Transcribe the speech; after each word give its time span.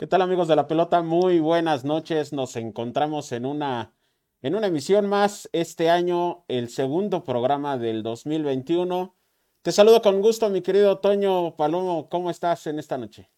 ¿Qué 0.00 0.06
tal 0.06 0.22
amigos 0.22 0.48
de 0.48 0.56
la 0.56 0.66
pelota? 0.66 1.02
Muy 1.02 1.40
buenas 1.40 1.84
noches. 1.84 2.32
Nos 2.32 2.56
encontramos 2.56 3.32
en 3.32 3.44
una, 3.44 3.94
en 4.40 4.54
una 4.54 4.68
emisión 4.68 5.06
más 5.06 5.50
este 5.52 5.90
año, 5.90 6.46
el 6.48 6.70
segundo 6.70 7.22
programa 7.22 7.76
del 7.76 8.02
2021. 8.02 9.14
Te 9.60 9.72
saludo 9.72 10.00
con 10.00 10.22
gusto, 10.22 10.48
mi 10.48 10.62
querido 10.62 11.00
Toño 11.00 11.54
Palomo. 11.54 12.08
¿Cómo 12.08 12.30
estás 12.30 12.66
en 12.66 12.78
esta 12.78 12.96
noche? 12.96 13.30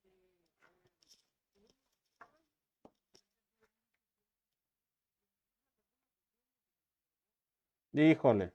eh, 0.04 0.34
Híjole. 7.94 8.52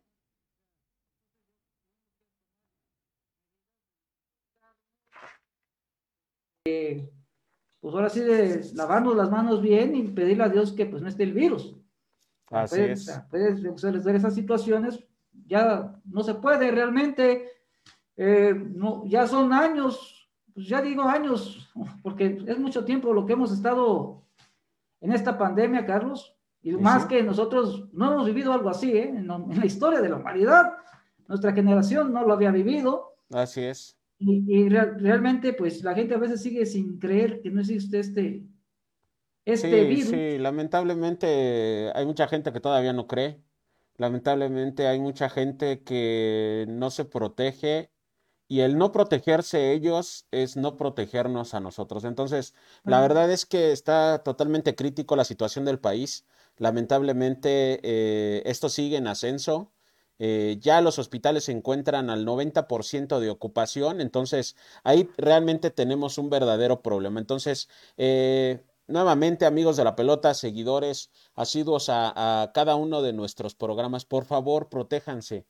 pues 7.80 7.96
ahora 7.96 8.10
sí 8.10 8.20
de 8.20 8.62
lavarnos 8.76 9.16
las 9.16 9.32
manos 9.32 9.62
bien 9.62 9.96
y 9.96 10.04
pedirle 10.04 10.44
a 10.44 10.50
Dios 10.50 10.74
que 10.74 10.86
pues 10.86 11.02
no 11.02 11.08
esté 11.08 11.24
el 11.24 11.34
virus. 11.34 11.76
Así 12.52 12.76
puedes, 12.76 13.08
es. 13.08 13.22
Puedes 13.30 14.04
ver 14.04 14.16
esas 14.16 14.36
situaciones, 14.36 15.04
ya 15.48 16.00
no 16.06 16.22
se 16.22 16.36
puede 16.36 16.70
realmente, 16.70 17.50
eh, 18.18 18.54
no, 18.54 19.06
ya 19.06 19.26
son 19.26 19.54
años, 19.54 20.30
pues 20.54 20.68
ya 20.68 20.82
digo 20.82 21.04
años, 21.04 21.72
porque 22.04 22.44
es 22.46 22.60
mucho 22.60 22.84
tiempo 22.86 23.14
lo 23.14 23.26
que 23.26 23.34
hemos 23.34 23.52
estado 23.52 24.26
en 25.00 25.14
esta 25.14 25.38
pandemia, 25.38 25.86
Carlos, 25.86 26.39
y 26.62 26.72
más 26.72 27.06
que 27.06 27.24
nosotros 27.24 27.88
no 27.94 28.12
hemos 28.12 28.26
vivido 28.26 28.52
algo 28.52 28.70
así, 28.70 28.92
¿eh? 28.92 29.10
en, 29.10 29.30
en 29.30 29.60
la 29.60 29.66
historia 29.66 30.02
de 30.02 30.10
la 30.10 30.18
humanidad, 30.18 30.74
nuestra 31.28 31.54
generación 31.54 32.12
no 32.12 32.26
lo 32.26 32.34
había 32.34 32.52
vivido. 32.52 33.16
Así 33.32 33.62
es. 33.62 33.98
Y, 34.18 34.44
y 34.48 34.70
realmente, 34.70 35.54
pues 35.54 35.84
la 35.84 35.96
gente 35.96 36.16
a 36.16 36.18
veces 36.18 36.42
sigue 36.42 36.66
sin 36.66 37.00
creer 37.00 37.42
que 37.42 37.52
no 37.52 37.62
existe 37.62 38.00
este, 38.00 38.44
este 39.46 39.84
sí, 39.84 39.88
virus. 39.88 40.10
Sí, 40.10 40.38
lamentablemente 40.38 41.92
hay 41.96 42.06
mucha 42.06 42.28
gente 42.28 42.52
que 42.52 42.60
todavía 42.60 42.92
no 42.92 43.08
cree. 43.08 43.42
Lamentablemente 43.96 44.88
hay 44.88 45.00
mucha 45.00 45.30
gente 45.30 45.84
que 45.84 46.66
no 46.68 46.90
se 46.90 47.06
protege 47.06 47.92
y 48.48 48.62
el 48.62 48.78
no 48.78 48.92
protegerse 48.92 49.72
ellos 49.74 50.26
es 50.32 50.58
no 50.58 50.76
protegernos 50.76 51.54
a 51.54 51.60
nosotros. 51.60 52.04
Entonces, 52.04 52.56
la 52.84 53.00
verdad 53.00 53.32
es 53.32 53.46
que 53.46 53.72
está 53.72 54.24
totalmente 54.24 54.74
crítico 54.74 55.16
la 55.16 55.24
situación 55.24 55.66
del 55.66 55.80
país. 55.80 56.26
Lamentablemente, 56.60 57.80
eh, 57.84 58.44
esto 58.46 58.70
sigue 58.70 58.98
en 58.98 59.08
ascenso. 59.08 59.74
Eh, 60.20 60.58
ya 60.62 60.82
los 60.82 61.00
hospitales 61.00 61.46
se 61.46 61.54
encuentran 61.54 62.10
al 62.10 62.26
90% 62.26 63.20
de 63.22 63.30
ocupación, 63.30 64.02
entonces 64.02 64.58
ahí 64.84 65.10
realmente 65.18 65.72
tenemos 65.72 66.18
un 66.18 66.30
verdadero 66.30 66.82
problema. 66.84 67.20
Entonces, 67.22 67.70
eh, 67.98 68.62
nuevamente 68.88 69.46
amigos 69.46 69.78
de 69.78 69.86
la 69.86 69.96
pelota, 69.96 70.34
seguidores, 70.34 71.10
asiduos 71.36 71.90
a, 71.90 72.44
a 72.44 72.52
cada 72.54 72.76
uno 72.76 73.02
de 73.02 73.14
nuestros 73.14 73.56
programas, 73.56 74.06
por 74.06 74.26
favor, 74.26 74.70
protéjanse, 74.70 75.48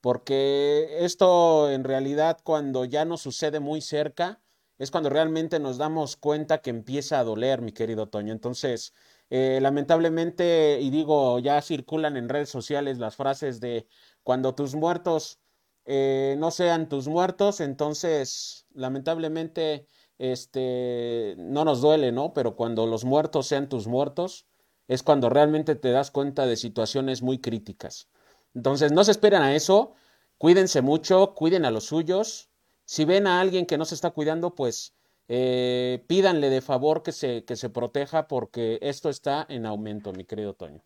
porque 0.00 0.88
esto 1.00 1.70
en 1.70 1.84
realidad 1.84 2.38
cuando 2.44 2.84
ya 2.84 3.04
nos 3.04 3.22
sucede 3.22 3.60
muy 3.60 3.80
cerca, 3.80 4.40
es 4.78 4.90
cuando 4.90 5.10
realmente 5.10 5.58
nos 5.60 5.76
damos 5.78 6.16
cuenta 6.16 6.62
que 6.62 6.70
empieza 6.70 7.18
a 7.20 7.24
doler, 7.24 7.60
mi 7.60 7.72
querido 7.72 8.08
Toño. 8.08 8.32
Entonces, 8.32 8.94
eh, 9.30 9.60
lamentablemente, 9.62 10.78
y 10.80 10.90
digo, 10.90 11.38
ya 11.38 11.62
circulan 11.62 12.16
en 12.16 12.28
redes 12.28 12.50
sociales 12.50 12.98
las 12.98 13.16
frases 13.16 13.60
de 13.60 13.86
cuando 14.22 14.54
tus 14.54 14.74
muertos 14.74 15.40
eh, 15.84 16.36
no 16.38 16.50
sean 16.50 16.88
tus 16.88 17.08
muertos, 17.08 17.60
entonces 17.60 18.66
lamentablemente 18.74 19.86
este 20.18 21.34
no 21.38 21.64
nos 21.64 21.80
duele, 21.80 22.12
¿no? 22.12 22.34
Pero 22.34 22.56
cuando 22.56 22.86
los 22.86 23.04
muertos 23.04 23.46
sean 23.46 23.68
tus 23.68 23.86
muertos, 23.86 24.46
es 24.88 25.02
cuando 25.02 25.30
realmente 25.30 25.76
te 25.76 25.92
das 25.92 26.10
cuenta 26.10 26.46
de 26.46 26.56
situaciones 26.56 27.22
muy 27.22 27.38
críticas. 27.40 28.08
Entonces, 28.54 28.92
no 28.92 29.04
se 29.04 29.12
esperen 29.12 29.42
a 29.42 29.54
eso, 29.54 29.94
cuídense 30.36 30.82
mucho, 30.82 31.34
cuiden 31.34 31.64
a 31.64 31.70
los 31.70 31.84
suyos. 31.84 32.50
Si 32.84 33.04
ven 33.04 33.26
a 33.28 33.40
alguien 33.40 33.66
que 33.66 33.78
no 33.78 33.84
se 33.84 33.94
está 33.94 34.10
cuidando, 34.10 34.54
pues 34.56 34.94
eh, 35.32 36.04
pídanle 36.08 36.50
de 36.50 36.60
favor 36.60 37.04
que 37.04 37.12
se, 37.12 37.44
que 37.44 37.54
se 37.54 37.70
proteja 37.70 38.26
porque 38.26 38.80
esto 38.82 39.08
está 39.08 39.46
en 39.48 39.64
aumento, 39.64 40.12
mi 40.12 40.24
querido 40.24 40.54
Toño. 40.54 40.82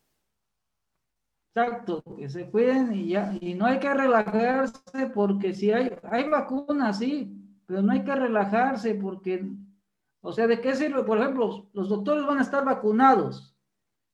Exacto, 1.54 2.04
que 2.18 2.28
se 2.28 2.50
cuiden 2.50 2.92
y 2.92 3.08
ya, 3.08 3.32
y 3.40 3.54
no 3.54 3.64
hay 3.64 3.78
que 3.78 3.94
relajarse 3.94 5.06
porque 5.14 5.54
si 5.54 5.72
hay, 5.72 5.90
hay 6.02 6.28
vacunas, 6.28 6.98
sí, 6.98 7.34
pero 7.64 7.80
no 7.80 7.92
hay 7.92 8.04
que 8.04 8.14
relajarse 8.14 8.94
porque, 8.96 9.48
o 10.20 10.30
sea, 10.30 10.46
¿de 10.46 10.60
qué 10.60 10.74
sirve? 10.74 11.04
Por 11.04 11.16
ejemplo, 11.16 11.70
los 11.72 11.88
doctores 11.88 12.26
van 12.26 12.36
a 12.36 12.42
estar 12.42 12.66
vacunados, 12.66 13.56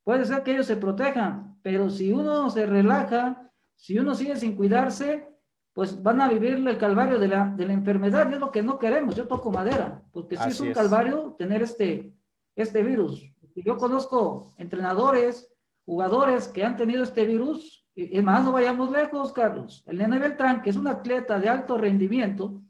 puede 0.04 0.24
ser 0.26 0.44
que 0.44 0.52
ellos 0.52 0.66
se 0.66 0.76
protejan, 0.76 1.58
pero 1.62 1.90
si 1.90 2.12
uno 2.12 2.50
se 2.50 2.66
relaja, 2.66 3.50
si 3.74 3.98
uno 3.98 4.14
sigue 4.14 4.36
sin 4.36 4.54
cuidarse, 4.54 5.28
pues 5.72 6.02
van 6.02 6.20
a 6.20 6.28
vivir 6.28 6.54
el 6.54 6.78
calvario 6.78 7.18
de 7.18 7.28
la, 7.28 7.46
de 7.56 7.66
la 7.66 7.72
enfermedad, 7.72 8.28
y 8.30 8.34
es 8.34 8.40
lo 8.40 8.50
que 8.50 8.62
no 8.62 8.78
queremos, 8.78 9.14
yo 9.14 9.28
toco 9.28 9.50
madera, 9.50 10.02
porque 10.12 10.36
sí 10.36 10.48
es 10.48 10.60
un 10.60 10.68
es. 10.68 10.76
calvario 10.76 11.36
tener 11.38 11.62
este, 11.62 12.12
este 12.56 12.82
virus. 12.82 13.24
Yo 13.54 13.76
conozco 13.76 14.54
entrenadores, 14.56 15.52
jugadores 15.84 16.48
que 16.48 16.64
han 16.64 16.76
tenido 16.76 17.02
este 17.02 17.24
virus, 17.24 17.86
y 17.94 18.20
más 18.22 18.44
no 18.44 18.52
vayamos 18.52 18.90
lejos, 18.90 19.32
Carlos. 19.32 19.82
El 19.86 19.98
Nene 19.98 20.18
Beltrán, 20.18 20.62
que 20.62 20.70
es 20.70 20.76
un 20.76 20.86
atleta 20.86 21.38
de 21.38 21.48
alto 21.48 21.76
rendimiento, 21.76 22.62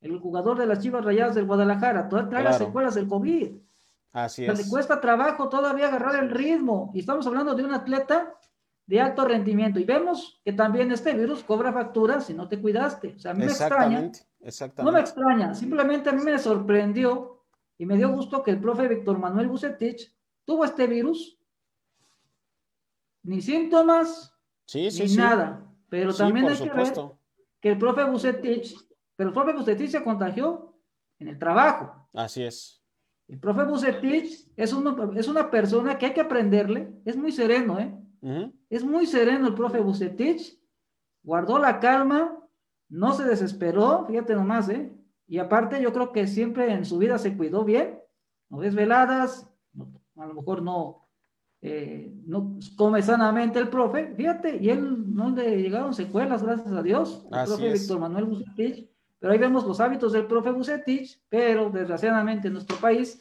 el 0.00 0.18
jugador 0.18 0.58
de 0.58 0.66
las 0.66 0.80
Chivas 0.80 1.04
Rayadas 1.04 1.34
del 1.34 1.46
Guadalajara, 1.46 2.08
todavía 2.08 2.30
trae 2.30 2.42
claro. 2.42 2.58
las 2.58 2.66
secuelas 2.66 2.94
del 2.94 3.08
COVID. 3.08 3.52
Así 4.12 4.44
es. 4.44 4.58
Le 4.58 4.68
cuesta 4.68 5.00
trabajo 5.00 5.48
todavía 5.48 5.88
agarrar 5.88 6.22
el 6.22 6.30
ritmo. 6.30 6.90
Y 6.92 7.00
estamos 7.00 7.26
hablando 7.26 7.54
de 7.54 7.64
un 7.64 7.72
atleta 7.72 8.34
de 8.86 9.00
alto 9.00 9.24
rendimiento. 9.24 9.78
Y 9.78 9.84
vemos 9.84 10.40
que 10.44 10.52
también 10.52 10.92
este 10.92 11.14
virus 11.14 11.44
cobra 11.44 11.72
facturas 11.72 12.26
si 12.26 12.34
no 12.34 12.48
te 12.48 12.60
cuidaste. 12.60 13.14
O 13.16 13.18
sea, 13.18 13.32
a 13.32 13.34
mí 13.34 13.40
me 13.40 13.46
extraña. 13.46 14.10
Exactamente. 14.40 14.82
No 14.82 14.92
me 14.92 15.00
extraña. 15.00 15.54
Simplemente 15.54 16.10
a 16.10 16.12
mí 16.12 16.22
me 16.22 16.38
sorprendió 16.38 17.44
y 17.78 17.86
me 17.86 17.96
dio 17.96 18.10
gusto 18.10 18.42
que 18.42 18.50
el 18.50 18.60
profe 18.60 18.88
Víctor 18.88 19.18
Manuel 19.18 19.48
Bucetich 19.48 20.14
tuvo 20.44 20.64
este 20.64 20.86
virus 20.86 21.38
ni 23.24 23.40
síntomas, 23.40 24.36
sí, 24.66 24.90
sí, 24.90 25.02
ni 25.02 25.08
sí. 25.10 25.16
nada. 25.16 25.64
Pero 25.88 26.12
también 26.12 26.48
hay 26.48 26.56
que 26.56 26.70
ver 26.70 26.92
que 27.60 27.70
el 27.70 27.78
profe 27.78 28.04
Bucetich, 28.04 28.76
pero 29.14 29.28
el 29.28 29.34
profe 29.34 29.52
Bucetich 29.52 29.90
se 29.90 30.02
contagió 30.02 30.74
en 31.18 31.28
el 31.28 31.38
trabajo. 31.38 32.08
Así 32.12 32.42
es. 32.42 32.82
El 33.28 33.38
profe 33.38 33.64
Bucetich 33.64 34.48
es 34.56 34.72
una, 34.72 34.96
es 35.16 35.28
una 35.28 35.50
persona 35.50 35.96
que 35.96 36.06
hay 36.06 36.14
que 36.14 36.20
aprenderle, 36.20 37.00
es 37.04 37.16
muy 37.16 37.30
sereno, 37.30 37.78
¿eh? 37.78 37.96
Es 38.70 38.84
muy 38.84 39.06
sereno 39.06 39.48
el 39.48 39.54
profe 39.54 39.80
Bucetich, 39.80 40.58
guardó 41.22 41.58
la 41.58 41.80
calma, 41.80 42.38
no 42.88 43.12
se 43.14 43.24
desesperó, 43.24 44.04
fíjate 44.06 44.34
nomás, 44.34 44.68
¿eh? 44.68 44.92
Y 45.26 45.38
aparte 45.38 45.82
yo 45.82 45.92
creo 45.92 46.12
que 46.12 46.26
siempre 46.26 46.72
en 46.72 46.84
su 46.84 46.98
vida 46.98 47.18
se 47.18 47.36
cuidó 47.36 47.64
bien, 47.64 47.98
no 48.48 48.60
desveladas, 48.60 49.50
a 50.16 50.26
lo 50.26 50.34
mejor 50.34 50.62
no, 50.62 51.08
eh, 51.62 52.12
no 52.26 52.58
come 52.76 53.02
sanamente 53.02 53.58
el 53.58 53.68
profe, 53.68 54.14
fíjate, 54.14 54.58
y 54.58 54.70
él 54.70 55.14
no 55.14 55.30
le 55.30 55.60
llegaron 55.60 55.94
secuelas, 55.94 56.42
gracias 56.42 56.72
a 56.72 56.82
Dios, 56.82 57.26
el 57.32 57.38
Así 57.38 57.52
profe 57.52 57.72
es. 57.72 57.80
Víctor 57.80 57.98
Manuel 57.98 58.24
Bucetich, 58.26 58.88
pero 59.18 59.32
ahí 59.32 59.38
vemos 59.38 59.64
los 59.64 59.80
hábitos 59.80 60.12
del 60.12 60.26
profe 60.26 60.50
Bucetich, 60.50 61.20
pero 61.28 61.70
desgraciadamente 61.70 62.48
en 62.48 62.54
nuestro 62.54 62.76
país, 62.76 63.20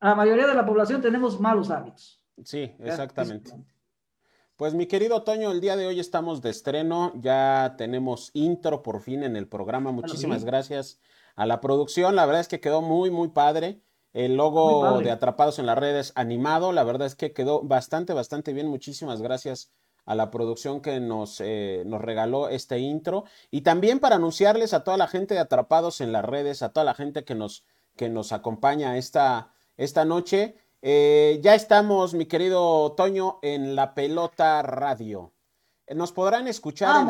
la 0.00 0.14
mayoría 0.14 0.46
de 0.46 0.54
la 0.54 0.64
población 0.64 1.00
tenemos 1.00 1.38
malos 1.38 1.70
hábitos. 1.70 2.22
Sí, 2.42 2.72
exactamente. 2.78 3.52
Pues 4.60 4.74
mi 4.74 4.84
querido 4.84 5.22
Toño, 5.22 5.52
el 5.52 5.62
día 5.62 5.74
de 5.74 5.86
hoy 5.86 6.00
estamos 6.00 6.42
de 6.42 6.50
estreno, 6.50 7.14
ya 7.14 7.76
tenemos 7.78 8.30
intro 8.34 8.82
por 8.82 9.00
fin 9.00 9.22
en 9.22 9.34
el 9.34 9.48
programa. 9.48 9.90
Muchísimas 9.90 10.40
sí. 10.40 10.46
gracias 10.46 11.00
a 11.34 11.46
la 11.46 11.62
producción. 11.62 12.14
La 12.14 12.26
verdad 12.26 12.42
es 12.42 12.48
que 12.48 12.60
quedó 12.60 12.82
muy, 12.82 13.10
muy 13.10 13.28
padre. 13.28 13.80
El 14.12 14.36
logo 14.36 15.00
de 15.00 15.10
Atrapados 15.10 15.58
en 15.58 15.64
las 15.64 15.78
redes 15.78 16.12
animado, 16.14 16.72
la 16.72 16.84
verdad 16.84 17.06
es 17.06 17.14
que 17.14 17.32
quedó 17.32 17.62
bastante, 17.62 18.12
bastante 18.12 18.52
bien. 18.52 18.68
Muchísimas 18.68 19.22
gracias 19.22 19.72
a 20.04 20.14
la 20.14 20.30
producción 20.30 20.82
que 20.82 21.00
nos, 21.00 21.40
eh, 21.40 21.82
nos 21.86 22.02
regaló 22.02 22.50
este 22.50 22.80
intro. 22.80 23.24
Y 23.50 23.62
también 23.62 23.98
para 23.98 24.16
anunciarles 24.16 24.74
a 24.74 24.84
toda 24.84 24.98
la 24.98 25.08
gente 25.08 25.32
de 25.32 25.40
Atrapados 25.40 26.02
en 26.02 26.12
las 26.12 26.26
redes, 26.26 26.62
a 26.62 26.74
toda 26.74 26.84
la 26.84 26.92
gente 26.92 27.24
que 27.24 27.34
nos, 27.34 27.64
que 27.96 28.10
nos 28.10 28.30
acompaña 28.32 28.98
esta, 28.98 29.54
esta 29.78 30.04
noche. 30.04 30.56
Eh, 30.82 31.40
ya 31.42 31.54
estamos, 31.54 32.14
mi 32.14 32.24
querido 32.24 32.92
Toño, 32.92 33.38
en 33.42 33.76
la 33.76 33.94
pelota 33.94 34.62
radio. 34.62 35.34
Nos 35.94 36.12
podrán 36.12 36.48
escuchar 36.48 37.06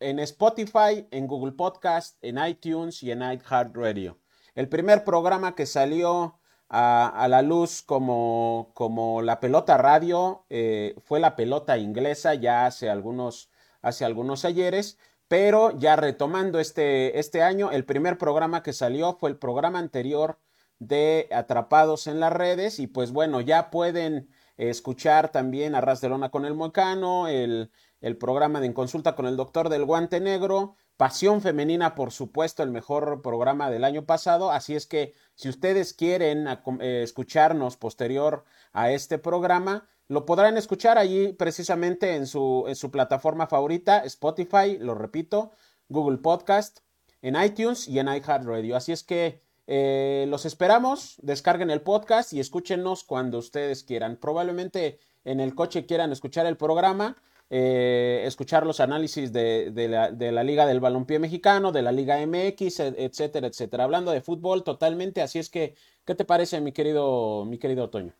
en, 0.00 0.18
Spotify, 0.18 1.08
en 1.10 1.26
Google 1.26 1.52
Podcast, 1.52 2.18
en 2.20 2.44
iTunes 2.44 3.02
y 3.02 3.12
en 3.12 3.22
iHeartRadio. 3.22 4.18
El 4.54 4.68
primer 4.68 5.04
programa 5.04 5.54
que 5.54 5.64
salió 5.64 6.38
a, 6.68 7.26
la 7.30 7.40
luz 7.40 7.80
como, 7.82 8.72
como, 8.74 9.22
la 9.22 9.40
pelota 9.40 9.78
radio 9.78 10.44
eh, 10.50 10.94
fue 11.04 11.18
la 11.18 11.34
pelota 11.34 11.78
inglesa 11.78 12.34
ya 12.34 12.66
hace 12.66 12.90
algunos, 12.90 13.50
hace 13.80 14.04
algunos 14.04 14.44
ayeres, 14.44 14.98
pero 15.28 15.70
ya 15.78 15.96
retomando 15.96 16.58
este, 16.58 17.18
este 17.18 17.42
año, 17.42 17.70
el 17.70 17.86
primer 17.86 18.18
programa 18.18 18.62
que 18.62 18.74
salió 18.74 19.14
fue 19.14 19.30
el 19.30 19.38
programa 19.38 19.78
anterior 19.78 20.40
de 20.78 21.28
Atrapados 21.32 22.06
en 22.06 22.20
las 22.20 22.32
redes 22.32 22.78
y 22.78 22.86
pues 22.86 23.12
bueno, 23.12 23.40
ya 23.40 23.70
pueden 23.70 24.28
escuchar 24.56 25.30
también 25.30 25.74
a 25.74 25.80
Ras 25.80 26.00
de 26.00 26.08
Lona 26.08 26.30
con 26.30 26.44
el 26.44 26.54
Moicano, 26.54 27.28
el, 27.28 27.70
el 28.00 28.16
programa 28.16 28.60
de 28.60 28.66
En 28.66 28.72
Consulta 28.72 29.16
con 29.16 29.26
el 29.26 29.36
Doctor 29.36 29.68
del 29.68 29.84
Guante 29.84 30.20
Negro, 30.20 30.76
Pasión 30.96 31.40
Femenina, 31.42 31.94
por 31.96 32.12
supuesto, 32.12 32.62
el 32.62 32.70
mejor 32.70 33.20
programa 33.20 33.68
del 33.68 33.82
año 33.82 34.06
pasado. 34.06 34.52
Así 34.52 34.76
es 34.76 34.86
que 34.86 35.14
si 35.34 35.48
ustedes 35.48 35.92
quieren 35.92 36.46
eh, 36.46 37.02
escucharnos 37.02 37.76
posterior 37.76 38.44
a 38.72 38.92
este 38.92 39.18
programa, 39.18 39.88
lo 40.06 40.24
podrán 40.24 40.56
escuchar 40.56 40.98
allí 40.98 41.32
precisamente 41.32 42.14
en 42.14 42.26
su, 42.26 42.64
en 42.68 42.76
su 42.76 42.90
plataforma 42.90 43.46
favorita, 43.48 44.04
Spotify, 44.04 44.78
lo 44.78 44.94
repito, 44.94 45.50
Google 45.88 46.18
Podcast, 46.18 46.80
en 47.22 47.42
iTunes 47.42 47.88
y 47.88 47.98
en 47.98 48.08
iHeartRadio. 48.08 48.76
Así 48.76 48.92
es 48.92 49.02
que 49.02 49.42
eh, 49.66 50.26
los 50.28 50.44
esperamos, 50.46 51.16
descarguen 51.22 51.70
el 51.70 51.80
podcast 51.80 52.32
y 52.32 52.40
escúchenos 52.40 53.04
cuando 53.04 53.38
ustedes 53.38 53.84
quieran. 53.84 54.16
Probablemente 54.16 54.98
en 55.24 55.40
el 55.40 55.54
coche 55.54 55.86
quieran 55.86 56.12
escuchar 56.12 56.46
el 56.46 56.56
programa 56.56 57.16
eh, 57.50 58.22
escuchar 58.24 58.66
los 58.66 58.80
análisis 58.80 59.32
de, 59.32 59.70
la, 59.88 60.42
Liga 60.42 60.66
del 60.66 60.80
Balompié 60.80 61.18
Mexicano, 61.18 61.72
de 61.72 61.82
la 61.82 61.92
Liga 61.92 62.16
MX, 62.26 62.80
etcétera, 62.80 63.46
etcétera. 63.46 63.84
Hablando 63.84 64.10
de 64.10 64.22
fútbol 64.22 64.64
totalmente, 64.64 65.22
así 65.22 65.38
es 65.38 65.50
que, 65.50 65.74
¿qué 66.04 66.14
te 66.14 66.24
parece, 66.24 66.60
mi 66.60 66.72
querido, 66.72 67.44
mi 67.44 67.58
querido 67.58 67.84
Otoño? 67.84 68.14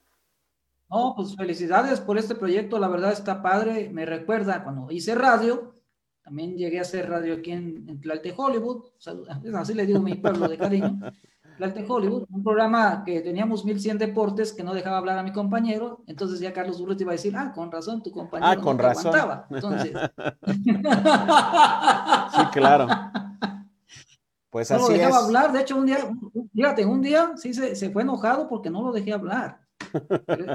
No, 0.91 1.15
pues 1.17 1.35
felicidades 1.35 2.01
por 2.01 2.19
este 2.19 2.35
proyecto, 2.35 2.79
la 2.79 2.89
verdad 2.89 3.13
está 3.13 3.43
padre. 3.43 3.89
Me 3.91 4.05
recuerda 4.05 4.63
cuando 4.63 4.91
hice 4.91 5.15
radio, 5.15 5.75
también 6.23 6.57
llegué 6.57 6.79
a 6.79 6.83
hacer 6.83 7.09
radio 7.09 7.35
aquí 7.35 7.53
en, 7.53 7.89
en 7.89 8.01
Tlalte, 8.01 8.35
Hollywood, 8.37 8.85
así 9.55 9.75
le 9.75 9.87
digo 9.87 9.99
a 9.99 10.03
mi 10.03 10.15
pueblo 10.15 10.49
de 10.49 10.59
cariño. 10.59 11.01
Plalte 11.57 11.85
Hollywood, 11.89 12.27
un 12.31 12.43
programa 12.43 13.05
que 13.05 13.21
teníamos 13.21 13.65
1100 13.65 13.99
deportes 13.99 14.53
que 14.53 14.65
no 14.65 14.75
dejaba 14.75 14.99
hablar 14.99 15.19
a 15.19 15.23
mi 15.23 15.33
compañero, 15.33 16.03
entonces 16.07 16.41
ya 16.41 16.53
Carlos 16.53 16.81
Burret 16.81 17.01
iba 17.01 17.13
a 17.13 17.15
decir, 17.15 17.35
ah, 17.37 17.53
con 17.55 17.71
razón, 17.71 18.03
tu 18.03 18.11
compañero 18.11 18.61
ah, 18.61 18.63
con 18.63 18.79
razón. 18.79 19.15
aguantaba. 19.15 19.47
Entonces... 19.51 19.93
sí, 22.35 22.47
claro. 22.53 22.89
Pues 24.51 24.71
no 24.71 24.77
así 24.77 24.93
lo 24.93 24.99
dejaba 24.99 25.19
es. 25.19 25.25
hablar, 25.25 25.53
de 25.53 25.61
hecho 25.61 25.77
un 25.77 25.87
día, 25.87 25.99
fíjate, 26.53 26.85
un 26.85 27.03
día 27.03 27.33
sí 27.37 27.55
se, 27.55 27.75
se 27.77 27.91
fue 27.91 28.03
enojado 28.03 28.49
porque 28.49 28.71
no 28.71 28.83
lo 28.83 28.93
dejé 28.93 29.13
hablar. 29.13 29.61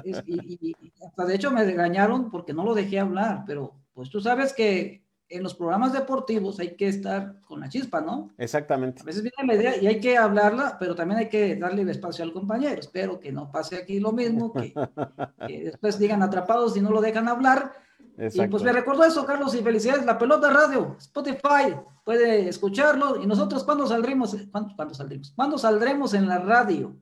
y, 0.06 0.76
hasta 1.06 1.26
de 1.26 1.36
hecho 1.36 1.52
me 1.52 1.64
regañaron 1.64 2.30
porque 2.30 2.54
no 2.54 2.64
lo 2.64 2.74
dejé 2.74 3.00
hablar, 3.00 3.44
pero 3.46 3.74
pues 3.94 4.10
tú 4.10 4.22
sabes 4.22 4.54
que 4.54 5.04
en 5.30 5.44
los 5.44 5.54
programas 5.54 5.94
deportivos 5.94 6.60
hay 6.60 6.76
que 6.76 6.88
estar 6.88 7.40
con 7.42 7.60
la 7.60 7.70
chispa, 7.70 8.02
¿no? 8.02 8.30
Exactamente. 8.38 9.02
A 9.02 9.06
veces 9.06 9.22
viene 9.22 9.54
la 9.54 9.60
idea 9.60 9.78
y 9.78 9.88
hay 9.88 10.00
que 10.00 10.18
hablarla, 10.18 10.78
pero 10.80 10.96
también 10.96 11.20
hay 11.20 11.30
que 11.30 11.56
darle 11.56 11.84
el 11.84 11.90
espacio 11.90 12.24
al 12.24 12.34
compañero. 12.34 12.80
Espero 12.80 13.20
que 13.20 13.32
no 13.32 13.52
pase 13.52 13.78
aquí 13.78 14.00
lo 14.00 14.12
mismo, 14.12 14.52
que, 14.52 14.74
después 15.64 16.00
digan 16.00 16.24
atrapados 16.24 16.76
y 16.76 16.82
no 16.82 16.92
lo 16.92 17.02
dejan 17.02 17.28
hablar. 17.28 17.72
Y 18.18 18.48
pues 18.48 18.64
me 18.64 18.74
recordó 18.74 19.06
eso, 19.06 19.26
Carlos, 19.26 19.56
y 19.56 19.60
felicidades. 19.60 20.06
La 20.06 20.18
pelota 20.18 20.50
radio, 20.50 20.98
Spotify, 21.00 21.76
puede 22.04 22.50
escucharlo. 22.50 23.22
Y 23.22 23.26
nosotros, 23.26 23.64
¿cuándo 23.64 23.88
saldremos? 23.88 24.36
¿Cuándo, 24.52 24.76
¿cuándo 24.76 24.94
saldremos? 24.94 25.32
¿Cuándo 25.36 25.58
saldremos 25.58 26.14
en 26.14 26.28
la 26.28 26.40
radio? 26.40 26.96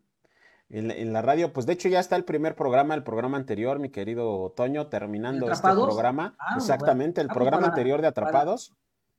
En, 0.69 1.13
la 1.13 1.21
radio. 1.21 1.53
Pues 1.53 1.65
de 1.65 1.73
hecho 1.73 1.89
ya 1.89 1.99
está 1.99 2.15
el 2.15 2.23
primer 2.23 2.55
programa, 2.55 2.93
el 2.93 3.03
programa 3.03 3.37
anterior, 3.37 3.79
mi 3.79 3.89
querido 3.89 4.53
Toño, 4.55 4.87
terminando 4.87 5.51
este 5.51 5.67
programa. 5.69 6.35
Ah, 6.39 6.55
Exactamente, 6.57 7.21
el 7.21 7.27
ah, 7.27 7.33
pues 7.33 7.37
programa 7.37 7.67
anterior 7.67 8.01
de 8.01 8.07
Atrapados. 8.07 8.73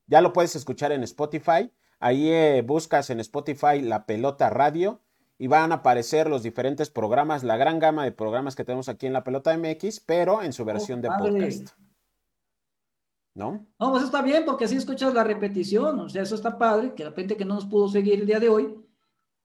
Ya 0.06 0.20
lo 0.20 0.32
puedes 0.32 0.56
escuchar 0.56 0.92
en 0.92 1.02
Spotify. 1.02 1.72
Ahí 2.00 2.30
eh, 2.30 2.62
buscas 2.64 3.10
en 3.10 3.20
Spotify 3.20 3.80
la 3.82 4.06
pelota 4.06 4.50
radio 4.50 5.00
y 5.38 5.46
van 5.46 5.72
a 5.72 5.76
aparecer 5.76 6.28
los 6.28 6.42
diferentes 6.42 6.90
programas, 6.90 7.44
la 7.44 7.56
gran 7.56 7.78
gama 7.78 8.04
de 8.04 8.12
programas 8.12 8.56
que 8.56 8.64
tenemos 8.64 8.88
aquí 8.88 9.06
en 9.06 9.12
la 9.12 9.24
pelota 9.24 9.56
MX, 9.56 10.00
pero 10.00 10.42
en 10.42 10.52
su 10.52 10.62
oh, 10.62 10.66
versión 10.66 11.00
de 11.00 11.08
podcast. 11.08 11.68
¿No? 13.34 13.66
No, 13.78 13.92
pues 13.92 14.02
está 14.02 14.20
bien 14.20 14.44
porque 14.44 14.64
así 14.64 14.76
escuchas 14.76 15.14
la 15.14 15.22
repetición, 15.22 16.00
o 16.00 16.08
sea, 16.08 16.22
eso 16.22 16.34
está 16.34 16.58
padre, 16.58 16.94
que 16.94 17.04
la 17.04 17.12
gente 17.12 17.36
que 17.36 17.44
no 17.44 17.54
nos 17.54 17.66
pudo 17.66 17.88
seguir 17.88 18.20
el 18.20 18.26
día 18.26 18.40
de 18.40 18.48
hoy, 18.48 18.87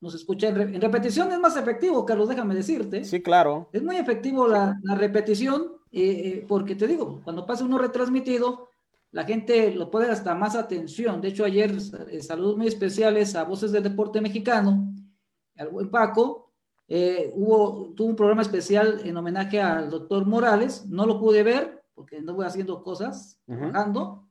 nos 0.03 0.15
escucha 0.15 0.49
en, 0.49 0.81
repetición, 0.81 1.31
es 1.31 1.39
más 1.39 1.55
efectivo, 1.55 2.05
Carlos, 2.05 2.27
déjame 2.27 2.53
decirte. 2.53 3.05
Sí, 3.05 3.21
claro. 3.21 3.69
Es 3.71 3.81
muy 3.81 3.95
efectivo 3.95 4.49
la, 4.49 4.77
repetición, 4.97 5.77
eh, 5.93 6.01
eh, 6.01 6.45
porque 6.45 6.75
te 6.75 6.87
digo, 6.87 7.21
cuando 7.23 7.45
pasa 7.45 7.63
uno 7.63 7.77
retransmitido, 7.77 8.67
la 9.11 9.23
gente 9.23 9.73
lo 9.73 9.89
puede 9.89 10.11
hasta 10.11 10.35
más 10.35 10.57
atención. 10.57 11.21
De 11.21 11.29
hecho, 11.29 11.45
ayer 11.45 11.77
eh, 12.09 12.21
saludos 12.21 12.57
muy 12.57 12.67
especiales 12.67 13.33
a 13.35 13.45
Voces 13.45 13.71
del 13.71 13.83
Deporte 13.83 14.19
Mexicano, 14.19 14.93
al 15.55 15.69
buen 15.69 15.89
Paco. 15.89 16.51
hubo, 16.89 17.93
tuvo 17.95 18.09
un 18.09 18.17
programa 18.17 18.41
especial 18.41 18.99
en 19.05 19.15
homenaje 19.15 19.61
al 19.61 19.89
doctor 19.89 20.25
Morales. 20.25 20.85
No 20.85 21.05
lo 21.05 21.17
pude 21.17 21.43
ver 21.43 21.81
porque 21.95 22.21
no 22.21 22.33
voy 22.33 22.45
haciendo 22.45 22.83
cosas, 22.83 23.39
trabajando. 23.45 24.27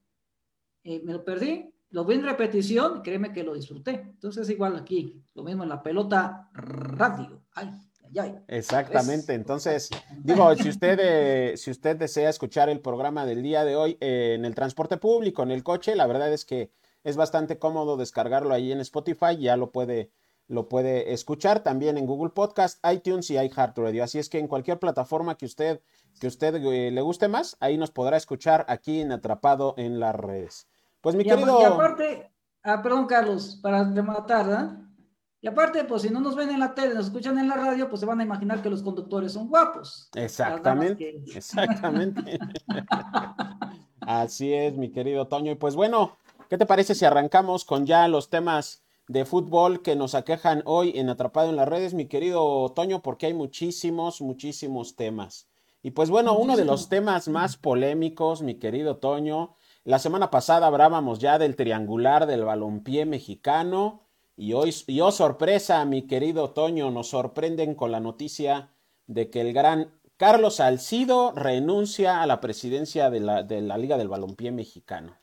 me 0.84 1.14
lo 1.14 1.24
perdí, 1.24 1.71
lo 1.92 2.06
vi 2.06 2.14
en 2.14 2.24
repetición, 2.24 3.02
créeme 3.02 3.32
que 3.32 3.44
lo 3.44 3.54
disfruté. 3.54 3.90
Entonces, 3.90 4.48
igual 4.48 4.76
aquí, 4.76 5.22
lo 5.34 5.44
mismo 5.44 5.62
en 5.62 5.68
la 5.68 5.82
pelota 5.82 6.48
radio. 6.54 7.42
Ay, 7.52 7.70
ay, 8.02 8.18
ay. 8.18 8.38
Exactamente. 8.48 9.34
Entonces, 9.34 9.90
digo, 10.24 10.54
si 10.56 10.70
usted, 10.70 10.98
eh, 11.00 11.56
si 11.58 11.70
usted 11.70 11.96
desea 11.96 12.30
escuchar 12.30 12.70
el 12.70 12.80
programa 12.80 13.26
del 13.26 13.42
día 13.42 13.64
de 13.64 13.76
hoy 13.76 13.98
eh, 14.00 14.34
en 14.34 14.46
el 14.46 14.54
transporte 14.54 14.96
público, 14.96 15.42
en 15.42 15.50
el 15.50 15.62
coche, 15.62 15.94
la 15.94 16.06
verdad 16.06 16.32
es 16.32 16.46
que 16.46 16.72
es 17.04 17.16
bastante 17.16 17.58
cómodo 17.58 17.98
descargarlo 17.98 18.54
ahí 18.54 18.72
en 18.72 18.80
Spotify, 18.80 19.36
ya 19.38 19.58
lo 19.58 19.70
puede, 19.70 20.10
lo 20.48 20.70
puede 20.70 21.12
escuchar 21.12 21.62
también 21.62 21.98
en 21.98 22.06
Google 22.06 22.30
Podcast, 22.30 22.82
iTunes 22.90 23.30
y 23.30 23.34
iHeartRadio. 23.34 24.02
Así 24.02 24.18
es 24.18 24.30
que 24.30 24.38
en 24.38 24.48
cualquier 24.48 24.78
plataforma 24.78 25.36
que 25.36 25.44
usted, 25.44 25.82
que 26.18 26.26
usted 26.26 26.54
eh, 26.54 26.90
le 26.90 27.00
guste 27.02 27.28
más, 27.28 27.58
ahí 27.60 27.76
nos 27.76 27.90
podrá 27.90 28.16
escuchar 28.16 28.64
aquí 28.68 29.02
en 29.02 29.12
Atrapado 29.12 29.74
en 29.76 30.00
las 30.00 30.14
redes. 30.14 30.71
Pues 31.02 31.14
mi 31.14 31.24
querido. 31.24 31.60
Y 31.60 31.64
aparte, 31.64 32.32
ah, 32.62 32.80
perdón, 32.80 33.06
Carlos, 33.06 33.58
para 33.60 33.84
rematar, 33.84 34.46
¿verdad? 34.46 34.78
Y 35.44 35.48
aparte, 35.48 35.82
pues 35.82 36.02
si 36.02 36.10
no 36.10 36.20
nos 36.20 36.36
ven 36.36 36.50
en 36.50 36.60
la 36.60 36.72
tele, 36.72 36.94
nos 36.94 37.06
escuchan 37.06 37.36
en 37.36 37.48
la 37.48 37.56
radio, 37.56 37.88
pues 37.88 37.98
se 37.98 38.06
van 38.06 38.20
a 38.20 38.22
imaginar 38.22 38.62
que 38.62 38.70
los 38.70 38.80
conductores 38.80 39.32
son 39.32 39.48
guapos. 39.48 40.08
Exactamente, 40.14 41.20
exactamente. 41.34 42.38
Así 44.00 44.54
es, 44.54 44.76
mi 44.76 44.92
querido 44.92 45.26
Toño. 45.26 45.50
Y 45.50 45.56
pues 45.56 45.74
bueno, 45.74 46.16
¿qué 46.48 46.56
te 46.56 46.66
parece 46.66 46.94
si 46.94 47.04
arrancamos 47.04 47.64
con 47.64 47.86
ya 47.86 48.06
los 48.06 48.30
temas 48.30 48.84
de 49.08 49.24
fútbol 49.24 49.82
que 49.82 49.96
nos 49.96 50.14
aquejan 50.14 50.62
hoy 50.64 50.92
en 50.94 51.08
Atrapado 51.08 51.50
en 51.50 51.56
las 51.56 51.68
redes, 51.68 51.92
mi 51.92 52.06
querido 52.06 52.72
Toño? 52.76 53.02
Porque 53.02 53.26
hay 53.26 53.34
muchísimos, 53.34 54.20
muchísimos 54.20 54.94
temas. 54.94 55.48
Y 55.82 55.90
pues 55.90 56.08
bueno, 56.08 56.38
uno 56.38 56.56
de 56.56 56.64
los 56.64 56.88
temas 56.88 57.26
más 57.26 57.56
polémicos, 57.56 58.42
mi 58.42 58.54
querido 58.60 58.98
Toño, 58.98 59.56
la 59.84 59.98
semana 59.98 60.30
pasada 60.30 60.68
hablábamos 60.68 61.18
ya 61.18 61.38
del 61.38 61.56
triangular 61.56 62.26
del 62.26 62.44
balompié 62.44 63.04
mexicano 63.04 64.02
y 64.36 64.52
hoy, 64.52 64.74
y 64.86 65.00
oh 65.00 65.10
sorpresa, 65.10 65.84
mi 65.84 66.06
querido 66.06 66.50
Toño, 66.50 66.90
nos 66.90 67.08
sorprenden 67.08 67.74
con 67.74 67.90
la 67.90 68.00
noticia 68.00 68.70
de 69.06 69.28
que 69.28 69.40
el 69.40 69.52
gran 69.52 69.92
Carlos 70.16 70.56
Salcido 70.56 71.32
renuncia 71.32 72.22
a 72.22 72.26
la 72.26 72.40
presidencia 72.40 73.10
de 73.10 73.20
la, 73.20 73.42
de 73.42 73.60
la 73.60 73.76
Liga 73.76 73.98
del 73.98 74.08
Balompié 74.08 74.52
Mexicano. 74.52 75.16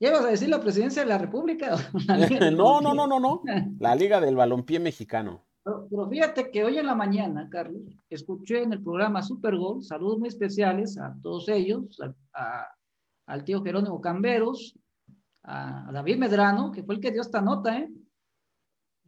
¿Ya 0.00 0.08
ibas 0.08 0.24
a 0.24 0.28
decir 0.30 0.48
la 0.48 0.60
presidencia 0.60 1.02
de 1.02 1.08
la 1.08 1.18
República? 1.18 1.76
no, 2.52 2.80
no, 2.80 2.94
no, 2.94 3.06
no, 3.06 3.20
no. 3.20 3.42
La 3.78 3.94
Liga 3.94 4.20
del 4.20 4.36
Balompié 4.36 4.80
Mexicano. 4.80 5.44
Pero, 5.62 6.08
fíjate 6.08 6.50
que 6.50 6.64
hoy 6.64 6.78
en 6.78 6.86
la 6.86 6.94
mañana, 6.94 7.48
Carlos, 7.48 7.82
escuché 8.10 8.62
en 8.62 8.72
el 8.72 8.82
programa 8.82 9.22
Super 9.22 9.56
Gol, 9.56 9.84
saludos 9.84 10.18
muy 10.18 10.28
especiales 10.28 10.98
a 10.98 11.14
todos 11.22 11.48
ellos, 11.48 12.00
a 12.34 12.66
al 13.26 13.44
tío 13.44 13.62
Jerónimo 13.62 14.00
Camberos, 14.00 14.78
a, 15.44 15.90
David 15.92 16.18
Medrano, 16.18 16.72
que 16.72 16.82
fue 16.82 16.96
el 16.96 17.00
que 17.00 17.10
dio 17.10 17.22
esta 17.22 17.40
nota, 17.40 17.78
¿eh? 17.78 17.88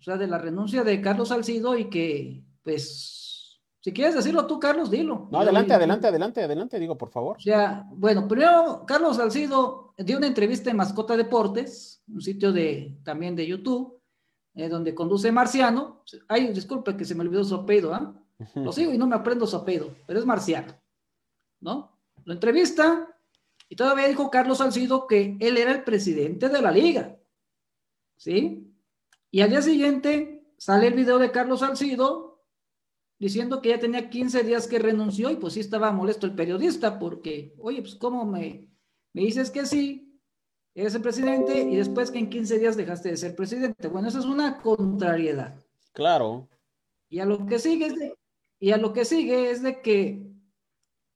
sea, 0.04 0.16
de 0.18 0.26
la 0.26 0.38
renuncia 0.38 0.84
de 0.84 1.00
Carlos 1.00 1.28
Salcido 1.28 1.76
y 1.78 1.88
que, 1.88 2.44
pues, 2.62 3.60
si 3.80 3.92
quieres 3.92 4.14
decirlo 4.14 4.46
tú, 4.46 4.60
Carlos, 4.60 4.90
dilo. 4.90 5.28
No, 5.30 5.40
adelante, 5.40 5.72
adelante, 5.72 6.06
adelante, 6.08 6.42
adelante, 6.42 6.78
digo, 6.78 6.96
por 6.96 7.10
favor. 7.10 7.36
O 7.38 7.40
sea, 7.40 7.86
bueno, 7.90 8.28
primero, 8.28 8.84
Carlos 8.86 9.16
Salcido 9.16 9.94
dio 9.96 10.18
una 10.18 10.26
entrevista 10.26 10.70
en 10.70 10.76
Mascota 10.76 11.16
Deportes, 11.16 12.02
un 12.06 12.20
sitio 12.20 12.52
de, 12.52 12.98
también 13.02 13.34
de 13.34 13.46
YouTube, 13.46 14.00
eh, 14.54 14.68
donde 14.68 14.94
conduce 14.94 15.32
Marciano. 15.32 16.04
Ay, 16.28 16.48
disculpe 16.52 16.96
que 16.96 17.04
se 17.04 17.14
me 17.14 17.22
olvidó 17.22 17.44
su 17.44 17.54
apellido, 17.54 17.94
¿ah? 17.94 18.14
Lo 18.56 18.72
sigo 18.72 18.92
y 18.92 18.98
no 18.98 19.06
me 19.06 19.14
aprendo 19.14 19.46
su 19.46 19.56
apellido, 19.56 19.94
pero 20.06 20.18
es 20.18 20.26
Marciano, 20.26 20.74
¿no? 21.60 21.98
Lo 22.24 22.34
entrevista 22.34 23.13
y 23.68 23.76
todavía 23.76 24.08
dijo 24.08 24.30
Carlos 24.30 24.58
Salcido 24.58 25.06
que 25.06 25.36
él 25.40 25.56
era 25.56 25.72
el 25.72 25.84
presidente 25.84 26.48
de 26.48 26.62
la 26.62 26.70
liga, 26.70 27.16
¿sí? 28.16 28.70
Y 29.30 29.40
al 29.40 29.50
día 29.50 29.62
siguiente 29.62 30.46
sale 30.58 30.86
el 30.86 30.94
video 30.94 31.18
de 31.18 31.30
Carlos 31.30 31.60
Salcido 31.60 32.44
diciendo 33.18 33.60
que 33.62 33.70
ya 33.70 33.78
tenía 33.78 34.10
15 34.10 34.42
días 34.42 34.66
que 34.66 34.78
renunció 34.78 35.30
y 35.30 35.36
pues 35.36 35.54
sí 35.54 35.60
estaba 35.60 35.92
molesto 35.92 36.26
el 36.26 36.34
periodista 36.34 36.98
porque, 36.98 37.54
oye, 37.58 37.80
pues 37.80 37.94
cómo 37.94 38.24
me, 38.24 38.68
me 39.12 39.22
dices 39.22 39.50
que 39.50 39.66
sí, 39.66 40.20
eres 40.74 40.94
el 40.94 41.02
presidente 41.02 41.58
y 41.62 41.76
después 41.76 42.10
que 42.10 42.18
en 42.18 42.28
15 42.28 42.58
días 42.58 42.76
dejaste 42.76 43.10
de 43.10 43.16
ser 43.16 43.36
presidente. 43.36 43.88
Bueno, 43.88 44.08
eso 44.08 44.18
es 44.18 44.24
una 44.24 44.60
contrariedad. 44.60 45.54
Claro. 45.92 46.48
Y 47.08 47.20
a 47.20 47.24
lo 47.24 47.46
que 47.46 47.58
sigue 47.58 47.86
es 47.86 47.94
de, 47.94 48.14
y 48.58 48.72
a 48.72 48.76
lo 48.76 48.92
que 48.92 49.04
sigue 49.04 49.50
es 49.50 49.62
de 49.62 49.80
que 49.80 50.26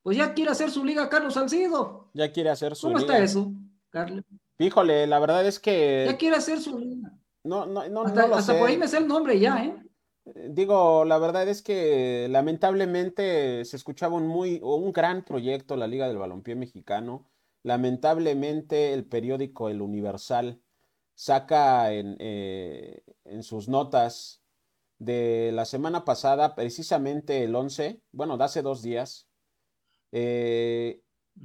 pues 0.02 0.16
ya 0.16 0.32
quiere 0.32 0.52
hacer 0.52 0.70
su 0.70 0.84
liga 0.84 1.08
Carlos 1.08 1.34
Salcido. 1.34 1.97
Ya 2.14 2.32
quiere 2.32 2.50
hacer 2.50 2.74
su 2.76 2.88
liga. 2.88 3.00
¿Cómo 3.00 3.12
está 3.12 3.24
eso, 3.24 3.52
Carlos? 3.90 4.24
Híjole, 4.58 5.06
la 5.06 5.18
verdad 5.18 5.46
es 5.46 5.58
que. 5.58 6.04
Ya 6.06 6.16
quiere 6.16 6.36
hacer 6.36 6.60
su 6.60 6.78
liga. 6.78 7.12
No, 7.44 7.66
no, 7.66 7.88
no. 7.88 8.02
Hasta, 8.02 8.26
no 8.26 8.34
hasta 8.34 8.58
por 8.58 8.68
ahí 8.68 8.76
me 8.76 8.88
sé 8.88 8.98
el 8.98 9.08
nombre 9.08 9.38
ya, 9.38 9.64
¿eh? 9.64 9.74
Digo, 10.50 11.04
la 11.04 11.18
verdad 11.18 11.48
es 11.48 11.62
que 11.62 12.26
lamentablemente 12.28 13.64
se 13.64 13.76
escuchaba 13.76 14.16
un 14.16 14.26
muy, 14.26 14.60
un 14.62 14.92
gran 14.92 15.24
proyecto, 15.24 15.76
la 15.76 15.86
Liga 15.86 16.06
del 16.08 16.18
Balompié 16.18 16.54
Mexicano. 16.54 17.30
Lamentablemente 17.62 18.92
el 18.92 19.06
periódico 19.06 19.68
El 19.68 19.80
Universal 19.80 20.60
saca 21.14 21.92
en, 21.92 22.16
eh, 22.18 23.02
en 23.24 23.42
sus 23.42 23.68
notas 23.68 24.42
de 24.98 25.50
la 25.52 25.64
semana 25.64 26.04
pasada, 26.04 26.54
precisamente 26.54 27.44
el 27.44 27.54
11, 27.54 28.02
bueno, 28.12 28.36
de 28.36 28.44
hace 28.44 28.62
dos 28.62 28.82
días, 28.82 29.28
eh, 30.12 31.02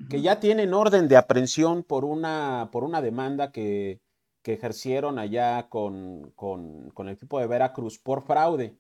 que 0.10 0.22
ya 0.22 0.40
tienen 0.40 0.74
orden 0.74 1.08
de 1.08 1.18
aprehensión 1.18 1.84
por 1.84 2.06
una, 2.06 2.70
por 2.72 2.84
una 2.84 3.02
demanda 3.02 3.52
que, 3.52 4.02
que 4.42 4.54
ejercieron 4.54 5.20
allá 5.20 5.70
con, 5.70 6.32
con, 6.36 6.92
con, 6.92 7.08
el 7.08 7.16
equipo 7.16 7.40
de 7.40 7.48
Veracruz 7.48 8.00
por 8.00 8.24
fraude, 8.24 8.78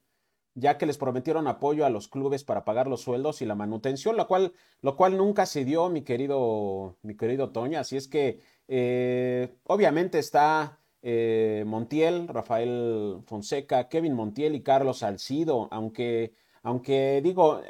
ya 0.55 0.77
que 0.77 0.85
les 0.85 0.97
prometieron 0.97 1.47
apoyo 1.47 1.85
a 1.85 1.89
los 1.89 2.07
clubes 2.07 2.43
para 2.43 2.65
pagar 2.65 2.87
los 2.87 3.01
sueldos 3.01 3.41
y 3.41 3.45
la 3.45 3.55
manutención, 3.55 4.17
lo 4.17 4.27
cual, 4.27 4.53
lo 4.81 4.95
cual 4.95 5.17
nunca 5.17 5.45
se 5.45 5.65
dio, 5.65 5.89
mi 5.89 6.03
querido, 6.03 6.97
mi 7.01 7.15
querido 7.15 7.51
Toño. 7.51 7.79
Así 7.79 7.97
es 7.97 8.07
que 8.07 8.41
eh, 8.67 9.55
obviamente 9.63 10.19
está 10.19 10.79
eh, 11.01 11.63
Montiel, 11.65 12.27
Rafael 12.27 13.21
Fonseca, 13.25 13.89
Kevin 13.89 14.13
Montiel 14.13 14.55
y 14.55 14.63
Carlos 14.63 14.99
Salcido, 14.99 15.67
aunque, 15.71 16.33
aunque 16.61 17.21
digo, 17.23 17.61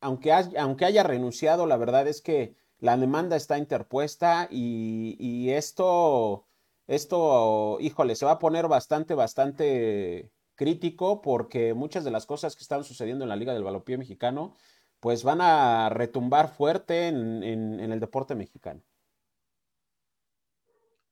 aunque, 0.00 0.32
aunque 0.32 0.84
haya 0.84 1.02
renunciado, 1.02 1.66
la 1.66 1.76
verdad 1.76 2.06
es 2.06 2.22
que 2.22 2.54
la 2.80 2.96
demanda 2.96 3.36
está 3.36 3.58
interpuesta 3.58 4.48
y, 4.50 5.50
esto, 5.50 6.46
esto, 6.86 7.78
híjole, 7.80 8.14
se 8.14 8.24
va 8.24 8.32
a 8.32 8.38
poner 8.38 8.68
bastante, 8.68 9.14
bastante 9.14 10.30
crítico 10.54 11.20
porque 11.20 11.74
muchas 11.74 12.04
de 12.04 12.10
las 12.10 12.26
cosas 12.26 12.54
que 12.54 12.62
están 12.62 12.84
sucediendo 12.84 13.24
en 13.24 13.30
la 13.30 13.36
Liga 13.36 13.52
del 13.52 13.64
Balompié 13.64 13.98
Mexicano, 13.98 14.54
pues 15.00 15.24
van 15.24 15.40
a 15.40 15.88
retumbar 15.88 16.48
fuerte 16.48 17.08
en, 17.08 17.42
el 17.44 18.00
deporte 18.00 18.34
mexicano. 18.34 18.82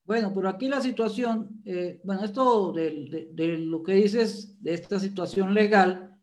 Bueno, 0.03 0.31
pero 0.33 0.47
aquí 0.47 0.69
la 0.69 0.79
situación, 0.79 1.61
eh, 1.65 1.99
bueno, 2.03 2.23
esto 2.23 2.71
de, 2.71 3.57
lo 3.59 3.83
que 3.83 3.93
dices, 3.93 4.61
de 4.63 4.73
esta 4.73 4.99
situación 4.99 5.53
legal, 5.53 6.17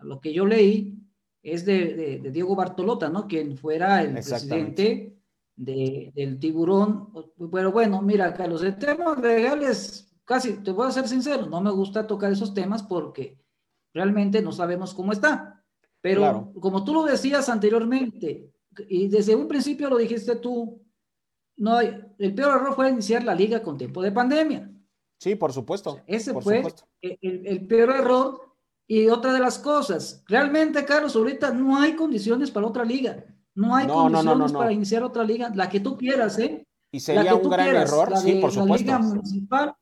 lo 0.00 0.20
que 0.20 0.32
yo 0.32 0.44
leí, 0.44 0.98
es 1.42 1.64
de, 1.64 2.20
de, 2.22 2.30
Diego 2.30 2.54
Bartolota, 2.56 3.08
¿no? 3.08 3.26
Quien 3.26 3.56
fuera 3.56 4.02
el 4.02 4.14
presidente 4.14 5.18
del 5.56 6.38
tiburón. 6.38 7.12
Pero 7.52 7.72
bueno, 7.72 8.02
mira, 8.02 8.32
Carlos, 8.34 8.62
en 8.62 8.78
temas 8.78 9.18
legales, 9.20 10.12
casi, 10.24 10.62
te 10.62 10.70
voy 10.70 10.86
a 10.86 10.92
ser 10.92 11.08
sincero, 11.08 11.46
no 11.46 11.60
me 11.60 11.70
gusta 11.70 12.06
tocar 12.06 12.32
esos 12.32 12.54
temas 12.54 12.82
porque 12.82 13.38
realmente 13.92 14.42
no 14.42 14.52
sabemos 14.52 14.94
cómo 14.94 15.12
está. 15.12 15.64
Pero 16.00 16.20
claro. 16.20 16.52
como 16.60 16.84
tú 16.84 16.94
lo 16.94 17.04
decías 17.04 17.48
anteriormente, 17.48 18.52
y 18.88 19.08
desde 19.08 19.34
un 19.34 19.48
principio 19.48 19.88
lo 19.88 19.96
dijiste 19.96 20.36
tú, 20.36 20.80
no 21.56 21.74
hay, 21.74 22.00
el 22.18 22.34
peor 22.34 22.60
error 22.60 22.74
fue 22.74 22.90
iniciar 22.90 23.24
la 23.24 23.34
liga 23.34 23.62
con 23.62 23.76
tiempo 23.76 24.00
de 24.00 24.12
pandemia. 24.12 24.70
Sí, 25.18 25.34
por 25.34 25.52
supuesto. 25.52 25.90
O 25.90 25.94
sea, 25.94 26.04
ese 26.06 26.32
por 26.32 26.44
fue 26.44 26.58
supuesto. 26.58 26.84
El, 27.00 27.46
el, 27.46 27.66
peor 27.66 27.90
error 27.90 28.47
y 28.88 29.06
otra 29.08 29.32
de 29.34 29.38
las 29.38 29.58
cosas, 29.58 30.24
realmente, 30.26 30.84
Carlos, 30.84 31.14
ahorita 31.14 31.52
no 31.52 31.78
hay 31.78 31.94
condiciones 31.94 32.50
para 32.50 32.66
otra 32.66 32.84
liga. 32.84 33.24
No 33.54 33.76
hay 33.76 33.86
no, 33.86 33.94
condiciones 33.94 34.38
no, 34.38 34.48
no, 34.48 34.58
para 34.58 34.72
iniciar 34.72 35.02
otra 35.04 35.22
liga, 35.24 35.52
la 35.54 35.68
que 35.68 35.78
tú 35.80 35.96
quieras, 35.96 36.38
¿eh? 36.38 36.66
Y 36.90 37.00
sería 37.00 37.34
un 37.34 37.50
gran 37.50 37.66
quieras, 37.66 37.90
error, 37.92 38.16
sí, 38.16 38.34
por 38.40 38.50
supuesto. 38.50 38.90
La 38.90 38.98
liga 38.98 39.06
municipal. 39.06 39.74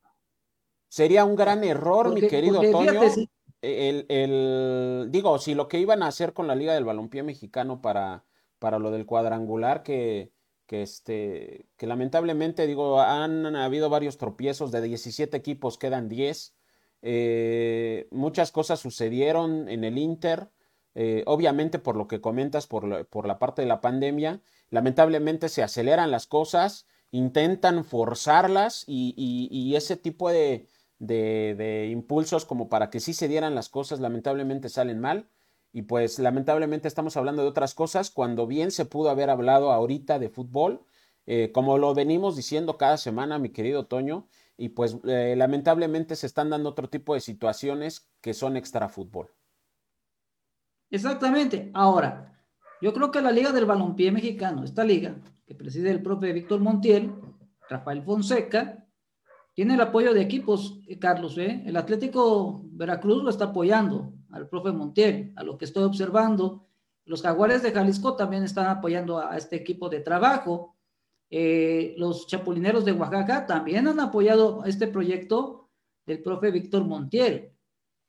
Sería 0.88 1.25
un 1.25 1.36
gran 1.36 1.62
error, 1.62 2.06
Porque- 2.08 2.22
mi 2.22 2.28
querido 2.28 2.60
Toño. 2.60 2.90
fíjate, 2.90 3.10
sí. 3.10 3.30
El, 3.62 4.06
el- 4.08 5.08
digo, 5.10 5.38
si 5.38 5.54
lo 5.54 5.68
que 5.68 5.78
iban 5.78 6.02
a 6.02 6.08
hacer 6.08 6.32
con 6.32 6.46
la 6.46 6.54
Liga 6.54 6.75
del 6.75 6.84
Balompié 6.84 7.22
Mexicano 7.22 7.80
para, 7.80 8.25
para 8.58 8.78
lo 8.78 8.90
del 8.90 9.06
cuadrangular, 9.06 9.82
que, 9.82 10.32
que, 10.66 10.82
este, 10.82 11.66
que 11.76 11.86
lamentablemente, 11.86 12.66
digo, 12.66 13.00
han 13.00 13.54
habido 13.56 13.88
varios 13.88 14.18
tropiezos, 14.18 14.72
de 14.72 14.82
17 14.82 15.36
equipos 15.36 15.78
quedan 15.78 16.08
10. 16.08 16.54
Eh, 17.03 18.09
muchas 18.11 18.50
cosas 18.53 18.81
sucedieron 18.81 19.69
en 19.69 19.85
el 19.85 19.99
Inter, 19.99 20.50
eh, 20.95 21.23
obviamente 21.26 21.79
por 21.79 21.97
lo 21.97 22.09
que 22.09 22.21
comentas, 22.21 22.67
por 22.67 23.07
por 23.09 23.26
la 23.26 23.38
parte 23.38 23.62
de 23.62 23.69
la 23.69 23.81
pandemia. 23.81 24.41
Lamentablemente 24.71 25.49
se 25.49 25.62
aceleran 25.62 26.11
las 26.11 26.26
cosas, 26.26 26.87
intentan 27.11 27.85
forzarlas 27.85 28.85
y, 28.87 29.15
y- 29.17 29.76
ese 29.76 29.97
tipo 29.97 30.31
de, 30.31 30.67
de, 30.99 31.55
de 31.57 31.88
impulsos 31.91 32.45
como 32.45 32.69
para 32.69 32.91
que 32.91 33.00
sí 33.00 33.12
se 33.15 33.29
dieran 33.29 33.55
las 33.55 33.69
cosas, 33.69 34.00
lamentablemente 34.00 34.69
salen 34.69 34.99
mal. 35.00 35.29
Y 35.73 35.83
pues 35.83 36.19
lamentablemente 36.19 36.88
estamos 36.88 37.17
hablando 37.17 37.43
de 37.43 37.49
otras 37.49 37.75
cosas 37.75 38.11
cuando 38.11 38.47
bien 38.47 38.71
se 38.71 38.87
pudo 38.87 39.11
haber 39.11 39.29
hablado 39.31 39.71
ahorita 39.73 40.19
de 40.19 40.31
fútbol, 40.31 40.83
eh, 41.26 41.53
como 41.53 41.76
lo 41.79 41.93
venimos 41.95 42.35
diciendo 42.37 42.79
cada 42.79 42.97
semana, 42.97 43.38
mi 43.38 43.50
querido 43.50 43.87
Toño, 43.87 44.26
y 44.56 44.70
pues 44.70 44.96
eh, 45.04 45.34
lamentablemente 45.36 46.16
se 46.16 46.26
están 46.26 46.50
dando 46.50 46.70
otro 46.70 46.88
tipo 46.88 47.14
de 47.14 47.20
situaciones 47.20 48.10
que 48.20 48.34
son 48.34 48.56
extra 48.56 48.88
fútbol. 48.88 49.30
Exactamente. 50.90 51.70
Ahora, 51.75 52.40
yo 52.80 52.92
creo 52.92 53.10
que 53.10 53.20
la 53.20 53.32
Liga 53.32 53.52
del 53.52 53.66
Balompié 53.66 54.12
Mexicano, 54.12 54.64
esta 54.64 54.84
liga 54.84 55.16
que 55.46 55.54
preside 55.54 55.90
el 55.90 56.02
profe 56.02 56.32
Víctor 56.32 56.60
Montiel, 56.60 57.12
Rafael 57.68 58.02
Fonseca, 58.02 58.86
tiene 59.54 59.75
el 59.75 59.80
apoyo 59.80 60.12
de 60.12 60.20
equipos, 60.20 60.80
eh, 60.86 60.98
Carlos, 60.98 61.38
¿eh? 61.38 61.62
El 61.64 61.76
Atlético 61.76 62.62
Veracruz 62.64 63.22
lo 63.22 63.30
está 63.30 63.46
apoyando 63.46 64.12
al 64.30 64.48
profe 64.48 64.70
Montiel, 64.70 65.32
a 65.36 65.42
lo 65.42 65.56
que 65.56 65.64
estoy 65.64 65.84
observando. 65.84 66.66
Los 67.06 67.22
Jaguares 67.22 67.62
de 67.62 67.72
Jalisco 67.72 68.16
también 68.16 68.42
están 68.42 68.66
apoyando 68.66 69.18
a 69.18 69.36
este 69.36 69.56
equipo 69.56 69.88
de 69.88 70.00
trabajo. 70.00 70.75
Eh, 71.30 71.95
los 71.99 72.26
Chapulineros 72.26 72.85
de 72.85 72.92
Oaxaca 72.92 73.47
también 73.47 73.88
han 73.88 73.99
apoyado 74.00 74.64
este 74.64 74.87
proyecto 74.87 75.68
del 76.06 76.23
profe 76.23 76.50
Víctor 76.50 76.85
Montiel. 76.85 77.52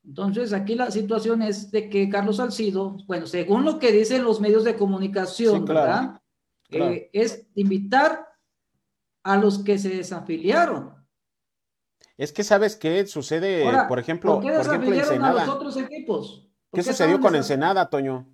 Entonces, 0.06 0.54
aquí 0.54 0.76
la 0.76 0.92
situación 0.92 1.42
es 1.42 1.72
de 1.72 1.90
que 1.90 2.10
Carlos 2.10 2.38
Salcido, 2.38 2.98
bueno, 3.08 3.26
según 3.28 3.66
lo 3.66 3.80
que 3.80 3.92
dicen 3.92 4.24
los 4.24 4.40
medios 4.40 4.64
de 4.64 4.76
comunicación, 4.76 5.60
Sí, 5.60 5.66
claro, 5.66 5.80
¿verdad? 5.82 6.22
claro. 6.70 6.92
Eh, 6.92 7.10
es 7.12 7.48
invitar 7.56 8.28
a 9.24 9.36
los 9.36 9.60
que 9.60 9.78
se 9.78 9.90
desafiliaron. 9.90 10.96
Es 12.16 12.32
que 12.32 12.44
sabes 12.44 12.76
qué 12.76 13.06
sucede, 13.06 13.66
Ahora, 13.66 13.88
por 13.88 14.00
ejemplo, 14.00 14.36
¿por 14.36 14.44
qué 14.44 14.52
por 14.52 14.66
ejemplo, 14.66 14.92
desafiliaron 14.92 15.26
a 15.26 15.34
los 15.34 15.50
otros 15.50 15.78
equipos? 15.78 16.48
¿Por 16.70 16.80
¿Qué 16.80 16.84
sucedió 16.84 17.20
con 17.20 17.36
Ensenada, 17.36 17.90
Toño? 17.90 18.26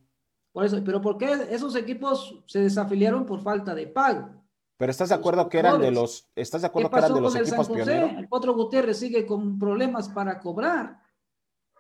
Por 0.52 0.66
eso, 0.66 0.80
pero 0.86 1.02
¿por 1.02 1.18
qué 1.18 1.48
esos 1.50 1.76
equipos 1.76 2.44
se 2.46 2.60
desafiliaron 2.60 3.26
por 3.26 3.42
falta 3.42 3.74
de 3.74 3.88
pago? 3.88 4.43
Pero 4.84 4.92
estás 4.92 5.08
de 5.08 5.16
acuerdo 5.16 5.48
que 5.48 5.60
eran 5.60 5.80
de 5.80 5.92
los, 5.92 6.28
estás 6.36 6.62
de 6.62 6.66
¿Qué 6.66 6.70
acuerdo 6.72 6.90
que 6.90 6.98
eran 6.98 7.14
de 7.14 7.22
los 7.22 7.32
San 7.32 7.42
equipos 7.44 7.68
José? 7.70 7.84
pioneros? 7.86 8.12
El 8.18 8.28
Potro 8.28 8.54
Gutiérrez 8.54 8.98
sigue 9.00 9.26
con 9.26 9.58
problemas 9.58 10.10
para 10.10 10.42
cobrar. 10.42 11.00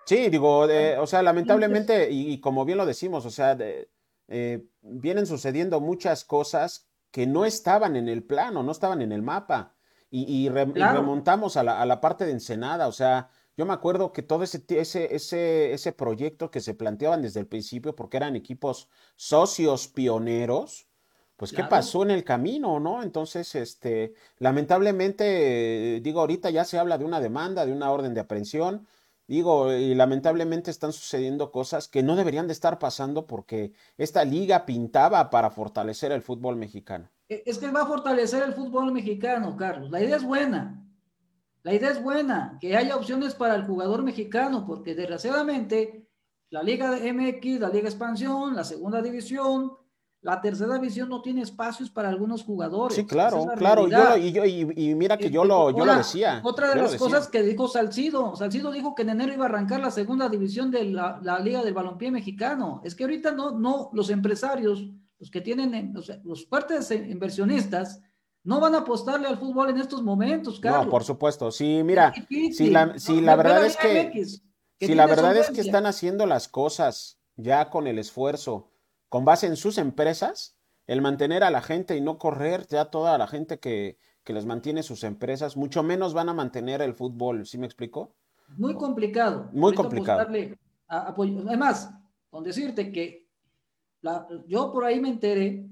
Sí, 0.05 0.29
digo, 0.29 0.67
de- 0.67 0.98
o 0.98 1.05
sea, 1.05 1.22
lamentablemente, 1.22 2.10
y, 2.10 2.31
y 2.31 2.39
como 2.39 2.63
bien 2.63 2.77
lo 2.77 2.86
decimos, 2.86 3.25
o 3.25 3.29
sea, 3.29 3.55
de- 3.55 3.91
eh, 4.29 4.65
vienen 4.81 5.25
sucediendo 5.25 5.81
muchas 5.81 6.24
cosas 6.24 6.88
que 7.12 7.27
no 7.27 7.43
estaban 7.43 7.98
en 7.98 8.07
el 8.07 8.24
plano, 8.24 8.63
no 8.63 8.72
estaban 8.72 9.01
en 9.01 9.12
el 9.12 9.22
mapa. 9.22 9.75
Y, 10.10 10.24
y 10.24 10.48
re- 10.48 10.62
y 10.69 10.72
Claro. 10.72 11.00
remontamos 11.01 11.57
a 11.57 11.63
la, 11.63 11.81
a 11.81 11.86
la 11.86 12.00
parte 12.00 12.24
de 12.25 12.31
Ensenada, 12.31 12.88
o 12.88 12.93
sea, 12.93 13.27
Yo 13.57 13.65
me 13.65 13.74
acuerdo 13.74 14.13
que 14.13 14.24
todo 14.24 14.43
ese, 14.43 14.63
ese, 14.69 15.13
ese, 15.13 15.74
ese 15.74 15.91
proyecto 15.91 16.50
que 16.51 16.62
se 16.62 16.74
planteaban 16.74 17.22
desde 17.22 17.41
el 17.41 17.48
principio, 17.48 17.98
porque 17.98 18.15
eran 18.15 18.38
equipos 18.38 18.88
socios 19.17 19.89
pioneros, 19.89 20.88
pues 21.35 21.51
qué 21.51 21.63
pasó 21.63 22.03
en 22.03 22.11
el 22.11 22.23
camino, 22.23 22.79
¿no? 22.79 23.03
Entonces, 23.03 23.55
este, 23.55 24.13
lamentablemente, 24.37 25.99
digo, 26.01 26.21
ahorita 26.21 26.49
ya 26.49 26.63
se 26.65 26.77
habla 26.77 26.97
de 26.97 27.05
una 27.05 27.19
demanda, 27.19 27.65
de 27.65 27.71
una 27.71 27.91
orden 27.91 28.13
de 28.13 28.21
aprehensión, 28.21 28.87
digo, 29.27 29.73
y 29.73 29.95
lamentablemente 29.95 30.71
están 30.71 30.93
sucediendo 30.93 31.51
cosas 31.51 31.87
que 31.87 32.03
no 32.03 32.15
deberían 32.15 32.47
de 32.47 32.53
estar 32.53 32.77
pasando 32.79 33.25
porque 33.25 33.73
esta 33.97 34.23
liga 34.25 34.65
pintaba 34.65 35.29
para 35.29 35.49
fortalecer 35.49 36.11
el 36.11 36.21
fútbol 36.21 36.55
mexicano. 36.55 37.09
E- 37.29 37.43
Es 37.45 37.57
que 37.57 37.71
va 37.71 37.81
a 37.83 37.87
fortalecer 37.87 38.43
el 38.43 38.53
fútbol 38.53 38.91
mexicano, 38.91 39.55
Carlos. 39.57 39.89
La 39.91 40.01
idea 40.01 40.17
es 40.17 40.23
buena. 40.23 40.79
La 41.63 41.73
idea 41.73 41.91
es 41.91 42.03
buena, 42.03 42.57
que 42.59 42.75
haya 42.75 42.95
opciones 42.97 43.35
para 43.35 43.55
el 43.55 43.63
jugador 43.65 44.03
mexicano, 44.03 44.65
porque 44.67 44.95
desgraciadamente 44.95 46.09
la 46.49 46.61
Liga 46.61 46.91
de 46.91 47.07
MX, 47.13 47.59
la 47.61 47.69
Liga 47.69 47.87
Expansión, 47.87 48.53
la 48.55 48.65
Segunda 48.65 49.01
División, 49.01 49.71
la 50.24 50.39
Tercera 50.39 50.75
División 50.75 51.10
no 51.10 51.22
tiene 51.22 51.42
espacios 51.42 51.89
para 51.89 52.08
algunos 52.08 52.44
jugadores. 52.44 52.96
Sí, 52.96 53.06
claro, 53.06 53.46
es 53.51 53.60
claro, 53.60 53.88
y 53.88 53.92
yo 53.92 54.18
y 54.18 54.32
yo, 54.32 54.46
y, 54.46 54.89
y 54.89 54.96
mira 54.96 55.18
que 55.18 55.30
yo 55.30 55.44
lo, 55.44 55.70
yo 55.70 55.80
lo 55.80 55.84
ahora, 55.84 55.98
decía, 55.98 56.42
Otra 56.44 56.70
de 56.70 56.77
yo 56.77 56.82
las 56.84 56.96
cosas 56.96 57.27
que 57.27 57.44
dijo 57.44 57.68
Salcido, 57.68 58.34
Salcido 58.36 58.72
dijo 58.72 58.96
que 58.96 59.01
en 59.01 59.10
enero 59.10 59.34
iba 59.34 59.46
a 59.46 59.50
arrancar 59.50 59.82
la 59.82 59.92
segunda 59.92 60.30
división 60.30 60.72
de 60.72 60.86
la, 60.86 61.20
la 61.22 61.39
Liga 61.39 61.62
del 61.62 61.74
Balompié 61.74 62.10
Mexicano. 62.10 62.82
Es 62.86 62.96
que 62.96 63.03
ahorita 63.03 63.32
no, 63.32 63.51
no, 63.51 63.89
los 63.92 64.10
empresarios, 64.10 64.89
los 65.20 65.30
que 65.30 65.42
tienen, 65.42 65.74
eh, 65.75 66.22
los 66.24 66.48
fuertes 66.48 66.89
eh, 66.92 67.06
inversionistas, 67.10 68.00
no 68.46 68.62
van 68.62 68.75
a 68.75 68.80
apostarle 68.80 69.27
al 69.27 69.38
fútbol 69.38 69.70
en 69.70 69.77
estos 69.77 70.03
momentos, 70.03 70.60
Carlos. 70.60 70.86
No, 70.86 70.92
por 70.92 71.03
supuesto. 71.03 71.51
Sí, 71.51 71.82
mira, 71.84 72.13
si 72.30 72.70
la, 72.70 72.98
si 72.98 73.22
la 73.22 73.36
ve 73.36 73.44
verdad 73.44 73.65
es 73.65 73.77
que, 73.77 74.25
si 74.80 74.96
la 74.96 75.06
verdad 75.06 75.36
es 75.36 75.51
que 75.51 75.62
están 75.62 75.86
haciendo 75.86 76.25
las 76.25 76.48
cosas 76.48 77.20
ya 77.36 77.70
con 77.70 77.88
el 77.88 78.00
esfuerzo, 78.00 78.73
con 79.13 79.25
base 79.25 79.46
en 79.46 79.58
sus 79.58 79.77
empresas, 79.77 80.58
el 80.88 81.00
mantener 81.00 81.43
a 81.43 81.51
la 81.51 81.62
gente 81.62 81.96
y 81.96 82.01
no 82.01 82.17
correr 82.17 82.65
ya 82.65 82.86
toda 82.86 83.15
la 83.20 83.27
gente 83.27 83.60
que, 83.60 84.00
que 84.24 84.34
les 84.34 84.48
mantiene 84.48 84.82
sus 84.82 85.03
empresas, 85.03 85.55
mucho 85.55 85.84
menos 85.84 86.15
van 86.15 86.29
a 86.29 86.34
mantener 86.34 86.82
el 86.82 86.96
fútbol, 86.96 87.46
¿sí 87.46 87.60
me 87.60 87.67
explico? 87.67 88.15
Muy 88.58 88.74
complicado. 88.74 89.50
Muy 89.51 89.65
Ahorita 89.65 89.82
complicado. 89.84 90.20
apostarle 90.22 90.58
a- 90.88 91.10
apoyo. 91.10 91.43
Además, 91.48 91.93
con 92.32 92.43
decirte 92.43 92.91
que 92.91 93.27
la- 94.01 94.27
yo 94.48 94.72
por 94.74 94.84
ahí 94.84 95.00
me 95.00 95.10
enteré 95.10 95.63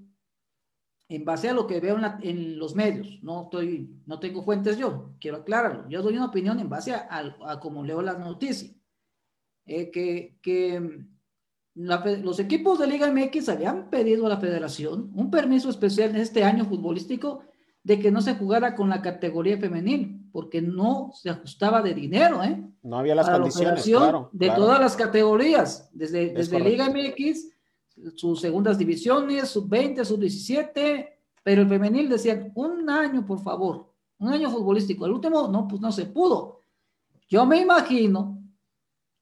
en 1.09 1.25
base 1.25 1.49
a 1.49 1.53
lo 1.55 1.65
que 1.65 1.79
veo 1.79 1.95
en, 1.95 2.01
la- 2.03 2.19
en 2.21 2.59
los 2.59 2.75
medios. 2.75 3.23
No 3.23 3.45
estoy, 3.45 3.89
no 4.05 4.19
tengo 4.19 4.43
fuentes 4.43 4.77
yo, 4.77 5.15
quiero 5.19 5.37
aclararlo. 5.37 5.89
Yo 5.89 6.03
doy 6.03 6.13
una 6.15 6.27
opinión 6.27 6.59
en 6.59 6.69
base 6.69 6.93
a, 6.93 7.07
a- 7.09 7.53
a 7.53 7.59
cómo 7.59 7.83
leo 7.83 8.03
las 8.03 8.19
noticias. 8.19 8.71
Eh, 9.65 9.89
que 9.89 10.37
que 10.43 11.07
la 11.75 12.03
los 12.21 12.39
equipos 12.39 12.79
de 12.79 12.87
Liga 12.87 13.11
MX 13.11 13.49
habían 13.49 13.89
pedido 13.89 14.25
a 14.25 14.29
la 14.29 14.37
federación 14.37 15.11
un 15.15 15.31
permiso 15.31 15.69
especial 15.69 16.09
en 16.09 16.17
este 16.17 16.43
año 16.43 16.65
futbolístico 16.65 17.43
de 17.83 17.99
que 17.99 18.11
no 18.11 18.21
se 18.21 18.35
jugara 18.35 18.75
con 18.75 18.89
la 18.89 19.01
categoría 19.01 19.57
femenil, 19.57 20.29
porque 20.31 20.61
no 20.61 21.11
se 21.15 21.29
ajustaba 21.29 21.81
de 21.81 21.95
dinero, 21.95 22.43
¿eh? 22.43 22.63
No 22.83 22.99
había 22.99 23.15
las 23.15 23.25
Para 23.25 23.37
la 23.37 23.41
condiciones, 23.43 23.69
federación 23.69 24.03
claro, 24.03 24.29
de 24.31 24.45
claro. 24.45 24.61
todas 24.61 24.79
las 24.79 24.95
categorías, 24.95 25.89
desde, 25.91 26.27
Es 26.27 26.33
desde 26.35 26.59
correcto. 26.59 26.93
Liga 26.93 27.09
MX, 27.09 27.47
sus 28.15 28.39
segundas 28.39 28.77
divisiones, 28.77 29.49
sub 29.49 29.67
20, 29.67 30.05
sub 30.05 30.19
17, 30.19 31.17
pero 31.43 31.63
el 31.63 31.67
femenil 31.69 32.07
decían 32.07 32.51
un 32.53 32.87
año, 32.89 33.25
por 33.25 33.39
favor, 33.41 33.91
un 34.19 34.29
año 34.29 34.51
futbolístico. 34.51 35.07
El 35.07 35.13
último, 35.13 35.47
no, 35.47 35.67
pues 35.67 35.81
no 35.81 35.91
se 35.91 36.05
pudo. 36.05 36.61
Yo 37.27 37.45
me 37.47 37.61
imagino 37.61 38.40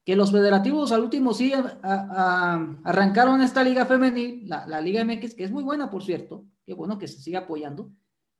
que 0.04 0.16
los 0.16 0.32
federativos 0.32 0.92
al 0.92 1.02
último 1.02 1.34
sí 1.34 1.52
a- 1.52 1.78
a- 1.82 2.66
arrancaron 2.84 3.42
esta 3.42 3.62
liga 3.62 3.86
femenil, 3.86 4.48
la, 4.48 4.66
la 4.66 4.80
Liga 4.80 5.04
MX, 5.04 5.34
que 5.34 5.44
es 5.44 5.50
muy 5.50 5.62
buena, 5.62 5.90
por 5.90 6.02
cierto, 6.02 6.44
qué 6.64 6.74
bueno 6.74 6.98
que 6.98 7.06
se 7.08 7.20
siga 7.20 7.40
apoyando. 7.40 7.90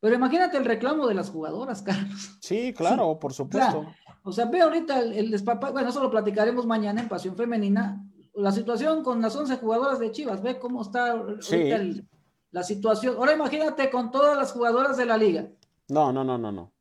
Pero 0.00 0.14
imagínate 0.14 0.56
el 0.56 0.64
reclamo 0.64 1.06
de 1.06 1.14
las 1.14 1.30
jugadoras, 1.30 1.82
Carlos. 1.82 2.38
Sí, 2.40 2.72
claro, 2.72 3.18
por 3.18 3.32
supuesto. 3.32 3.86
O 4.22 4.32
sea, 4.32 4.46
ve 4.46 4.60
ahorita 4.62 5.00
el, 5.00 5.12
el 5.12 5.30
despapa- 5.30 5.70
bueno, 5.72 5.88
eso 5.90 6.02
lo 6.02 6.10
platicaremos 6.10 6.66
mañana 6.66 7.00
en 7.02 7.08
Pasión 7.08 7.36
Femenina, 7.36 8.04
la 8.34 8.52
situación 8.52 9.02
con 9.02 9.20
las 9.20 9.34
11 9.36 9.56
jugadoras 9.56 9.98
de 9.98 10.10
Chivas, 10.12 10.42
ve 10.42 10.58
cómo 10.58 10.82
está 10.82 11.12
ahorita 11.12 11.42
Sí. 11.42 11.56
el- 11.56 12.08
la 12.52 12.62
situación. 12.64 13.14
Ahora 13.16 13.34
imagínate 13.34 13.90
con 13.90 14.10
todas 14.10 14.36
las 14.36 14.52
jugadoras 14.52 14.96
de 14.96 15.06
la 15.06 15.16
liga. 15.16 15.46
No, 15.88 16.12
no, 16.12 16.24
no, 16.24 16.36
no, 16.38 16.50
no. 16.50 16.72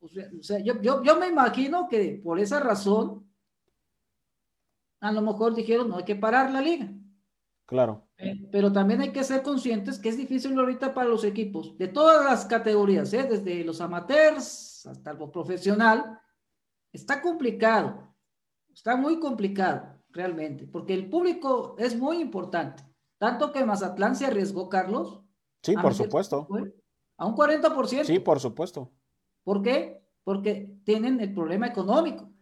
O 0.00 0.08
sea, 0.08 0.26
o 0.38 0.42
sea, 0.42 0.58
yo, 0.60 0.80
yo, 0.80 1.02
yo 1.02 1.16
me 1.18 1.26
imagino 1.28 1.86
que 1.88 2.20
por 2.22 2.38
esa 2.40 2.60
razón, 2.60 3.27
a 5.00 5.12
lo 5.12 5.22
mejor 5.22 5.54
dijeron, 5.54 5.88
no 5.88 5.96
hay 5.96 6.04
que 6.04 6.16
parar 6.16 6.50
la 6.50 6.60
liga. 6.60 6.88
Claro. 7.66 8.08
Eh, 8.16 8.48
Pero 8.50 8.72
también 8.72 9.00
hay 9.02 9.12
que 9.12 9.22
ser 9.24 9.42
conscientes 9.42 9.98
que 9.98 10.08
es 10.08 10.16
difícil 10.16 10.58
ahorita 10.58 10.94
para 10.94 11.08
los 11.08 11.22
equipos 11.24 11.76
de 11.76 11.88
todas 11.88 12.24
las 12.24 12.46
categorías, 12.46 13.12
¿eh? 13.12 13.26
desde 13.28 13.62
los 13.64 13.80
amateurs 13.80 14.86
hasta 14.86 15.12
lo 15.12 15.30
profesional. 15.30 16.18
Está 16.92 17.20
complicado, 17.20 18.14
está 18.72 18.96
muy 18.96 19.20
complicado 19.20 20.02
realmente, 20.10 20.66
porque 20.66 20.94
el 20.94 21.10
público 21.10 21.76
es 21.78 21.96
muy 21.96 22.20
importante. 22.20 22.82
Tanto 23.18 23.52
que 23.52 23.64
Mazatlán 23.64 24.16
se 24.16 24.26
arriesgó, 24.26 24.68
Carlos, 24.68 25.22
Sí, 25.62 25.74
por 25.74 25.92
supuesto. 25.92 26.48
a 27.16 27.26
un 27.26 27.34
40%. 27.34 28.04
Sí, 28.04 28.18
por 28.20 28.38
supuesto. 28.40 28.92
¿Por 29.42 29.60
qué? 29.60 30.02
Porque 30.24 30.78
tienen 30.84 31.20
el 31.20 31.34
problema 31.34 31.66
económico. 31.66 32.32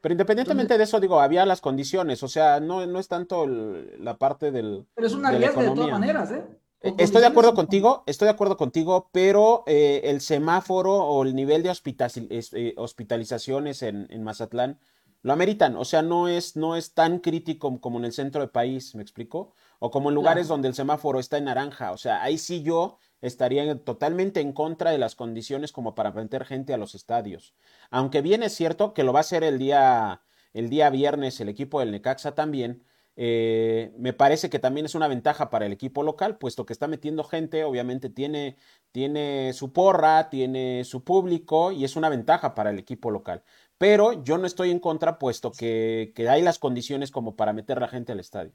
Pero 0.00 0.12
independientemente 0.12 0.76
de 0.78 0.84
eso, 0.84 1.00
digo, 1.00 1.20
había 1.20 1.44
las 1.46 1.60
condiciones, 1.60 2.22
o 2.22 2.28
sea, 2.28 2.60
no, 2.60 2.86
no 2.86 2.98
es 2.98 3.08
tanto 3.08 3.44
el- 3.44 4.04
la 4.04 4.16
parte 4.18 4.50
del, 4.52 4.86
Pero 4.94 5.06
es 5.06 5.12
un 5.14 5.22
de 5.22 5.30
la 5.30 5.36
arriesgue 5.36 5.62
de 5.62 5.70
todas 5.70 5.90
maneras, 5.90 6.30
¿eh? 6.30 6.44
Eh, 6.82 6.94
Estoy 6.98 7.22
de 7.22 7.26
acuerdo 7.26 7.54
contigo, 7.54 8.04
estoy 8.06 8.26
de 8.26 8.32
acuerdo 8.32 8.56
contigo, 8.56 9.08
pero 9.10 9.64
eh, 9.66 10.02
el 10.04 10.20
semáforo 10.20 10.94
o 10.94 11.24
el 11.24 11.34
nivel 11.34 11.62
de 11.62 11.70
eh, 11.72 12.74
hospitalizaciones 12.76 13.82
en, 13.82 14.06
en 14.10 14.22
Mazatlán 14.22 14.78
lo 15.22 15.32
ameritan, 15.32 15.76
o 15.76 15.84
sea, 15.84 16.02
no 16.02 16.28
es, 16.28 16.54
no 16.54 16.76
es 16.76 16.94
tan 16.94 17.18
crítico 17.18 17.80
como 17.80 17.98
en 17.98 18.04
el 18.04 18.12
centro 18.12 18.42
del 18.42 18.50
país, 18.50 18.94
¿me 18.94 19.02
explico? 19.02 19.54
O 19.80 19.90
como 19.90 20.10
en 20.10 20.14
lugares 20.14 20.46
Claro. 20.46 20.54
donde 20.54 20.68
el 20.68 20.74
semáforo 20.74 21.18
está 21.18 21.38
en 21.38 21.44
naranja, 21.46 21.90
o 21.90 21.96
sea, 21.96 22.22
ahí 22.22 22.38
sí 22.38 22.62
yo 22.62 22.98
estaría 23.20 23.64
en- 23.64 23.78
totalmente 23.80 24.40
en 24.40 24.52
contra 24.52 24.90
de 24.90 24.98
las 24.98 25.14
condiciones 25.14 25.72
como 25.72 25.94
para 25.94 26.12
meter 26.12 26.44
gente 26.44 26.74
a 26.74 26.76
los 26.78 26.94
estadios. 26.94 27.54
Aunque 27.90 28.22
bien 28.22 28.42
es 28.42 28.54
cierto 28.54 28.94
que 28.94 29.04
lo 29.04 29.12
va 29.12 29.20
a 29.20 29.22
hacer 29.22 29.44
el 29.44 29.58
día, 29.58 30.22
el 30.52 30.68
día 30.70 30.90
viernes 30.90 31.40
el 31.40 31.48
equipo 31.48 31.80
del 31.80 31.90
Necaxa 31.92 32.34
también, 32.34 32.82
eh, 33.18 33.92
me 33.98 34.12
parece 34.12 34.50
que 34.50 34.58
también 34.58 34.84
es 34.86 34.94
una 34.94 35.08
ventaja 35.08 35.48
para 35.50 35.64
el 35.66 35.72
equipo 35.72 36.02
local, 36.02 36.36
puesto 36.38 36.66
que 36.66 36.72
está 36.74 36.86
metiendo 36.86 37.24
gente, 37.24 37.64
obviamente 37.64 38.10
tiene, 38.10 38.56
tiene 38.92 39.52
su 39.54 39.72
porra, 39.72 40.28
tiene 40.30 40.84
su 40.84 41.02
público 41.04 41.72
y 41.72 41.84
es 41.84 41.96
una 41.96 42.08
ventaja 42.10 42.54
para 42.54 42.70
el 42.70 42.78
equipo 42.78 43.10
local. 43.10 43.42
Pero 43.78 44.22
yo 44.24 44.38
no 44.38 44.46
estoy 44.46 44.70
en 44.70 44.80
contra, 44.80 45.18
puesto 45.18 45.52
que, 45.52 46.12
que 46.14 46.28
hay 46.28 46.42
las 46.42 46.58
condiciones 46.58 47.10
como 47.10 47.36
para 47.36 47.52
meter 47.52 47.80
la 47.80 47.88
gente 47.88 48.12
al 48.12 48.20
estadio. 48.20 48.52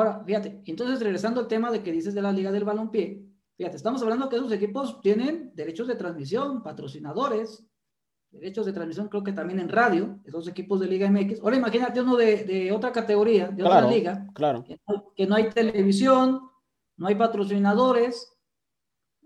Ahora, 0.00 0.24
fíjate, 0.24 0.62
entonces 0.64 1.00
regresando 1.00 1.40
al 1.40 1.46
tema 1.48 1.70
de 1.70 1.82
que 1.82 1.92
dices 1.92 2.14
de 2.14 2.22
la 2.22 2.32
Liga 2.32 2.50
del 2.50 2.64
Balompié, 2.64 3.22
fíjate, 3.56 3.76
estamos 3.76 4.02
hablando 4.02 4.28
que 4.30 4.36
esos 4.36 4.50
equipos 4.52 4.98
tienen 5.02 5.52
derechos 5.54 5.86
de 5.88 5.94
transmisión, 5.94 6.62
patrocinadores, 6.62 7.66
derechos 8.30 8.64
de 8.64 8.72
transmisión 8.72 9.08
creo 9.08 9.22
que 9.22 9.32
también 9.32 9.60
en 9.60 9.68
radio, 9.68 10.18
esos 10.24 10.48
equipos 10.48 10.80
de 10.80 10.86
Liga 10.86 11.10
MX. 11.10 11.40
Ahora 11.42 11.56
imagínate 11.56 12.00
uno 12.00 12.16
de, 12.16 12.44
de 12.44 12.72
otra 12.72 12.92
categoría, 12.92 13.48
de 13.48 13.62
Claro, 13.62 13.86
otra 13.86 13.96
liga, 13.96 14.26
claro. 14.32 14.64
que 14.64 14.80
no, 14.88 15.12
que 15.14 15.26
no 15.26 15.34
hay 15.34 15.50
televisión, 15.50 16.40
no 16.96 17.06
hay 17.08 17.14
patrocinadores, 17.16 18.32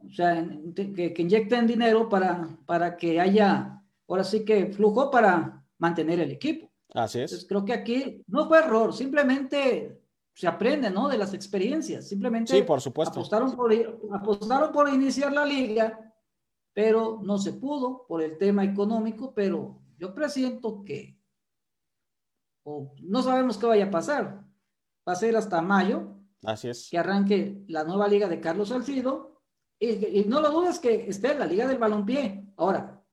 o 0.05 0.11
sea, 0.11 0.39
en- 0.41 0.75
que, 0.75 1.13
que 1.15 1.23
inyecten 1.23 1.67
dinero 1.69 2.09
para, 2.09 2.49
para 2.67 2.97
que 2.97 3.21
haya, 3.21 3.81
ahora 4.09 4.25
sí 4.25 4.45
que 4.45 4.67
flujo 4.73 5.09
para 5.11 5.65
mantener 5.79 6.19
el 6.19 6.33
equipo. 6.33 6.73
Así 6.95 7.19
Entonces, 7.19 7.41
es. 7.43 7.47
creo 7.49 7.65
que 7.65 7.73
aquí 7.73 8.23
no 8.27 8.49
fue 8.49 8.59
error, 8.59 8.93
simplemente 8.93 10.01
se 10.35 10.47
aprende, 10.49 10.91
¿no? 10.91 11.09
De 11.09 11.17
las 11.17 11.33
experiencias. 11.33 12.09
Simplemente 12.09 12.53
Sí, 12.55 12.63
por 12.63 12.81
supuesto. 12.81 13.21
apostaron 13.21 13.55
por, 13.55 13.73
apostaron 14.13 14.73
por 14.73 14.89
iniciar 14.89 15.33
la 15.33 15.47
liga, 15.47 16.13
pero 16.73 17.21
no 17.23 17.39
se 17.39 17.53
pudo 17.53 18.05
por 18.09 18.21
el 18.21 18.37
tema 18.37 18.65
económico, 18.65 19.33
pero 19.33 19.81
yo 19.97 20.13
presiento 20.13 20.83
que 20.85 21.17
o 22.67 22.93
no 23.03 23.23
sabemos 23.23 23.59
qué 23.59 23.67
vaya 23.67 23.85
a 23.87 23.91
pasar. 23.91 24.45
Va 25.07 25.13
a 25.13 25.17
ser 25.17 25.37
hasta 25.37 25.61
mayo 25.61 26.17
Así 26.45 26.69
es. 26.69 26.89
que 26.91 26.99
arranque 26.99 27.63
la 27.69 27.85
nueva 27.85 28.09
liga 28.09 28.27
de 28.27 28.41
Carlos 28.41 28.71
Salcido 28.71 29.43
y, 29.79 30.21
y 30.21 30.25
no 30.27 30.41
lo 30.41 30.51
dudes 30.51 30.79
que 30.81 31.09
esté 31.09 31.33
en 31.33 31.39
la 31.41 31.47
liga 31.47 31.67
del 31.69 31.79
balompié. 31.79 32.53
Ahora, 32.57 33.05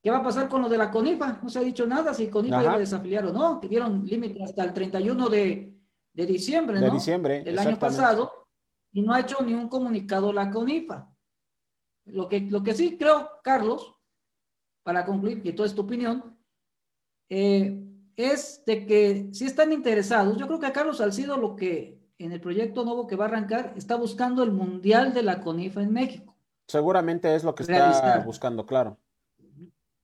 ¿qué 0.00 0.10
va 0.10 0.18
a 0.18 0.22
pasar 0.22 0.48
con 0.48 0.62
lo 0.62 0.68
de 0.68 0.78
la 0.78 0.90
CONIFA? 0.90 1.40
No 1.42 1.48
se 1.50 1.58
ha 1.58 1.62
dicho 1.62 1.84
nada 1.86 2.14
si 2.14 2.28
CONIFA 2.28 2.56
Ajá. 2.56 2.64
iba 2.64 2.74
a 2.74 2.78
desafiliar 2.78 3.26
o 3.26 3.32
no, 3.32 3.60
que 3.60 3.68
dieron 3.68 4.06
límite 4.06 4.42
hasta 4.42 4.62
el 4.64 4.72
31 4.72 5.28
de, 5.28 5.74
de 6.12 6.26
diciembre, 6.26 6.80
De 6.80 6.86
¿no? 6.88 6.94
diciembre, 6.94 7.42
del 7.42 7.58
año 7.58 7.78
pasado 7.78 8.48
y 8.92 9.02
no 9.02 9.14
ha 9.14 9.20
hecho 9.20 9.42
ni 9.42 9.54
un 9.54 9.68
comunicado 9.68 10.32
la 10.32 10.50
CONIFA. 10.50 11.10
Lo 12.06 12.28
que, 12.28 12.40
lo 12.40 12.62
que 12.62 12.74
sí 12.74 12.98
creo, 12.98 13.30
Carlos, 13.42 13.94
para 14.82 15.04
concluir, 15.04 15.42
que 15.42 15.52
toda 15.52 15.68
es 15.68 15.74
tu 15.74 15.82
opinión, 15.82 16.36
eh, 17.28 17.82
es 18.16 18.62
de 18.66 18.86
que 18.86 19.28
si 19.32 19.46
están 19.46 19.72
interesados, 19.72 20.36
yo 20.36 20.46
creo 20.46 20.60
que 20.60 20.66
a 20.66 20.72
Carlos 20.72 20.98
Salcido 20.98 21.36
lo 21.38 21.56
que 21.56 22.02
en 22.18 22.32
el 22.32 22.40
proyecto 22.40 22.84
nuevo 22.84 23.06
que 23.06 23.16
va 23.16 23.24
a 23.24 23.28
arrancar 23.28 23.72
está 23.76 23.96
buscando 23.96 24.42
el 24.42 24.52
Mundial 24.52 25.14
de 25.14 25.22
la 25.22 25.40
CONIFA 25.40 25.82
en 25.82 25.92
México. 25.92 26.36
Seguramente 26.66 27.34
es 27.34 27.44
lo 27.44 27.54
que 27.54 27.62
está 27.62 28.22
buscando, 28.24 28.66
claro. 28.66 28.98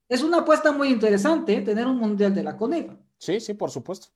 Es 0.08 0.22
una 0.22 0.38
apuesta 0.38 0.72
muy 0.72 0.88
interesante 0.88 1.56
¿eh? 1.56 1.60
tener 1.60 1.86
un 1.86 1.98
Mundial 1.98 2.34
de 2.34 2.42
la 2.42 2.56
CONIFA. 2.56 2.96
Sí, 3.18 3.40
sí, 3.40 3.54
por 3.54 3.70
supuesto. 3.70 4.08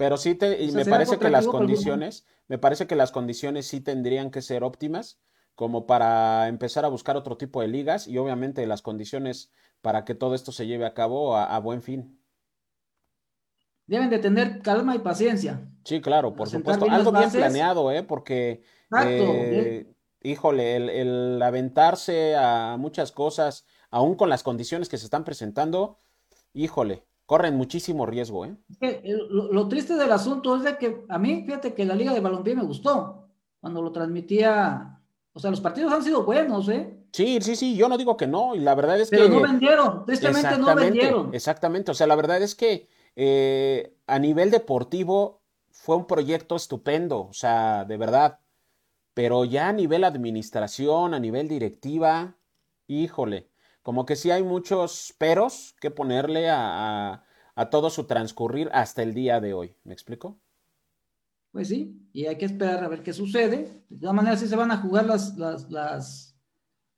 Pero 0.00 0.16
sí 0.16 0.34
te, 0.34 0.62
y 0.62 0.72
me 0.72 0.86
parece 0.86 1.18
que 1.18 1.28
las 1.28 1.46
condiciones, 1.46 2.24
me 2.48 2.56
parece 2.56 2.86
que 2.86 2.96
las 2.96 3.12
condiciones 3.12 3.66
sí 3.66 3.82
tendrían 3.82 4.30
que 4.30 4.40
ser 4.40 4.64
óptimas 4.64 5.20
como 5.54 5.86
para 5.86 6.48
empezar 6.48 6.86
a 6.86 6.88
buscar 6.88 7.18
otro 7.18 7.36
tipo 7.36 7.60
de 7.60 7.68
ligas 7.68 8.08
y 8.08 8.16
obviamente 8.16 8.66
las 8.66 8.80
condiciones 8.80 9.52
para 9.82 10.06
que 10.06 10.14
todo 10.14 10.34
esto 10.34 10.52
se 10.52 10.66
lleve 10.66 10.86
a 10.86 10.94
cabo 10.94 11.36
a, 11.36 11.58
buen 11.58 11.82
fin. 11.82 12.18
Deben 13.86 14.08
de 14.08 14.20
tener 14.20 14.62
calma 14.62 14.96
y 14.96 15.00
paciencia. 15.00 15.68
Sí, 15.84 16.00
claro, 16.00 16.34
por 16.34 16.48
supuesto. 16.48 16.86
Algo 16.90 17.12
bien 17.12 17.30
planeado, 17.30 17.92
¿eh? 17.92 18.02
Porque, 18.02 18.62
eh, 19.04 19.92
híjole, 20.22 20.76
el, 20.76 20.88
el, 20.88 21.42
aventarse 21.42 22.36
a 22.36 22.78
muchas 22.78 23.12
cosas, 23.12 23.66
aún 23.90 24.14
con 24.14 24.30
las 24.30 24.42
condiciones 24.42 24.88
que 24.88 24.96
se 24.96 25.04
están 25.04 25.24
presentando, 25.24 25.98
híjole, 26.54 27.04
corren 27.30 27.56
muchísimo 27.56 28.06
riesgo, 28.06 28.44
¿eh? 28.44 28.56
Lo, 29.30 29.68
triste 29.68 29.94
del 29.94 30.10
asunto 30.10 30.56
es 30.56 30.64
de 30.64 30.76
que 30.76 31.04
a 31.08 31.16
mí, 31.16 31.44
fíjate 31.46 31.74
que 31.74 31.84
la 31.84 31.94
Liga 31.94 32.12
de 32.12 32.18
Balompié 32.18 32.56
me 32.56 32.64
gustó 32.64 33.28
cuando 33.60 33.80
lo 33.80 33.92
transmitía 33.92 35.00
o 35.32 35.38
sea, 35.38 35.52
los 35.52 35.60
partidos 35.60 35.92
han 35.92 36.02
sido 36.02 36.24
buenos, 36.24 36.68
¿eh? 36.68 36.92
Sí, 37.12 37.38
sí, 37.40 37.54
sí, 37.54 37.76
yo 37.76 37.88
no 37.88 37.96
digo 37.96 38.16
que 38.16 38.26
no, 38.26 38.56
y 38.56 38.58
la 38.58 38.74
verdad 38.74 38.98
es 38.98 39.10
que... 39.10 39.18
Pero 39.18 39.28
no 39.28 39.42
vendieron, 39.42 40.04
tristemente 40.06 40.58
no 40.58 40.74
vendieron. 40.74 41.32
Exactamente, 41.32 41.92
o 41.92 41.94
sea, 41.94 42.08
la 42.08 42.16
verdad 42.16 42.42
es 42.42 42.56
que 42.56 42.88
eh, 43.14 43.94
a 44.08 44.18
nivel 44.18 44.50
deportivo 44.50 45.40
fue 45.70 45.94
un 45.94 46.08
proyecto 46.08 46.56
estupendo, 46.56 47.28
o 47.28 47.32
sea, 47.32 47.84
de 47.84 47.96
verdad, 47.96 48.40
pero 49.14 49.44
ya 49.44 49.68
a 49.68 49.72
nivel 49.72 50.02
administración, 50.02 51.14
a 51.14 51.20
nivel 51.20 51.46
directiva, 51.46 52.34
híjole, 52.88 53.49
como 53.82 54.06
que 54.06 54.16
sí 54.16 54.30
hay 54.30 54.42
muchos 54.42 55.14
peros 55.18 55.74
que 55.80 55.90
ponerle 55.90 56.50
a, 56.50 57.24
a 57.54 57.70
todo 57.70 57.90
su 57.90 58.04
transcurrir 58.04 58.70
hasta 58.72 59.02
el 59.02 59.14
día 59.14 59.40
de 59.40 59.54
hoy, 59.54 59.74
¿me 59.84 59.92
explico? 59.92 60.38
Pues 61.52 61.68
sí, 61.68 62.08
y 62.12 62.26
hay 62.26 62.38
que 62.38 62.44
esperar 62.44 62.84
a 62.84 62.88
ver 62.88 63.02
qué 63.02 63.12
sucede. 63.12 63.84
De 63.88 63.98
todas 63.98 64.14
maneras, 64.14 64.40
sí 64.40 64.46
se 64.46 64.56
van 64.56 64.70
a 64.70 64.76
jugar 64.78 65.06
las, 65.06 65.36
las, 65.36 65.68
las, 65.70 66.36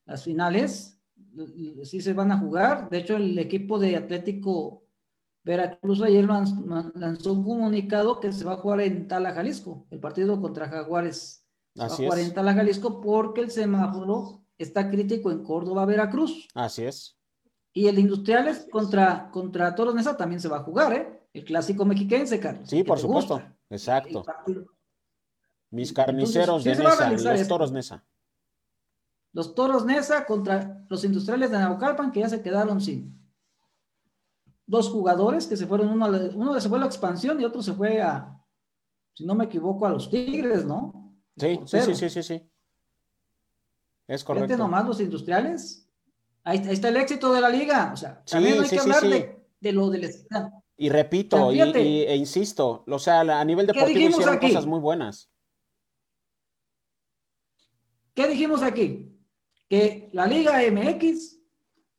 las 0.04 0.24
finales, 0.24 1.00
sí 1.84 2.00
se 2.00 2.12
van 2.12 2.32
a 2.32 2.38
jugar. 2.38 2.90
De 2.90 2.98
hecho, 2.98 3.16
el 3.16 3.38
equipo 3.38 3.78
de 3.78 3.96
Atlético 3.96 4.84
Veracruz 5.42 6.02
ayer 6.02 6.26
lanzó 6.26 7.32
un 7.32 7.44
comunicado 7.44 8.20
que 8.20 8.30
se 8.30 8.44
va 8.44 8.52
a 8.52 8.58
jugar 8.58 8.82
en 8.82 9.08
Tala, 9.08 9.32
Jalisco, 9.32 9.86
el 9.90 10.00
partido 10.00 10.40
contra 10.40 10.68
Jaguares. 10.68 11.46
Va 11.80 11.86
a 11.86 11.88
jugar 11.88 12.18
en 12.18 12.34
Tala, 12.34 12.52
Jalisco, 12.52 13.00
porque 13.00 13.40
el 13.40 13.50
semáforo 13.50 14.41
está 14.62 14.90
crítico 14.90 15.30
en 15.30 15.42
Córdoba, 15.42 15.84
Veracruz. 15.84 16.48
Así 16.54 16.84
es. 16.84 17.16
Y 17.72 17.86
el 17.86 17.98
Industriales 17.98 18.66
contra, 18.70 19.30
contra 19.30 19.74
Toros 19.74 19.94
Nesa 19.94 20.16
también 20.16 20.40
se 20.40 20.48
va 20.48 20.58
a 20.58 20.62
jugar, 20.62 20.92
¿eh? 20.92 21.28
El 21.32 21.44
clásico 21.44 21.84
mexiquense, 21.84 22.38
Carlos. 22.38 22.68
Sí, 22.68 22.84
por 22.84 22.98
supuesto. 22.98 23.42
Exacto. 23.70 24.24
Mis 25.70 25.92
carniceros 25.92 26.64
de 26.64 26.76
Nesa, 26.76 27.10
los 27.10 27.48
toros 27.48 27.72
Nesa. 27.72 28.04
Los 29.32 29.54
toros 29.54 29.86
Nesa 29.86 30.26
contra 30.26 30.84
los 30.90 31.02
industriales 31.04 31.50
de 31.50 31.58
Naucalpan 31.58 32.12
que 32.12 32.20
ya 32.20 32.28
se 32.28 32.42
quedaron 32.42 32.80
sin 32.80 33.18
dos 34.66 34.90
jugadores 34.90 35.46
que 35.46 35.56
se 35.56 35.66
fueron, 35.66 35.88
uno, 35.88 36.06
uno 36.34 36.60
se 36.60 36.68
fue 36.68 36.78
a 36.78 36.82
la 36.82 36.86
expansión 36.86 37.40
y 37.40 37.44
otro 37.44 37.62
se 37.62 37.72
fue 37.72 38.00
a, 38.00 38.42
si 39.14 39.24
no 39.24 39.34
me 39.34 39.44
equivoco, 39.44 39.86
a 39.86 39.90
los 39.90 40.10
Tigres, 40.10 40.64
¿no? 40.64 41.14
Sí, 41.36 41.60
sí, 41.66 41.94
sí, 41.94 42.10
sí, 42.10 42.22
sí, 42.22 42.51
Es 44.12 44.24
correcto. 44.24 44.48
Vete 44.48 44.58
nomás 44.58 44.86
los 44.86 45.00
industriales. 45.00 45.88
Ahí, 46.44 46.62
está 46.68 46.88
el 46.88 46.96
éxito 46.96 47.32
de 47.32 47.40
la 47.40 47.48
liga. 47.48 47.90
O 47.92 47.96
sea, 47.96 48.22
también 48.24 48.60
hay 48.60 48.68
que 48.68 48.78
hablar 48.78 49.02
de, 49.02 49.46
de, 49.60 49.72
lo 49.72 49.88
del 49.88 50.04
y 50.76 50.88
repito, 50.88 51.52
y, 51.52 51.60
e 51.60 52.16
insisto, 52.16 52.82
o 52.88 52.98
sea, 52.98 53.20
a 53.20 53.44
nivel 53.44 53.68
deportivo 53.68 54.10
hicieron 54.10 54.38
cosas 54.38 54.66
muy 54.66 54.80
buenas. 54.80 55.30
¿Qué 58.14 58.26
dijimos 58.26 58.62
aquí? 58.62 59.16
Que 59.68 60.10
la 60.12 60.26
Liga 60.26 60.58
MX, 60.70 61.38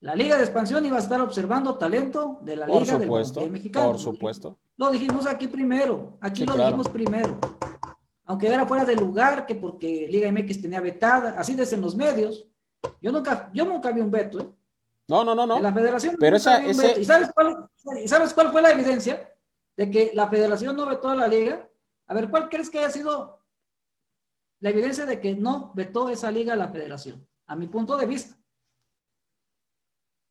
la 0.02 0.16
Liga 0.16 0.38
de 0.38 0.44
Expansión 0.44 0.86
iba 0.86 0.98
a 0.98 1.00
estar 1.00 1.22
observando 1.22 1.78
talento 1.78 2.40
de 2.42 2.58
la 2.58 2.68
Liga 2.68 3.00
supuesto, 3.00 3.48
Mexicano. 3.48 3.92
Por 3.92 4.00
supuesto. 4.00 4.60
Lo 4.76 4.92
dijimos 4.92 5.28
aquí 5.28 5.48
primero, 5.48 6.18
aquí 6.20 6.46
lo 6.46 6.58
dijimos 6.58 6.90
primero. 6.90 7.40
Aunque 8.26 8.48
era 8.48 8.66
fuera 8.66 8.86
de 8.86 8.96
lugar, 8.96 9.46
que 9.46 9.56
porque 9.56 10.08
Liga 10.10 10.32
MX 10.32 10.62
tenía 10.62 10.80
vetada, 10.80 11.36
así 11.38 11.56
desde 11.56 11.78
los 11.78 11.96
medios. 11.96 12.48
Yo 13.02 13.12
nunca, 13.12 13.50
yo 13.54 13.66
nunca 13.66 13.92
vi 13.92 14.02
un 14.02 14.12
veto, 14.12 14.40
¿eh? 14.40 14.50
No, 15.08 15.24
no, 15.24 15.36
no, 15.36 15.46
no. 15.46 15.60
la 15.60 15.74
federación. 15.74 16.16
Pero 16.18 16.38
esa, 16.38 16.66
ese... 16.66 17.02
¿Y 17.02 17.06
sabes 17.06 17.30
cuál, 17.34 17.70
sabes 18.06 18.34
cuál 18.34 18.52
fue 18.52 18.62
la 18.62 18.72
evidencia? 18.72 19.30
De 19.76 19.92
que 19.92 20.12
la 20.14 20.30
federación 20.30 20.76
no 20.76 20.86
vetó 20.86 21.10
a 21.10 21.16
la 21.16 21.28
liga. 21.28 21.70
A 22.08 22.14
ver, 22.14 22.30
¿cuál 22.30 22.50
crees 22.50 22.70
que 22.70 22.80
haya 22.80 22.90
sido 22.90 23.40
la 24.60 24.70
evidencia 24.70 25.06
de 25.06 25.20
que 25.20 25.36
no 25.36 25.74
vetó 25.76 26.10
esa 26.10 26.32
liga 26.32 26.54
a 26.54 26.58
la 26.58 26.70
federación? 26.70 27.28
A 27.48 27.56
mi 27.56 27.68
punto 27.68 27.98
de 27.98 28.06
vista. 28.06 28.38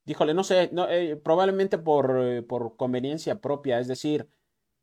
Híjole, 0.05 0.35
no 0.35 0.43
sé, 0.43 0.71
no, 0.73 0.89
eh, 0.89 1.17
probablemente 1.17 1.79
por, 1.79 2.19
eh, 2.21 2.43
por 2.43 2.77
conveniencia 2.77 3.41
propia, 3.41 3.79
es 3.79 3.87
decir, 3.87 4.29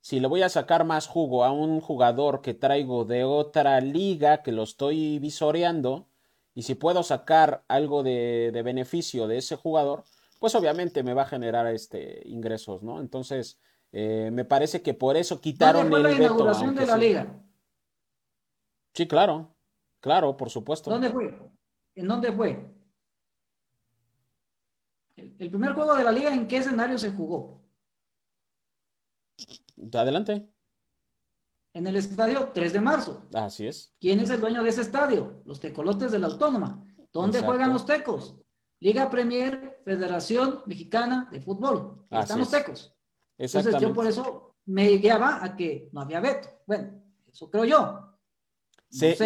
si 0.02 0.20
le 0.20 0.28
voy 0.28 0.42
a 0.42 0.50
sacar 0.50 0.86
más 0.86 1.08
jugo 1.08 1.44
a 1.44 1.52
un 1.52 1.82
jugador 1.82 2.42
que 2.42 2.54
traigo 2.54 3.06
de 3.06 3.24
otra 3.24 3.80
liga 3.82 4.42
que 4.42 4.52
lo 4.52 4.64
estoy 4.64 5.20
visoreando, 5.20 6.08
y 6.54 6.64
si 6.64 6.76
puedo 6.76 7.04
sacar 7.04 7.64
algo 7.68 8.04
de, 8.04 8.52
beneficio 8.64 9.28
de 9.28 9.38
ese 9.38 9.56
jugador, 9.56 10.04
pues 10.40 10.56
obviamente 10.56 11.04
me 11.04 11.14
va 11.14 11.24
a 11.24 11.28
generar 11.28 11.68
este 11.68 12.22
ingresos, 12.28 12.82
¿no? 12.82 13.00
Entonces, 13.00 13.60
eh, 13.92 14.30
me 14.32 14.46
parece 14.46 14.82
que 14.82 14.94
por 14.94 15.16
eso 15.16 15.40
quitaron 15.40 15.90
¿Dónde 15.90 16.10
fue 16.10 16.18
la 16.18 16.18
inauguración 16.18 16.76
de 16.76 16.86
la 16.86 16.98
liga? 16.98 17.42
Sí, 18.94 19.08
claro, 19.08 19.56
claro, 20.00 20.36
por 20.36 20.50
supuesto. 20.50 20.90
¿Dónde 20.90 21.10
fue? 21.10 21.38
¿En 21.96 22.08
dónde 22.08 22.32
fue? 22.32 22.66
El 25.16 25.50
primer 25.50 25.74
juego 25.74 25.96
de 25.96 26.04
la 26.04 26.12
liga, 26.12 26.34
¿en 26.34 26.48
qué 26.48 26.58
escenario 26.58 26.98
se 26.98 27.12
jugó? 27.12 27.59
Adelante 29.94 30.50
en 31.74 31.88
el 31.88 31.96
estadio 31.96 32.52
3 32.54 32.74
de 32.74 32.82
marzo. 32.82 33.24
Así 33.34 33.68
es. 33.68 33.94
¿Quién 34.00 34.20
es 34.20 34.30
el 34.30 34.42
dueño 34.42 34.64
de 34.64 34.70
ese 34.70 34.82
estadio? 34.82 35.42
Los 35.46 35.60
tecolotes 35.60 36.12
de 36.12 36.20
la 36.20 36.28
Autónoma. 36.28 36.86
¿Dónde 37.12 37.42
juegan 37.42 37.74
los 37.74 37.86
tecos? 37.86 38.36
Liga 38.80 39.10
Premier, 39.10 39.82
Federación 39.84 40.62
Mexicana 40.66 41.28
de 41.32 41.42
Fútbol. 41.42 42.06
están 42.12 42.40
los 42.40 42.52
tecos. 42.52 42.94
Entonces 43.38 43.76
yo 43.80 43.94
por 43.94 44.08
eso 44.08 44.56
me 44.66 44.88
guiaba 44.98 45.44
a 45.44 45.56
que 45.56 45.90
no 45.92 46.02
había 46.02 46.20
veto. 46.20 46.50
Bueno, 46.66 47.02
eso 47.32 47.50
creo 47.50 47.66
yo. 47.66 48.06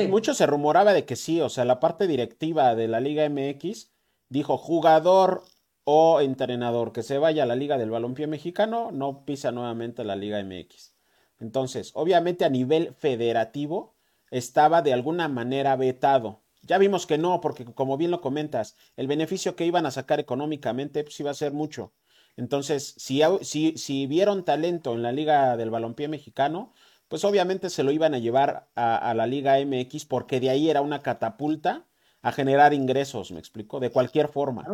Mucho 0.09 0.33
se 0.33 0.45
rumoraba 0.45 0.93
de 0.93 1.05
que 1.05 1.15
sí, 1.15 1.39
o 1.39 1.49
sea, 1.49 1.65
la 1.65 1.79
parte 1.79 2.07
directiva 2.07 2.75
de 2.75 2.87
la 2.87 2.99
Liga 2.99 3.27
MX 3.29 3.91
dijo 4.29 4.57
jugador 4.57 5.43
o 5.83 6.21
entrenador 6.21 6.93
que 6.93 7.03
se 7.03 7.17
vaya 7.17 7.43
a 7.43 7.45
la 7.45 7.55
Liga 7.55 7.77
del 7.77 7.91
Balompié 7.91 8.27
Mexicano, 8.27 8.91
no 8.91 9.25
pisa 9.25 9.51
nuevamente 9.51 10.03
la 10.03 10.15
Liga 10.15 10.41
MX. 10.43 10.93
Entonces, 11.39 11.91
obviamente 11.93 12.45
a 12.45 12.49
nivel 12.49 12.93
federativo 12.93 13.95
estaba 14.31 14.81
de 14.81 14.93
alguna 14.93 15.27
manera 15.27 15.75
vetado. 15.75 16.41
Ya 16.61 16.77
vimos 16.77 17.05
que 17.05 17.17
no, 17.17 17.41
porque 17.41 17.65
como 17.65 17.97
bien 17.97 18.11
lo 18.11 18.21
comentas, 18.21 18.77
el 18.95 19.07
beneficio 19.07 19.55
que 19.55 19.65
iban 19.65 19.85
a 19.85 19.91
sacar 19.91 20.19
económicamente 20.19 21.03
pues 21.03 21.19
iba 21.19 21.31
a 21.31 21.35
ser 21.35 21.51
mucho. 21.51 21.93
Entonces, 22.37 22.95
si, 22.97 23.21
si, 23.41 23.77
si 23.77 24.07
vieron 24.07 24.43
talento 24.45 24.93
en 24.93 25.03
la 25.03 25.11
Liga 25.11 25.57
del 25.57 25.69
Balompié 25.69 26.07
Mexicano, 26.07 26.73
pues 27.07 27.25
obviamente 27.25 27.69
se 27.69 27.83
lo 27.83 27.91
iban 27.91 28.15
a 28.15 28.17
llevar 28.17 28.69
a, 28.73 29.13
la 29.13 29.27
Liga 29.27 29.59
MX 29.59 30.05
porque 30.05 30.39
de 30.39 30.49
ahí 30.49 30.69
era 30.69 30.81
una 30.81 31.03
catapulta 31.03 31.85
a 32.23 32.31
generar 32.31 32.73
ingresos, 32.73 33.31
me 33.31 33.39
explico, 33.39 33.79
de 33.79 33.91
cualquier 33.91 34.29
forma. 34.29 34.65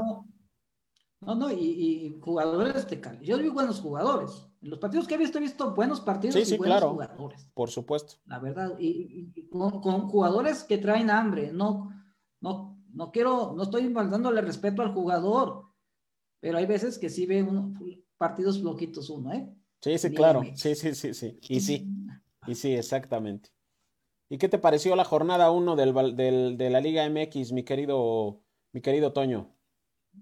No, 1.22 1.36
no, 1.36 1.52
y, 1.52 2.18
jugadores 2.22 2.90
de 2.90 3.02
calidad. 3.02 3.24
Yo 3.24 3.38
vi 3.38 3.50
buenos 3.50 3.82
jugadores. 3.82 4.48
En 4.62 4.70
los 4.70 4.80
partidos 4.80 5.08
que 5.08 5.16
he 5.16 5.18
visto, 5.18 5.38
he 5.38 5.42
visto 5.42 5.74
buenos 5.76 6.00
partidos 6.02 6.50
y 6.50 6.58
buenos 6.58 6.84
jugadores. 6.84 7.48
Por 7.54 7.70
supuesto. 7.70 8.16
La 8.26 8.40
verdad, 8.40 8.76
y, 8.80 9.48
con, 9.50 10.08
jugadores 10.08 10.64
que 10.64 10.78
traen 10.78 11.10
hambre. 11.10 11.52
No, 11.52 11.92
no, 12.40 12.82
no 12.94 13.12
quiero, 13.12 13.54
no 13.56 13.64
estoy 13.64 13.92
dándole 13.92 14.42
respeto 14.42 14.82
al 14.82 14.94
jugador, 14.94 15.66
pero 16.40 16.58
hay 16.58 16.66
veces 16.66 16.98
que 16.98 17.10
sí 17.10 17.26
ve 17.26 17.46
partidos 18.18 18.60
floquitos 18.60 19.10
uno, 19.10 19.34
¿eh? 19.34 19.54
Sí, 19.82 19.98
sí, 19.98 20.14
claro. 20.14 20.44
Sí, 20.56 20.76
sí, 20.76 20.94
sí, 20.94 21.14
sí. 21.14 21.40
Y 21.48 21.60
sí, 21.60 21.88
y 22.48 22.56
sí, 22.56 22.74
exactamente. 22.74 23.50
¿Y 24.30 24.38
qué 24.38 24.48
te 24.48 24.60
pareció 24.60 24.96
la 24.96 25.06
jornada 25.06 25.52
1 25.52 25.76
del, 25.76 26.16
del, 26.16 26.58
de 26.58 26.70
la 26.70 26.82
Liga 26.82 27.10
MX, 27.10 27.52
mi 27.52 27.64
querido, 27.64 28.42
mi 28.72 28.82
querido 28.82 29.12
Toño? 29.12 29.56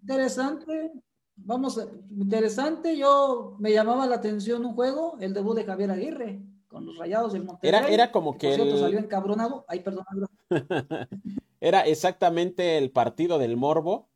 Interesante. 0.01 0.91
Vamos, 1.35 1.79
interesante. 2.11 2.97
Yo 2.97 3.55
me 3.59 3.71
llamaba 3.71 4.07
la 4.07 4.15
atención 4.15 4.65
un 4.65 4.73
juego, 4.73 5.17
el 5.19 5.33
debut 5.33 5.55
de 5.55 5.65
Javier 5.65 5.91
Aguirre 5.91 6.41
con 6.67 6.85
los 6.85 6.97
Rayados 6.97 7.33
del 7.33 7.43
Monterrey. 7.43 7.79
Era, 7.79 7.87
era 7.89 8.11
como 8.11 8.37
que, 8.37 8.53
el... 8.53 8.77
salió 8.77 8.99
encabronado. 8.99 9.65
Ay, 9.67 9.79
perdón. 9.79 10.05
era 11.61 11.81
exactamente 11.81 12.77
el 12.77 12.91
partido 12.91 13.37
del 13.39 13.57
morbo. 13.57 14.09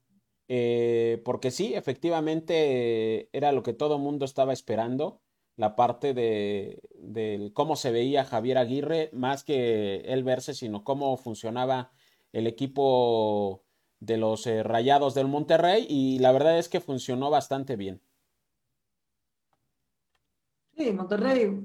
Eh, 0.54 1.22
porque 1.24 1.50
sí, 1.50 1.74
efectivamente 1.76 3.30
era 3.32 3.54
lo 3.54 3.63
que 3.63 3.72
todo 3.72 3.98
mundo 4.00 4.26
estaba 4.26 4.52
esperando, 4.52 5.22
la 5.56 5.78
parte 5.78 6.13
de, 6.13 6.82
de, 6.96 7.52
cómo 7.54 7.78
se 7.78 7.89
veía 7.89 8.26
Javier 8.26 8.58
Aguirre, 8.58 9.12
más 9.13 9.46
que 9.46 10.02
él 10.02 10.26
verse, 10.26 10.54
sino 10.54 10.84
cómo 10.84 11.15
funcionaba 11.15 11.94
el 12.34 12.48
equipo 12.48 13.63
de 14.02 14.18
los 14.18 14.46
eh, 14.48 14.64
Rayados 14.64 15.14
del 15.14 15.28
Monterrey 15.28 15.86
y 15.88 16.20
la 16.20 16.34
verdad 16.34 16.58
es 16.58 16.68
que 16.68 16.82
funcionó 16.82 17.30
bastante 17.30 17.78
bien. 17.78 18.02
Sí, 20.76 20.92
Monterrey, 20.92 21.62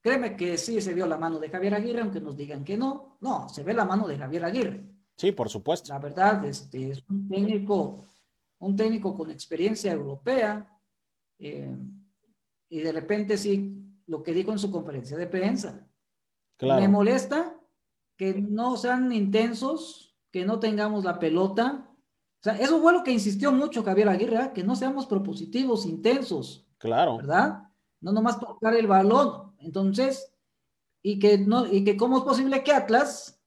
créeme 0.00 0.36
que 0.36 0.56
sí 0.56 0.80
se 0.80 0.94
vio 0.94 1.06
la 1.06 1.18
mano 1.18 1.38
de 1.38 1.50
Javier 1.50 1.74
Aguirre, 1.74 2.00
aunque 2.00 2.20
nos 2.20 2.36
digan 2.36 2.64
que 2.64 2.76
no, 2.76 3.18
no, 3.20 3.48
se 3.48 3.64
ve 3.64 3.74
la 3.74 3.84
mano 3.84 4.06
de 4.06 4.16
Javier 4.16 4.44
Aguirre. 4.44 4.84
Sí, 5.16 5.32
por 5.32 5.50
supuesto. 5.50 5.92
La 5.92 5.98
verdad, 5.98 6.44
este, 6.44 6.92
es 6.92 7.04
un 7.08 7.28
técnico, 7.28 8.06
un 8.60 8.76
técnico 8.76 9.16
con 9.16 9.30
experiencia 9.30 9.92
europea, 9.92 10.80
eh, 11.38 11.76
y 12.68 12.78
de 12.78 12.92
repente 12.92 13.36
sí, 13.36 13.74
lo 14.06 14.22
que 14.22 14.32
dijo 14.32 14.52
en 14.52 14.58
su 14.58 14.70
conferencia 14.70 15.16
de 15.16 15.26
prensa. 15.26 15.86
Me 16.60 16.88
molesta 16.88 17.56
que 18.16 18.34
no 18.34 18.76
sean 18.76 19.10
intensos, 19.12 20.09
que 20.30 20.44
no 20.44 20.58
tengamos 20.58 21.04
la 21.04 21.18
pelota. 21.18 21.88
O 22.40 22.42
sea, 22.42 22.54
eso 22.54 22.80
fue 22.80 22.92
lo 22.92 23.02
que 23.02 23.12
insistió 23.12 23.52
mucho 23.52 23.82
Javier 23.82 24.08
Aguirre, 24.08 24.52
que 24.54 24.64
no 24.64 24.74
seamos 24.76 25.06
propositivos, 25.06 25.86
intensos. 25.86 26.66
Claro. 26.78 27.18
¿Verdad? 27.18 27.64
No 28.00 28.12
nomás 28.12 28.40
tocar 28.40 28.74
el 28.74 28.86
balón. 28.86 29.54
Entonces, 29.58 30.32
y 31.02 31.18
que 31.18 31.38
no, 31.38 31.66
y 31.66 31.84
que 31.84 31.96
cómo 31.96 32.18
es 32.18 32.24
posible 32.24 32.62
que 32.62 32.72
Atlas, 32.72 33.40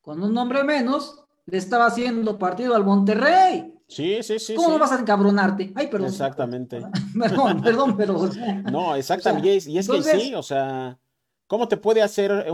con 0.00 0.22
un 0.22 0.32
nombre 0.32 0.64
menos, 0.64 1.24
le 1.46 1.58
estaba 1.58 1.86
haciendo 1.86 2.38
partido 2.38 2.74
al 2.74 2.84
Monterrey. 2.84 3.74
Sí, 3.88 4.22
sí, 4.22 4.38
sí. 4.38 4.54
¿Cómo 4.54 4.70
no 4.70 4.78
vas 4.78 4.92
a 4.92 5.00
encabronarte? 5.00 5.72
Ay, 5.74 5.88
perdón. 5.88 6.08
Exactamente. 6.08 6.82
perdón, 7.18 7.60
perdón, 7.60 7.96
pero. 7.96 8.30
no, 8.70 8.96
exactamente. 8.96 9.48
y 9.66 9.76
es, 9.76 9.88
que 9.88 10.02
sí, 10.02 10.34
o 10.34 10.42
sea, 10.42 10.98
¿cómo 11.46 11.68
te 11.68 11.76
puede 11.76 12.00
hacer 12.00 12.46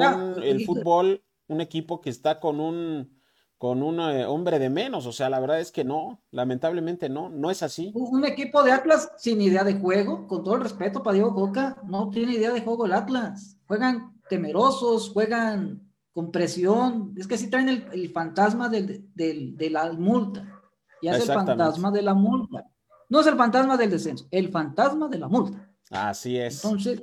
el 0.42 0.64
fútbol 0.64 1.22
un 1.46 1.60
equipo 1.60 2.00
que 2.00 2.10
está 2.10 2.40
con 2.40 2.60
un 2.60 3.17
con 3.58 3.82
un 3.82 4.00
eh, 4.00 4.24
hombre 4.24 4.58
de 4.58 4.70
menos. 4.70 5.04
O 5.06 5.12
sea, 5.12 5.28
la 5.28 5.40
verdad 5.40 5.60
es 5.60 5.72
que 5.72 5.84
no, 5.84 6.22
lamentablemente 6.30 7.08
no, 7.08 7.28
no 7.28 7.50
es 7.50 7.62
así. 7.62 7.92
Un 7.94 8.24
equipo 8.24 8.62
de 8.62 8.72
Atlas 8.72 9.12
sin 9.18 9.42
idea 9.42 9.64
de 9.64 9.74
juego, 9.74 10.26
con 10.26 10.44
todo 10.44 10.54
el 10.54 10.62
respeto 10.62 11.02
para 11.02 11.14
Diego 11.14 11.34
Coca, 11.34 11.76
no 11.84 12.08
tiene 12.10 12.34
idea 12.34 12.52
de 12.52 12.62
juego 12.62 12.86
el 12.86 12.92
Atlas. 12.92 13.56
Juegan 13.66 14.14
temerosos, 14.30 15.10
juegan 15.10 15.82
con 16.12 16.30
presión. 16.30 17.12
Es 17.16 17.26
que 17.26 17.36
sí 17.36 17.50
traen 17.50 17.68
el, 17.68 18.10
fantasma 18.10 18.68
del, 18.68 19.04
de 19.14 19.70
la 19.70 19.92
multa. 19.92 20.62
Y 21.02 21.08
es 21.08 21.28
el 21.28 21.34
fantasma 21.34 21.90
de 21.90 22.02
la 22.02 22.14
multa. 22.14 22.64
No 23.08 23.20
es 23.20 23.26
el 23.26 23.36
fantasma 23.36 23.76
del 23.76 23.90
descenso, 23.90 24.26
el 24.30 24.50
fantasma 24.50 25.08
de 25.08 25.18
la 25.18 25.28
multa. 25.28 25.70
Así 25.90 26.38
es. 26.38 26.62
Entonces, 26.62 27.02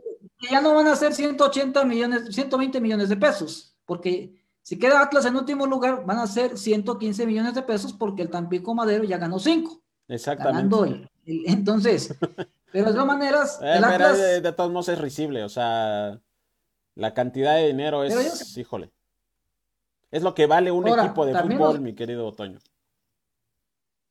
ya 0.51 0.61
no 0.61 0.75
van 0.75 0.87
a 0.87 0.95
ser 0.95 1.13
180 1.13 1.83
millones, 1.85 2.35
120 2.35 2.79
millones 2.79 3.09
de 3.09 3.17
pesos, 3.17 3.75
porque 3.85 4.44
si 4.65 4.79
queda 4.79 4.99
Atlas 4.99 5.23
en 5.27 5.35
último 5.35 5.67
lugar, 5.67 6.03
van 6.07 6.17
a 6.17 6.25
ser 6.25 6.57
115 6.57 7.27
millones 7.27 7.53
de 7.53 7.61
pesos 7.61 7.93
porque 7.93 8.23
el 8.23 8.31
Tampico 8.31 8.73
Madero 8.73 9.03
ya 9.03 9.19
ganó 9.19 9.37
5. 9.37 9.79
Exactamente. 10.07 11.07
entonces, 11.23 12.15
pero 12.71 12.87
de 12.87 12.91
todas 12.91 13.05
maneras, 13.05 13.59
eh, 13.61 13.75
el 13.77 13.83
Atlas... 13.83 14.17
de, 14.17 14.51
todos 14.53 14.71
modos 14.71 14.89
es 14.89 14.97
risible, 14.97 15.43
o 15.43 15.49
sea, 15.49 16.19
la 16.95 17.13
cantidad 17.13 17.57
de 17.57 17.67
dinero 17.67 18.03
es, 18.03 18.57
híjole, 18.57 18.89
es 20.09 20.23
lo 20.23 20.33
que 20.33 20.47
vale 20.47 20.71
un 20.71 20.87
equipo 20.87 21.27
de 21.27 21.39
fútbol, 21.39 21.79
mi 21.79 21.93
querido 21.93 22.25
Otoño. 22.25 22.57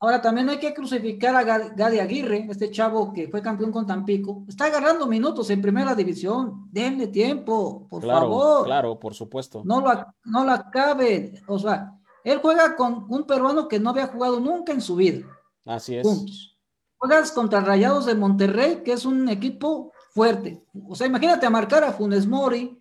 Ahora, 0.05 0.21
también 0.21 0.51
hay 0.51 0.59
que 0.59 0.75
crucificar 0.75 1.35
a 1.35 1.43
Gadi 1.43 1.99
Aguirre, 1.99 2.47
este 2.51 2.71
chavo 2.71 3.11
que 3.11 3.27
fue 3.29 3.41
campeón 3.41 3.73
con 3.73 3.87
Tampico. 3.87 4.45
Está 4.47 4.67
agarrando 4.67 5.07
minutos 5.07 5.49
en 5.49 5.63
primera 5.63 5.95
división. 5.95 6.69
Denle 6.71 7.07
tiempo, 7.07 7.87
por 7.89 8.05
favor. 8.05 8.67
Claro, 8.67 9.01
por 9.01 9.15
supuesto. 9.15 9.63
No 9.65 9.81
lo, 9.81 10.07
no 10.25 10.45
lo 10.45 10.53
acabe. 10.53 11.43
O 11.47 11.59
sea, 11.59 11.99
él 12.23 12.39
juega 12.43 12.77
con 12.77 13.07
un 13.09 13.25
peruano 13.25 13.67
que 13.67 13.81
no 13.81 13.89
había 13.89 14.09
jugado 14.09 14.41
nunca 14.41 14.75
en 14.75 14.83
su 14.83 14.95
vida. 14.95 15.25
Así 15.65 15.97
es. 15.97 16.55
Juegas 16.99 17.33
contra 17.33 17.61
Rayados 17.61 18.05
de 18.05 18.15
Monterrey, 18.15 18.83
que 18.85 18.93
es 18.93 19.07
un 19.07 19.31
equipo 19.31 19.91
fuerte. 20.13 20.67
O 20.87 20.95
sea, 20.95 21.07
imagínate 21.07 21.47
a 21.47 21.51
marcar 21.51 21.83
a 21.83 21.93
Funes 21.93 22.27
Mori, 22.27 22.79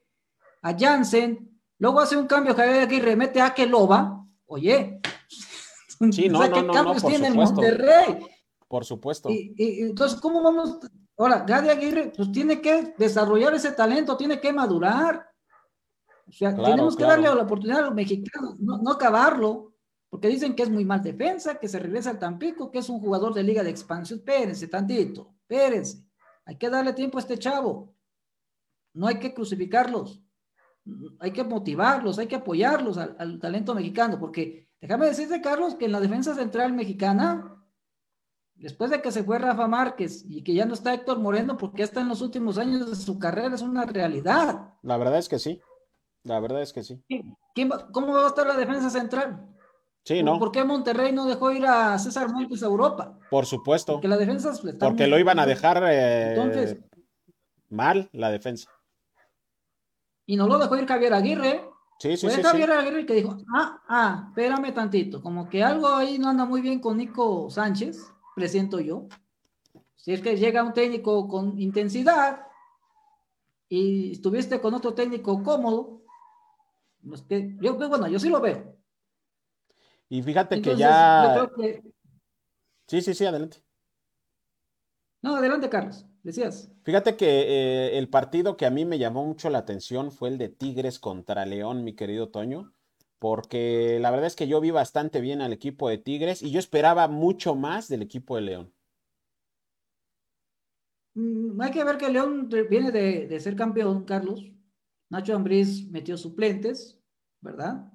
a 0.61 0.77
Jansen, 0.77 1.57
luego 1.77 2.01
hace 2.01 2.17
un 2.17 2.27
cambio 2.27 2.53
Javier 2.53 2.81
Aguirre, 2.81 3.15
mete 3.15 3.39
a 3.39 3.53
Keloba. 3.53 4.25
Oye, 4.45 4.99
Sí, 6.11 6.29
no, 6.29 6.47
no, 6.47 6.61
no, 6.61 6.73
no, 6.73 6.93
por 6.93 7.01
tiene 7.01 7.29
supuesto. 7.29 7.55
Monterrey? 7.55 8.19
Por 8.67 8.85
supuesto. 8.85 9.29
Y, 9.29 9.53
entonces, 9.83 10.19
¿cómo 10.19 10.41
vamos? 10.41 10.79
Ahora, 11.17 11.45
Gadi 11.47 11.69
Aguirre, 11.69 12.11
pues 12.15 12.31
tiene 12.31 12.59
que 12.59 12.95
desarrollar 12.97 13.53
ese 13.53 13.71
talento, 13.71 14.17
tiene 14.17 14.39
que 14.39 14.51
madurar. 14.51 15.29
O 16.27 16.31
sea, 16.31 16.55
tenemos 16.55 16.95
que 16.95 17.03
darle 17.03 17.27
la 17.27 17.43
oportunidad 17.43 17.79
a 17.79 17.85
los 17.87 17.93
mexicanos, 17.93 18.59
no, 18.59 18.91
acabarlo, 18.91 19.73
porque 20.09 20.27
dicen 20.27 20.55
que 20.55 20.63
es 20.63 20.69
muy 20.69 20.85
mal 20.85 21.03
defensa, 21.03 21.59
que 21.59 21.67
se 21.67 21.79
regresa 21.79 22.09
al 22.09 22.19
Tampico, 22.19 22.71
que 22.71 22.79
es 22.79 22.89
un 22.89 22.99
jugador 22.99 23.33
de 23.33 23.43
liga 23.43 23.63
de 23.63 23.69
expansión. 23.69 24.19
Espérense 24.19 24.67
tantito, 24.67 25.35
espérense. 25.41 26.03
Hay 26.45 26.57
que 26.57 26.69
darle 26.69 26.93
tiempo 26.93 27.17
a 27.17 27.21
este 27.21 27.37
chavo. 27.37 27.93
No 28.93 29.07
hay 29.07 29.19
que 29.19 29.33
crucificarlos. 29.33 30.21
Hay 31.19 31.31
que 31.31 31.43
motivarlos, 31.43 32.19
hay 32.19 32.27
que 32.27 32.35
apoyarlos 32.35 32.97
al, 32.97 33.15
al 33.17 33.39
talento 33.39 33.73
mexicano, 33.73 34.19
porque 34.19 34.63
Déjame 34.83 35.05
decirte, 35.05 35.39
Carlos, 35.39 35.75
que 35.75 35.85
en 35.85 35.93
la 35.93 36.01
defensa 36.01 36.35
central 36.35 36.73
mexicana, 36.73 37.55
después 38.55 38.91
de 38.91 39.01
que 39.01 39.13
se 39.13 39.23
fue 39.23 39.39
Rafa 39.39 39.65
Márquez 39.65 40.25
y 40.27 40.43
que 40.43 40.53
ya 40.53 40.65
no 40.65 40.73
está 40.73 40.93
Héctor 40.93 41.19
Moreno, 41.19 41.55
porque 41.55 41.83
está 41.83 42.01
en 42.01 42.09
los 42.09 42.19
últimos 42.21 42.57
años 42.57 42.89
de 42.89 42.97
su 42.97 43.17
carrera, 43.17 43.55
es 43.55 43.61
una 43.61 43.85
realidad. 43.85 44.73
La 44.81 44.97
verdad 44.97 45.19
es 45.19 45.29
que 45.29 45.39
sí. 45.39 45.61
La 46.23 46.41
verdad 46.41 46.61
es 46.61 46.73
que 46.73 46.83
sí. 46.83 47.01
¿Cómo 47.93 48.11
va 48.11 48.25
a 48.25 48.27
estar 48.27 48.45
la 48.45 48.57
defensa 48.57 48.89
central? 48.89 49.55
Sí, 50.03 50.21
¿no? 50.21 50.37
¿Por 50.37 50.51
qué 50.51 50.65
Monterrey 50.65 51.13
no 51.13 51.27
dejó 51.27 51.53
ir 51.53 51.65
a 51.65 51.97
César 51.97 52.29
Montes 52.29 52.61
a 52.61 52.65
Europa? 52.65 53.17
Por 53.29 53.45
supuesto. 53.45 53.93
Porque 53.93 54.09
la 54.09 54.17
defensa. 54.17 54.51
Porque 54.81 55.07
lo 55.07 55.17
iban 55.17 55.39
a 55.39 55.45
dejar 55.45 55.81
eh, 55.87 56.77
mal, 57.69 58.09
la 58.11 58.31
defensa. 58.31 58.69
Y 60.25 60.35
no 60.35 60.47
lo 60.47 60.57
dejó 60.57 60.77
ir 60.77 60.87
Javier 60.87 61.13
Aguirre. 61.13 61.69
Sí, 61.99 62.17
sí, 62.17 62.27
Fue 62.27 62.35
sí, 62.35 62.43
Javier 62.43 62.71
Aguirre 62.71 63.05
que 63.05 63.13
dijo, 63.13 63.37
ah, 63.53 63.81
ah, 63.87 64.25
espérame 64.29 64.73
tantito, 64.73 65.21
como 65.21 65.47
que 65.47 65.63
algo 65.63 65.87
ahí 65.87 66.17
no 66.19 66.29
anda 66.29 66.45
muy 66.45 66.61
bien 66.61 66.79
con 66.79 66.97
Nico 66.97 67.49
Sánchez, 67.49 68.11
presiento 68.35 68.79
yo. 68.79 69.07
Si 69.95 70.11
es 70.11 70.21
que 70.21 70.35
llega 70.35 70.63
un 70.63 70.73
técnico 70.73 71.27
con 71.27 71.57
intensidad 71.59 72.47
y 73.69 74.11
estuviste 74.11 74.59
con 74.59 74.73
otro 74.73 74.93
técnico 74.93 75.41
cómodo, 75.43 76.01
pues 77.07 77.21
que, 77.21 77.55
yo, 77.61 77.77
pues, 77.77 77.89
bueno, 77.89 78.07
yo 78.07 78.19
sí 78.19 78.29
lo 78.29 78.41
veo. 78.41 78.77
Y 80.09 80.21
fíjate 80.21 80.61
que 80.61 80.75
ya... 80.75 81.49
Sí, 82.87 83.01
sí, 83.01 83.13
sí, 83.13 83.25
adelante. 83.25 83.63
No, 85.21 85.37
adelante, 85.37 85.69
Carlos. 85.69 86.05
Decías. 86.23 86.71
Fíjate 86.83 87.17
que 87.17 87.25
eh, 87.27 87.97
el 87.97 88.07
partido 88.07 88.55
que 88.55 88.65
a 88.65 88.69
mí 88.69 88.85
me 88.85 88.97
llamó 88.97 89.25
mucho 89.25 89.49
la 89.49 89.57
atención 89.59 90.11
fue 90.11 90.29
el 90.29 90.37
de 90.37 90.47
Tigres 90.47 90.97
contra 90.97 91.45
León, 91.45 91.83
mi 91.83 91.93
querido 91.93 92.29
Toño, 92.29 92.73
porque 93.19 93.99
la 94.01 94.09
verdad 94.09 94.27
es 94.27 94.35
que 94.35 94.47
yo 94.47 94.61
vi 94.61 94.71
bastante 94.71 95.19
bien 95.19 95.41
al 95.41 95.51
equipo 95.51 95.89
de 95.89 95.97
Tigres 95.97 96.41
y 96.41 96.51
yo 96.51 96.59
esperaba 96.59 97.09
mucho 97.09 97.55
más 97.55 97.89
del 97.89 98.01
equipo 98.01 98.37
de 98.37 98.41
León. 98.41 98.73
Mm, 101.15 101.61
hay 101.61 101.71
que 101.71 101.83
ver 101.83 101.97
que 101.97 102.09
León 102.09 102.49
viene 102.69 102.91
de, 102.91 103.39
ser 103.41 103.57
campeón, 103.57 104.05
Carlos. 104.05 104.49
Nacho 105.09 105.35
Ambriz 105.35 105.89
metió 105.91 106.17
suplentes, 106.17 106.97
¿verdad? 107.41 107.91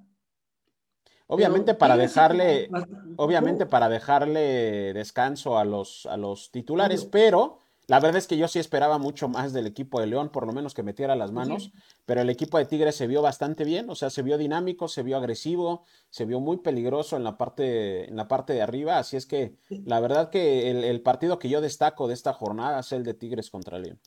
Obviamente 1.25 1.73
para 1.73 1.97
dejarle, 1.97 2.69
obviamente 3.17 3.65
para 3.65 3.89
dejarle 3.89 4.93
descanso 4.93 5.57
a 5.57 5.65
los, 5.65 6.05
a 6.05 6.15
los 6.17 6.49
titulares, 6.51 7.05
pero 7.05 7.59
la 7.89 7.99
verdad 7.99 8.17
es 8.17 8.27
que 8.27 8.37
yo 8.37 8.47
sí 8.47 8.59
esperaba 8.59 8.99
mucho 8.99 9.29
más 9.29 9.51
del 9.51 9.65
equipo 9.65 9.99
de 9.99 10.05
León, 10.05 10.29
por 10.29 10.45
lo 10.45 10.53
menos 10.53 10.75
que 10.75 10.83
metiera 10.83 11.15
las 11.15 11.31
manos, 11.31 11.71
pero 12.05 12.21
el 12.21 12.29
equipo 12.29 12.59
de 12.59 12.65
Tigres 12.65 12.95
se 12.95 13.07
vio 13.07 13.23
bastante 13.23 13.63
bien, 13.63 13.89
o 13.89 13.95
sea, 13.95 14.11
se 14.11 14.21
vio 14.21 14.37
dinámico, 14.37 14.87
se 14.87 15.01
vio 15.01 15.17
agresivo, 15.17 15.83
se 16.11 16.25
vio 16.25 16.39
muy 16.39 16.57
peligroso 16.57 17.17
en 17.17 17.23
la 17.23 17.35
parte, 17.35 18.07
en 18.07 18.15
la 18.15 18.27
parte 18.27 18.53
de 18.53 18.61
arriba, 18.61 18.99
así 18.99 19.17
es 19.17 19.25
que 19.25 19.57
la 19.85 19.99
verdad 19.99 20.29
que 20.29 20.69
el, 20.69 21.01
partido 21.01 21.39
que 21.39 21.49
yo 21.49 21.61
destaco 21.61 22.07
de 22.07 22.13
esta 22.13 22.31
jornada 22.31 22.81
es 22.81 22.91
el 22.91 23.03
de 23.03 23.15
Tigres 23.15 23.49
contra 23.49 23.79
León. 23.79 23.99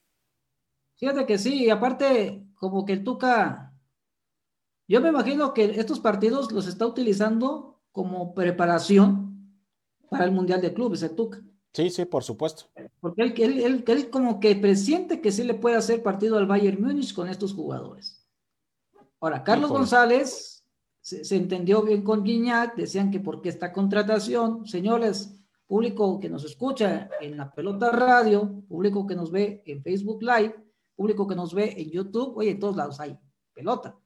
Fíjate 0.95 1.27
que 1.27 1.37
sí, 1.37 1.65
y 1.65 1.71
aparte, 1.71 2.47
como 2.55 2.85
que 2.85 2.93
el 2.93 3.03
Tuca, 3.03 3.75
yo 4.87 5.01
me 5.01 5.09
imagino 5.09 5.53
que 5.53 5.65
estos 5.65 5.99
partidos 5.99 6.53
los 6.53 6.69
está 6.69 6.87
utilizando 6.87 7.81
como 7.91 8.33
preparación 8.33 9.59
para 10.09 10.25
el 10.25 10.31
Mundial 10.31 10.61
de 10.61 10.73
Clubes, 10.73 11.03
el 11.03 11.17
Tuca. 11.17 11.43
Sí, 11.73 11.91
sí, 11.91 12.05
por 12.05 12.23
supuesto. 12.23 12.65
Porque 13.01 13.23
él, 13.23 13.35
él, 13.39 13.61
él, 13.61 13.85
él 13.87 14.11
como 14.11 14.41
que 14.41 14.55
presiente 14.57 15.21
que 15.21 15.33
sí 15.33 15.43
le 15.43 15.55
puede 15.55 15.77
hacer 15.77 16.03
partido 16.03 16.37
al 16.37 16.47
Bayern 16.47 16.83
Múnich 16.83 17.15
con 17.15 17.29
estos 17.29 17.55
jugadores. 17.55 18.27
Ahora, 19.21 19.43
Carlos. 19.43 19.71
González 19.71 20.65
se, 21.01 21.25
se 21.25 21.37
entendió 21.37 21.83
bien 21.83 22.03
con 22.03 22.25
Guiñac, 22.25 22.77
decían 22.77 23.11
que 23.11 23.21
porque 23.21 23.49
esta 23.49 23.73
contratación, 23.73 24.67
señores, 24.67 25.39
público 25.67 26.21
que 26.21 26.29
nos 26.29 26.45
escucha 26.45 27.09
en 27.21 27.39
la 27.39 27.51
pelota 27.51 27.91
radio, 27.91 28.63
público 28.69 29.07
que 29.07 29.15
nos 29.15 29.31
ve 29.31 29.63
en 29.65 29.83
Facebook 29.83 30.23
Live, 30.23 30.55
público 30.95 31.27
que 31.27 31.35
nos 31.35 31.55
ve 31.55 31.75
en 31.79 31.91
YouTube, 31.91 32.37
oye, 32.37 32.51
en 32.51 32.61
todos 32.61 32.77
lados 32.77 33.01
hay 33.01 33.19
pelota. 33.55 33.97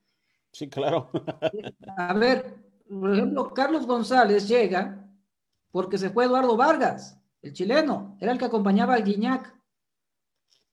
Sí, 0.53 0.69
claro. 0.69 1.11
A 1.97 2.15
ver, 2.15 2.55
por 2.89 3.13
ejemplo, 3.13 3.53
Carlos 3.53 3.87
González 3.87 4.47
llega 4.47 5.11
porque 5.73 5.99
se 5.99 6.11
fue 6.11 6.27
Eduardo 6.27 6.57
Vargas, 6.57 7.21
el 7.47 7.53
chileno, 7.53 8.17
era 8.21 8.33
el 8.33 8.39
que 8.39 8.45
acompañaba 8.45 8.95
al 8.95 9.05
Guiñac. 9.05 9.55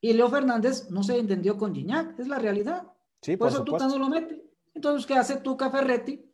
Y 0.01 0.13
Leo 0.13 0.29
Fernández 0.29 0.89
no 0.89 1.03
se 1.03 1.17
entendió 1.17 1.57
con 1.57 1.73
Guiñac, 1.73 2.19
es 2.19 2.27
la 2.27 2.39
realidad. 2.39 2.87
Sí, 3.21 3.37
Por 3.37 3.47
por 3.47 3.55
eso 3.55 3.63
Tuca 3.63 3.87
no 3.87 3.97
lo 3.97 4.09
mete. 4.09 4.43
Entonces, 4.73 5.05
¿qué 5.05 5.15
hace 5.15 5.37
Tuca 5.37 5.69
Ferretti? 5.69 6.29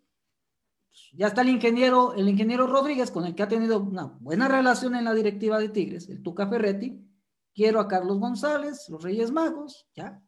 Ya 1.14 1.28
está 1.28 1.42
el 1.42 1.50
ingeniero, 1.50 2.14
el 2.14 2.28
ingeniero 2.28 2.66
Rodríguez, 2.68 3.12
con 3.12 3.26
el 3.26 3.36
que 3.36 3.44
ha 3.44 3.48
tenido 3.48 3.80
una 3.80 4.06
buena 4.06 4.48
relación 4.48 4.96
en 4.96 5.04
la 5.06 5.14
directiva 5.14 5.60
de 5.60 5.70
Tigres, 5.70 6.10
el 6.10 6.24
Tuca 6.24 6.48
Ferretti. 6.48 7.06
Quiero 7.54 7.80
a 7.80 7.88
Carlos 7.88 8.20
González, 8.20 8.88
los 8.90 9.04
Reyes 9.04 9.32
Magos, 9.32 9.88
ya. 9.96 10.22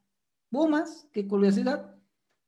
Bumas, 0.49 1.07
qué 1.11 1.27
curiosidad. 1.27 1.95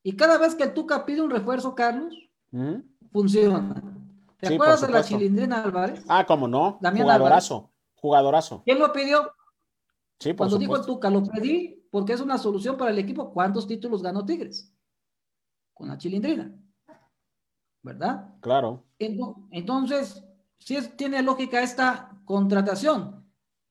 Y 0.04 0.15
cada 0.15 0.38
vez 0.38 0.56
que 0.56 0.63
el 0.63 0.73
Tuca 0.73 1.06
pide 1.06 1.21
un 1.21 1.32
refuerzo, 1.32 1.73
Carlos, 1.73 2.13
¿Mm? 2.52 2.76
funciona. 3.12 4.02
¿Te 4.43 4.49
Sí, 4.49 4.53
acuerdas 4.56 4.82
de 4.82 4.89
la. 4.91 5.03
Chilindrina 5.03 5.63
Álvarez? 5.63 6.03
Ah, 6.10 6.25
cómo 6.25 6.49
no. 6.49 6.77
Damián 6.82 7.06
Jugadorazo. 7.06 7.71
Jugadorazo. 7.95 8.62
¿Quién 8.65 8.77
lo 8.77 8.91
pidió? 8.91 9.32
Sí, 10.19 10.34
por 10.34 10.47
Cuando 10.49 10.58
dijo 10.58 10.75
el. 10.75 10.86
Tuca, 10.86 11.10
lo 11.10 11.23
pedí 11.23 11.88
porque 11.89 12.12
es 12.12 12.19
una 12.19 12.38
solución 12.38 12.75
para 12.75 12.91
el 12.91 12.99
equipo. 12.99 13.32
¿Cuántos 13.32 13.65
títulos 13.65 14.03
ganó 14.03 14.25
Tigres? 14.25 14.69
Con 15.73 15.88
la 15.88 15.97
Chilindrina. 15.97 16.53
¿Verdad? 17.82 18.34
Claro. 18.41 18.84
Ento- 18.99 19.47
Entonces, 19.51 20.21
sí 20.60 20.75
es- 20.75 20.95
tiene 20.97 21.21
lógica 21.23 21.62
esta 21.62 22.12
contratación. 22.25 23.25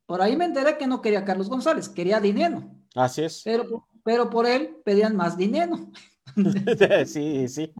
Por 0.06 0.22
ahí 0.22 0.34
me 0.36 0.46
enteré 0.46 0.78
que 0.78 0.86
no 0.86 1.02
quería 1.02 1.20
a 1.20 1.24
Carlos 1.26 1.50
González, 1.50 1.88
quería 1.90 2.18
dinero, 2.18 2.62
Así 2.94 3.22
es. 3.24 3.42
pero, 3.44 3.86
pero 4.04 4.28
por 4.30 4.46
él 4.46 4.76
pedían 4.86 5.16
más 5.16 5.36
dinero. 5.36 5.76
Sí, 7.06 7.46
sí. 7.48 7.74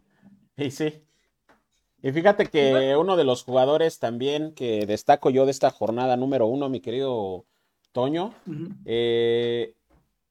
Y 0.57 0.69
sí. 0.69 1.03
Y 2.03 2.11
fíjate 2.11 2.47
que 2.47 2.97
uno 2.97 3.15
de 3.15 3.23
los 3.23 3.43
jugadores 3.45 3.97
también 3.97 4.53
que 4.53 4.85
destaco 4.85 5.29
yo 5.29 5.45
de 5.45 5.51
esta 5.51 5.71
jornada 5.71 6.17
número 6.17 6.47
uno, 6.47 6.67
mi 6.67 6.81
querido 6.81 7.45
Toño, 7.93 8.33
eh, 8.83 9.73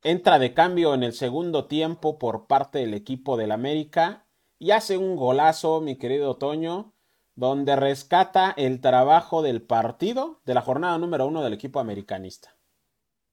entra 0.02 0.38
de 0.38 0.52
cambio 0.52 0.92
en 0.92 1.02
el 1.02 1.14
segundo 1.14 1.64
tiempo 1.64 2.18
por 2.18 2.46
parte 2.46 2.80
del 2.80 2.92
equipo 2.92 3.38
del 3.38 3.52
América 3.52 4.26
y 4.58 4.72
hace 4.72 4.98
un 4.98 5.16
golazo, 5.16 5.80
mi 5.80 5.96
querido 5.96 6.36
Toño, 6.36 6.92
donde 7.36 7.74
rescata 7.74 8.52
el 8.54 8.82
trabajo 8.82 9.40
del 9.40 9.62
partido 9.62 10.42
de 10.44 10.52
la 10.52 10.60
jornada 10.60 10.98
número 10.98 11.26
uno 11.26 11.42
del 11.42 11.54
equipo 11.54 11.80
americanista. 11.80 12.54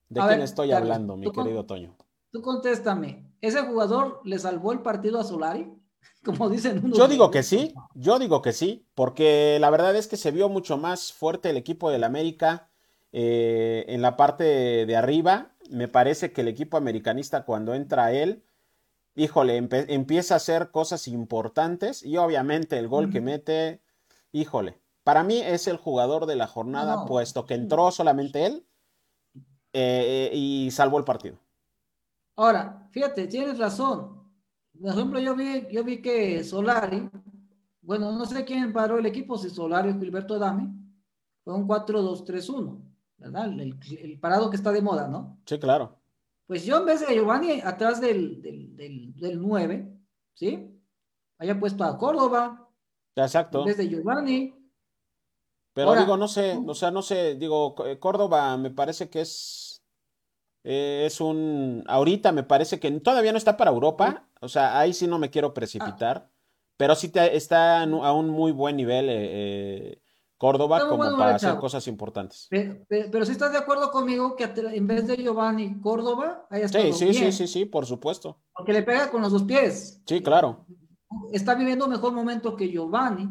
¿De 0.08 0.20
A 0.20 0.26
quién 0.26 0.38
ver, 0.38 0.44
estoy 0.46 0.70
Carlos, 0.70 0.90
hablando, 0.90 1.16
mi 1.18 1.30
querido 1.30 1.66
Toño? 1.66 1.94
Tú 2.32 2.40
contéstame, 2.40 3.30
¿ese 3.42 3.60
jugador 3.60 4.22
le 4.24 4.38
salvó 4.38 4.72
el 4.72 4.80
partido 4.80 5.20
a 5.20 5.24
Solari? 5.24 5.70
Como 6.24 6.48
dicen 6.50 6.84
unos 6.84 6.98
Yo 6.98 7.08
digo 7.08 7.30
que 7.30 7.42
sí, 7.42 7.74
yo 7.94 8.18
digo 8.18 8.42
que 8.42 8.52
sí, 8.52 8.86
porque 8.94 9.58
la 9.60 9.70
verdad 9.70 9.96
es 9.96 10.06
que 10.06 10.16
se 10.16 10.30
vio 10.30 10.48
mucho 10.48 10.76
más 10.76 11.12
fuerte 11.12 11.50
el 11.50 11.56
equipo 11.56 11.90
del 11.90 12.04
América 12.04 12.68
eh, 13.12 13.84
en 13.88 14.02
la 14.02 14.16
parte 14.16 14.44
de 14.86 14.96
arriba. 14.96 15.52
Me 15.70 15.88
parece 15.88 16.32
que 16.32 16.42
el 16.42 16.48
equipo 16.48 16.76
americanista 16.76 17.44
cuando 17.44 17.74
entra 17.74 18.12
él, 18.12 18.44
híjole, 19.14 19.56
empieza 19.56 20.34
a 20.34 20.36
hacer 20.36 20.70
cosas 20.70 21.08
importantes 21.08 22.02
y 22.02 22.16
obviamente 22.16 22.78
el 22.78 22.88
gol 22.88 23.10
que 23.10 23.20
mete, 23.20 23.80
híjole, 24.32 24.78
para 25.04 25.22
mí 25.22 25.40
es 25.40 25.68
el 25.68 25.76
jugador 25.76 26.26
de 26.26 26.36
la 26.36 26.46
jornada, 26.46 26.96
No, 26.96 27.06
puesto 27.06 27.46
que 27.46 27.54
entró 27.54 27.90
solamente 27.92 28.46
él 28.46 28.66
eh, 29.72 30.30
y 30.34 30.70
salvó 30.72 30.98
el 30.98 31.04
partido. 31.04 31.38
Ahora, 32.36 32.88
fíjate, 32.90 33.26
tienes 33.26 33.58
razón. 33.58 34.19
Por 34.80 34.90
ejemplo, 34.90 35.20
yo 35.20 35.34
vi, 35.36 35.66
yo 35.70 35.84
vi 35.84 36.00
que 36.00 36.42
Solari, 36.42 37.08
bueno, 37.82 38.12
no 38.12 38.24
sé 38.24 38.44
quién 38.44 38.72
paró 38.72 38.98
el 38.98 39.06
equipo, 39.06 39.36
si 39.36 39.50
Solari 39.50 39.90
o 39.90 39.98
Gilberto 39.98 40.34
Adame, 40.34 40.72
fue 41.44 41.54
un 41.54 41.68
4-2-3-1, 41.68 42.80
¿verdad? 43.18 43.46
El, 43.46 43.78
el 44.00 44.18
parado 44.18 44.48
que 44.48 44.56
está 44.56 44.72
de 44.72 44.80
moda, 44.82 45.06
¿no? 45.08 45.38
Sí, 45.44 45.58
claro. 45.58 45.98
Pues 46.46 46.64
yo 46.64 46.78
en 46.78 46.86
vez 46.86 47.06
de 47.06 47.14
Giovanni 47.14 47.60
atrás 47.60 48.00
del, 48.00 48.40
del, 48.42 48.74
del, 48.74 49.14
del 49.14 49.40
9, 49.40 49.96
¿sí? 50.34 50.80
Haya 51.38 51.60
puesto 51.60 51.84
a 51.84 51.96
Córdoba 51.96 52.68
en 53.14 53.22
Exacto. 53.22 53.64
vez 53.64 53.76
de 53.76 53.88
Giovanni. 53.88 54.54
Pero 55.72 55.90
Ahora, 55.90 56.00
digo, 56.00 56.16
no 56.16 56.26
sé, 56.26 56.58
o 56.66 56.74
sea, 56.74 56.90
no 56.90 57.02
sé, 57.02 57.36
digo, 57.36 57.76
Córdoba 58.00 58.56
me 58.56 58.70
parece 58.70 59.08
que 59.08 59.20
es, 59.20 59.69
eh, 60.64 61.04
es 61.06 61.20
un, 61.20 61.84
ahorita 61.86 62.32
me 62.32 62.42
parece 62.42 62.78
que 62.80 62.90
todavía 63.00 63.32
no 63.32 63.38
está 63.38 63.56
para 63.56 63.70
Europa, 63.70 64.28
o 64.40 64.48
sea, 64.48 64.78
ahí 64.78 64.92
sí 64.92 65.06
no 65.06 65.18
me 65.18 65.30
quiero 65.30 65.54
precipitar, 65.54 66.28
pero 66.76 66.94
sí 66.94 67.08
te- 67.08 67.36
está 67.36 67.82
a 67.82 68.12
un 68.12 68.28
muy 68.30 68.52
buen 68.52 68.76
nivel 68.76 69.08
eh, 69.08 69.14
eh, 69.92 70.02
Córdoba 70.36 70.78
Está 70.78 70.88
como 70.88 71.04
para 71.18 71.34
hacer 71.34 71.50
chavo. 71.50 71.60
cosas 71.60 71.86
importantes. 71.86 72.46
Pero, 72.48 72.78
pero, 72.88 73.10
pero 73.12 73.26
si 73.26 73.32
estás 73.32 73.52
de 73.52 73.58
acuerdo 73.58 73.90
conmigo 73.90 74.36
que 74.36 74.44
en 74.44 74.86
vez 74.86 75.06
de 75.06 75.16
Giovanni, 75.18 75.78
Córdoba 75.82 76.46
haya 76.48 76.66
Sí, 76.66 76.76
estado 76.78 76.92
sí, 76.94 77.12
sí, 77.12 77.20
bien, 77.20 77.32
sí, 77.34 77.46
sí, 77.46 77.64
por 77.66 77.84
supuesto. 77.84 78.40
porque 78.54 78.72
le 78.72 78.82
pega 78.82 79.10
con 79.10 79.20
los 79.20 79.32
dos 79.32 79.42
pies. 79.42 80.00
Sí, 80.06 80.22
claro. 80.22 80.64
está 81.32 81.54
viviendo 81.54 81.86
mejor 81.88 82.12
momento 82.14 82.56
que 82.56 82.70
Giovanni. 82.70 83.28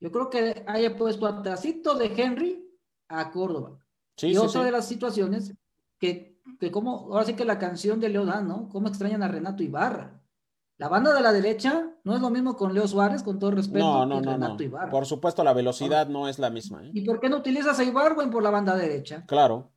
Yo 0.00 0.12
creo 0.12 0.28
que 0.28 0.64
haya 0.66 0.94
puesto 0.96 1.26
atrasito 1.26 1.94
de 1.94 2.06
Henry 2.14 2.62
a 3.08 3.30
Córdoba. 3.30 3.78
Sí, 4.16 4.28
y 4.28 4.32
sí, 4.32 4.36
otra 4.38 4.60
sí. 4.60 4.64
de 4.66 4.70
las 4.72 4.86
situaciones 4.86 5.54
que, 5.98 6.37
que 6.58 6.70
como, 6.70 7.08
ahora 7.12 7.24
sí 7.24 7.34
que 7.34 7.44
la 7.44 7.58
canción 7.58 8.00
de 8.00 8.08
Leodán, 8.08 8.48
¿no? 8.48 8.68
¿Cómo 8.68 8.88
extrañan 8.88 9.22
a 9.22 9.28
Renato 9.28 9.62
Ibarra? 9.62 10.20
La 10.76 10.88
banda 10.88 11.12
de 11.12 11.20
la 11.20 11.32
derecha 11.32 11.90
no 12.04 12.14
es 12.14 12.20
lo 12.20 12.30
mismo 12.30 12.56
con 12.56 12.72
Leo 12.72 12.86
Suárez, 12.86 13.22
con 13.22 13.38
todo 13.38 13.50
respeto, 13.50 13.84
No, 13.84 14.06
no, 14.06 14.20
que 14.20 14.26
no, 14.26 14.32
Renato 14.32 14.54
no. 14.54 14.62
Ibarra. 14.62 14.90
Por 14.90 15.06
supuesto, 15.06 15.42
la 15.42 15.52
velocidad 15.52 16.06
no 16.08 16.28
es 16.28 16.38
la 16.38 16.50
misma, 16.50 16.84
¿eh? 16.84 16.90
¿Y 16.94 17.04
por 17.04 17.18
qué 17.20 17.28
no 17.28 17.38
utilizas 17.38 17.78
a 17.78 17.84
Ibarwen 17.84 18.30
por 18.30 18.42
la 18.42 18.50
banda 18.50 18.76
derecha? 18.76 19.24
Claro. 19.26 19.72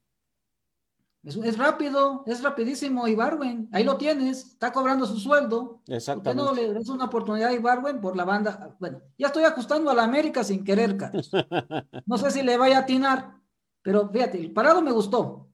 Es, 1.23 1.35
es 1.35 1.57
rápido, 1.57 2.23
es 2.25 2.41
rapidísimo 2.41 3.07
Ibarwen. 3.07 3.69
Ahí 3.71 3.83
lo 3.83 3.97
tienes, 3.97 4.43
está 4.53 4.71
cobrando 4.71 5.05
su 5.05 5.17
sueldo. 5.17 5.59
¿Por 5.67 5.83
qué 5.85 5.91
no 5.91 5.95
Exactamente. 5.97 6.67
le 6.67 6.73
das 6.73 6.89
una 6.89 7.05
oportunidad 7.05 7.49
a 7.49 7.53
Ibarwen 7.53 8.01
por 8.01 8.15
la 8.15 8.25
banda? 8.25 8.75
Bueno, 8.79 9.01
ya 9.19 9.27
estoy 9.27 9.43
ajustando 9.43 9.91
a 9.91 9.93
la 9.93 10.03
América 10.03 10.43
sin 10.43 10.63
querer, 10.63 10.97
Carlos. 10.97 11.31
No 12.07 12.17
sé 12.17 12.31
si 12.31 12.41
le 12.41 12.57
vaya 12.57 12.77
a 12.77 12.81
atinar, 12.81 13.39
pero 13.83 14.09
fíjate, 14.09 14.39
el 14.39 14.51
parado 14.51 14.81
me 14.81 14.91
gustó, 14.91 15.47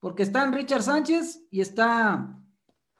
porque 0.00 0.22
están 0.24 0.52
Richard 0.52 0.82
Sánchez 0.82 1.42
y 1.50 1.60
está 1.60 2.36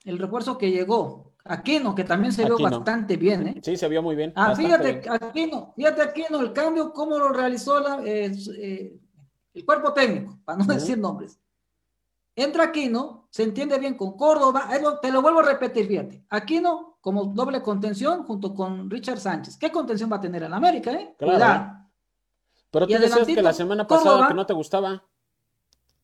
el 0.05 0.18
refuerzo 0.18 0.57
que 0.59 0.70
llegó, 0.70 1.32
Aquino, 1.44 1.94
que 1.94 2.05
también 2.05 2.32
se 2.32 2.44
vio 2.44 2.55
Aquino. 2.55 2.70
bastante 2.70 3.16
bien, 3.16 3.48
¿eh? 3.48 3.61
Sí, 3.62 3.76
se 3.76 3.88
vio 3.88 4.03
muy 4.03 4.14
bien. 4.14 4.32
Ah, 4.36 4.55
fíjate, 4.55 4.92
bien. 5.01 5.12
Aquino, 5.12 5.72
fíjate 5.74 6.03
Aquino, 6.03 6.40
el 6.40 6.53
cambio, 6.53 6.92
cómo 6.92 7.18
lo 7.18 7.30
realizó 7.30 7.80
la- 7.80 8.03
eh, 8.05 8.30
eh, 8.59 8.98
el 9.55 9.64
cuerpo 9.64 9.92
técnico, 9.92 10.38
para 10.44 10.59
no 10.59 10.64
decir 10.72 10.98
nombres. 10.98 11.38
Entra 12.36 12.64
Aquino, 12.64 13.26
se 13.30 13.42
entiende 13.42 13.78
bien 13.78 13.94
con 13.94 14.16
Córdoba, 14.16 14.68
lo- 14.80 14.98
te 15.01 15.11
lo 15.11 15.22
vuelvo 15.22 15.40
a 15.40 15.44
repetir, 15.44 15.86
fíjate. 15.88 16.24
Aquino 16.28 16.98
como 17.01 17.24
doble 17.24 17.62
contención 17.62 18.24
junto 18.24 18.55
con 18.55 18.90
Richard 18.90 19.18
Sánchez. 19.18 19.57
¿Qué 19.57 19.72
contención 19.72 20.12
va 20.12 20.16
a 20.16 20.20
tener 20.20 20.42
en 20.42 20.53
América, 20.53 20.92
eh? 20.92 21.14
Claro. 21.18 21.32
Cuidado. 21.38 21.76
Pero 22.70 22.86
tú 22.86 22.92
decías 22.92 23.26
que 23.26 23.42
la 23.42 23.53
semana 23.53 23.86
pasada 23.86 24.11
Córdoba. 24.11 24.28
que 24.28 24.34
no 24.34 24.46
te 24.46 24.53
gustaba. 24.53 25.03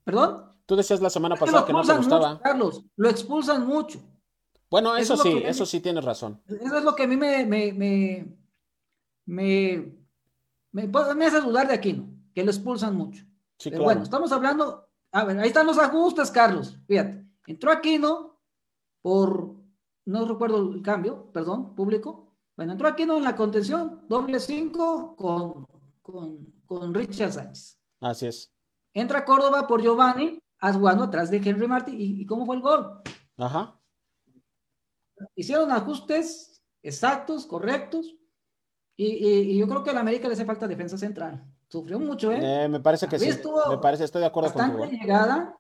¿Perdón? 0.03 0.45
Tú 0.67 0.77
decías 0.77 1.01
la 1.01 1.11
semana 1.11 1.37
que 1.37 1.41
pasada 1.41 1.65
que 1.65 1.73
no 1.73 1.83
te 1.83 1.97
gustaba. 1.97 2.31
mucho, 2.31 2.43
Carlos, 2.43 2.85
lo 2.97 3.09
expulsan 3.09 3.67
mucho. 3.67 4.01
Bueno, 4.69 4.97
Eso 4.97 5.15
eso 5.15 5.25
es 5.29 5.35
lo 5.35 5.41
sí, 5.41 5.47
eso 5.47 5.67
sí 5.67 5.81
tienes 5.81 6.05
razón. 6.05 6.43
Eso 6.47 6.79
es 6.79 6.85
lo 6.85 6.95
que 6.95 7.05
a 7.05 7.07
mí 7.07 7.17
me, 7.17 7.47
me, 7.47 7.73
me, 7.73 8.37
me, 9.25 9.97
me, 10.73 10.89
pues, 10.89 11.15
me 11.15 11.27
hace 11.27 11.41
dudar 11.41 11.69
de 11.69 11.75
Aquino, 11.75 12.09
que 12.35 12.45
lo 12.45 12.51
expulsan 12.51 12.97
mucho. 12.97 13.25
Sí, 13.59 13.71
Pero 13.71 13.77
claro. 13.77 13.85
bueno, 13.85 14.03
estamos 14.03 14.33
hablando, 14.33 14.89
a 15.13 15.25
ver, 15.25 15.39
ahí 15.39 15.49
están 15.49 15.67
los 15.67 15.79
ajustes, 15.79 16.31
Carlos. 16.33 16.77
Fíjate, 16.87 17.25
entró 17.47 17.71
Aquino 17.71 18.41
por, 19.03 19.55
no 20.05 20.27
recuerdo 20.27 20.73
el 20.73 20.83
cambio, 20.83 21.31
perdón, 21.33 21.75
público. 21.77 22.35
Bueno, 22.57 22.73
entró 22.73 22.89
Aquino 22.89 23.17
en 23.17 23.25
la 23.25 23.37
contención, 23.37 24.05
doble 24.09 24.41
cinco 24.41 25.15
con, 25.17 25.67
con, 26.03 26.53
con 26.67 26.93
Richard 26.93 27.33
Sánchez. 27.33 27.79
Así 28.01 28.27
es. 28.27 28.53
Entra 28.93 29.25
Córdoba 29.25 29.67
por 29.67 29.81
Giovanni, 29.81 30.41
jugando 30.61 31.05
atrás 31.05 31.31
de 31.31 31.39
Henry 31.39 31.67
Martí. 31.69 31.93
¿Y, 31.93 32.23
y 32.23 32.27
cómo 32.27 32.47
fue 32.47 32.57
el 32.57 32.63
gol? 32.63 33.01
Ajá. 33.37 33.79
Hicieron 35.35 35.71
ajustes 35.71 36.63
exactos, 36.83 37.47
correctos. 37.47 38.15
Y, 38.97 39.07
y- 39.07 39.51
y 39.53 39.59
yo 39.59 39.69
creo 39.69 39.83
que 39.83 39.91
a 39.91 39.95
la 39.95 40.01
América 40.01 40.27
le 40.29 40.35
hace 40.35 40.45
falta 40.45 40.67
defensa 40.67 40.97
central. 40.97 41.45
sufrió 41.69 41.99
mucho, 41.99 42.33
¿eh? 42.33 42.65
eh 42.65 42.69
me 42.69 42.81
parece 42.81 43.07
que 43.09 43.19
sí. 43.19 43.29
Me 43.69 43.79
parece, 43.79 44.05
estoy 44.05 44.21
de 44.21 44.27
acuerdo 44.27 44.49
bastante 44.49 44.79
contigo. 44.79 45.03
llegada, 45.03 45.59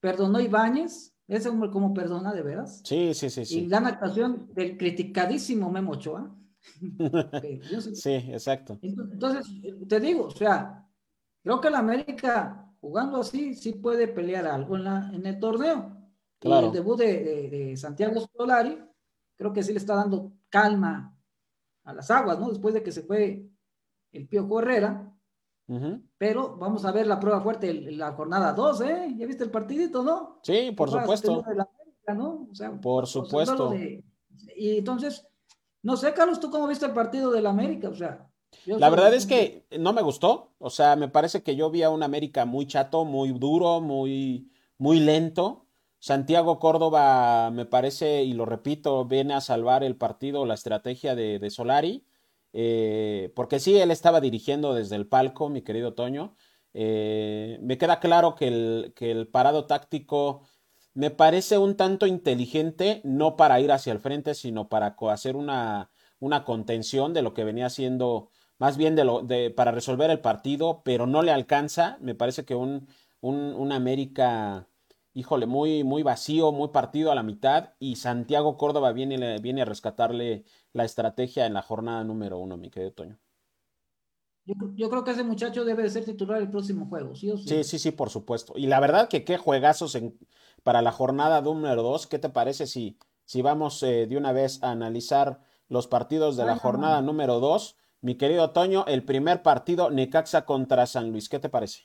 perdonó 0.00 0.38
Ibáñez, 0.40 1.12
ese 1.26 1.48
hombre 1.48 1.70
como 1.70 1.92
perdona, 1.92 2.32
de 2.32 2.42
veras. 2.42 2.80
Sí, 2.84 3.14
sí, 3.14 3.30
sí, 3.30 3.44
sí. 3.44 3.60
Y 3.60 3.66
la 3.66 3.78
actuación 3.78 4.48
del 4.54 4.76
criticadísimo 4.76 5.70
Memo 5.70 5.92
Ochoa. 5.92 6.30
sí, 7.94 8.14
exacto. 8.14 8.78
Entonces, 8.82 9.46
te 9.88 9.98
digo, 9.98 10.26
o 10.26 10.30
sea, 10.30 10.86
creo 11.42 11.60
que 11.60 11.70
la 11.70 11.78
América 11.78 12.71
jugando 12.82 13.18
así 13.18 13.54
sí 13.54 13.74
puede 13.74 14.08
pelear 14.08 14.44
algo 14.46 14.76
en, 14.76 14.84
la, 14.84 15.10
en 15.14 15.24
el 15.24 15.38
torneo. 15.38 15.96
Y 16.40 16.50
el 16.50 16.72
debut 16.72 16.98
de, 16.98 17.48
de, 17.48 17.76
Santiago 17.76 18.26
Solari, 18.36 18.76
creo 19.36 19.52
que 19.52 19.62
sí 19.62 19.72
le 19.72 19.78
está 19.78 19.94
dando 19.94 20.32
calma 20.48 21.16
a 21.84 21.94
las 21.94 22.10
aguas, 22.10 22.40
¿no? 22.40 22.48
Después 22.48 22.74
de 22.74 22.82
que 22.82 22.90
se 22.90 23.02
fue 23.02 23.48
el 24.10 24.28
Pío 24.28 24.46
Herrera. 24.58 25.08
Pero 26.18 26.56
vamos 26.56 26.84
a 26.84 26.92
ver 26.92 27.06
la 27.06 27.18
prueba 27.18 27.40
fuerte 27.40 27.70
en 27.70 27.96
la 27.96 28.12
jornada 28.12 28.52
2, 28.52 28.80
¿eh? 28.82 29.14
¿Ya 29.16 29.26
viste 29.26 29.44
el 29.44 29.50
partidito, 29.50 30.02
no? 30.02 30.40
Sí, 30.42 30.72
por 30.76 30.90
supuesto. 30.90 31.42
por 32.82 33.06
supuesto. 33.06 33.72
y 34.56 34.78
entonces, 34.78 35.26
no 35.82 35.96
sé, 35.96 36.12
Carlos, 36.12 36.40
¿tú 36.40 36.50
cómo 36.50 36.66
viste 36.66 36.84
el 36.84 36.92
partido 36.92 37.30
del 37.30 37.46
América? 37.46 37.88
O 37.88 37.94
sea, 37.94 38.28
la 38.66 38.90
verdad 38.90 39.14
es 39.14 39.26
que 39.26 39.66
no 39.78 39.92
me 39.92 40.02
gustó. 40.02 40.52
O 40.58 40.70
sea, 40.70 40.96
me 40.96 41.08
parece 41.08 41.42
que 41.42 41.56
yo 41.56 41.70
vi 41.70 41.82
a 41.82 41.90
un 41.90 42.02
América 42.02 42.44
muy 42.44 42.66
chato, 42.66 43.04
muy 43.04 43.32
duro, 43.32 43.80
muy, 43.80 44.50
muy 44.78 45.00
lento. 45.00 45.66
Santiago 45.98 46.58
Córdoba, 46.58 47.50
me 47.52 47.64
parece, 47.64 48.24
y 48.24 48.32
lo 48.32 48.44
repito, 48.44 49.04
viene 49.04 49.34
a 49.34 49.40
salvar 49.40 49.84
el 49.84 49.96
partido, 49.96 50.46
la 50.46 50.54
estrategia 50.54 51.14
de, 51.14 51.50
Solari. 51.50 52.04
Eh, 52.52 53.32
porque 53.36 53.60
sí, 53.60 53.78
él 53.78 53.90
estaba 53.90 54.20
dirigiendo 54.20 54.74
desde 54.74 54.96
el 54.96 55.06
palco, 55.06 55.48
mi 55.48 55.62
querido 55.62 55.94
Toño. 55.94 56.34
Eh, 56.74 57.58
me 57.62 57.78
queda 57.78 58.00
claro 58.00 58.34
que 58.34 58.48
el, 58.48 58.92
que 58.96 59.10
el 59.10 59.28
parado 59.28 59.66
táctico 59.66 60.42
me 60.94 61.10
parece 61.10 61.58
un 61.58 61.76
tanto 61.76 62.06
inteligente, 62.06 63.00
no 63.04 63.36
para 63.36 63.60
ir 63.60 63.72
hacia 63.72 63.92
el 63.92 64.00
frente, 64.00 64.34
sino 64.34 64.68
para 64.68 64.96
hacer 65.10 65.36
una, 65.36 65.90
una 66.18 66.44
contención 66.44 67.14
de 67.14 67.22
lo 67.22 67.34
que 67.34 67.44
venía 67.44 67.66
haciendo 67.66 68.30
más 68.62 68.76
bien 68.76 68.94
de 68.94 69.02
lo, 69.02 69.22
de, 69.22 69.50
para 69.50 69.72
resolver 69.72 70.08
el 70.12 70.20
partido, 70.20 70.82
pero 70.84 71.08
no 71.08 71.22
le 71.22 71.32
alcanza. 71.32 71.98
Me 72.00 72.14
parece 72.14 72.44
que 72.44 72.54
un, 72.54 72.86
un, 73.20 73.72
América, 73.72 74.68
híjole, 75.14 75.46
muy, 75.46 75.82
muy 75.82 76.04
vacío, 76.04 76.52
muy 76.52 76.68
partido 76.68 77.10
a 77.10 77.16
la 77.16 77.24
mitad, 77.24 77.70
y 77.80 77.96
Santiago 77.96 78.56
Córdoba 78.56 78.92
viene, 78.92 79.40
viene 79.40 79.62
a 79.62 79.64
rescatarle 79.64 80.44
la 80.72 80.84
estrategia 80.84 81.46
en 81.46 81.54
la 81.54 81.62
jornada 81.62 82.04
número 82.04 82.38
uno, 82.38 82.56
mi 82.56 82.70
querido 82.70 82.92
Toño. 82.92 83.18
Yo, 84.44 84.88
creo 84.88 85.02
que 85.02 85.10
ese 85.10 85.24
muchacho 85.24 85.64
debe 85.64 85.82
de 85.82 85.90
ser 85.90 86.04
titular 86.04 86.40
el 86.40 86.48
próximo 86.48 86.86
juego, 86.86 87.16
¿sí 87.16 87.32
o 87.32 87.38
sí? 87.38 87.48
Sí, 87.48 87.64
sí, 87.64 87.80
sí, 87.80 87.90
por 87.90 88.10
supuesto. 88.10 88.52
Y 88.54 88.68
la 88.68 88.78
verdad 88.78 89.08
que 89.08 89.24
qué 89.24 89.38
juegazos 89.38 89.96
en, 89.96 90.16
para 90.62 90.82
la 90.82 90.92
jornada 90.92 91.40
número 91.40 91.82
dos. 91.82 92.06
¿Qué 92.06 92.20
te 92.20 92.28
parece 92.28 92.68
si, 92.68 92.96
si 93.24 93.42
vamos 93.42 93.82
eh, 93.82 94.06
de 94.06 94.16
una 94.16 94.30
vez 94.30 94.62
a 94.62 94.70
analizar 94.70 95.40
los 95.66 95.88
partidos 95.88 96.36
de 96.36 96.44
la 96.44 96.54
jornada 96.54 97.02
número 97.02 97.40
dos? 97.40 97.76
Mi 98.02 98.16
querido 98.16 98.50
Toño, 98.50 98.84
el 98.88 99.04
primer 99.04 99.42
partido 99.42 99.88
Necaxa 99.88 100.44
contra 100.44 100.86
San 100.86 101.12
Luis, 101.12 101.28
¿qué 101.28 101.38
te 101.38 101.48
parece? 101.48 101.82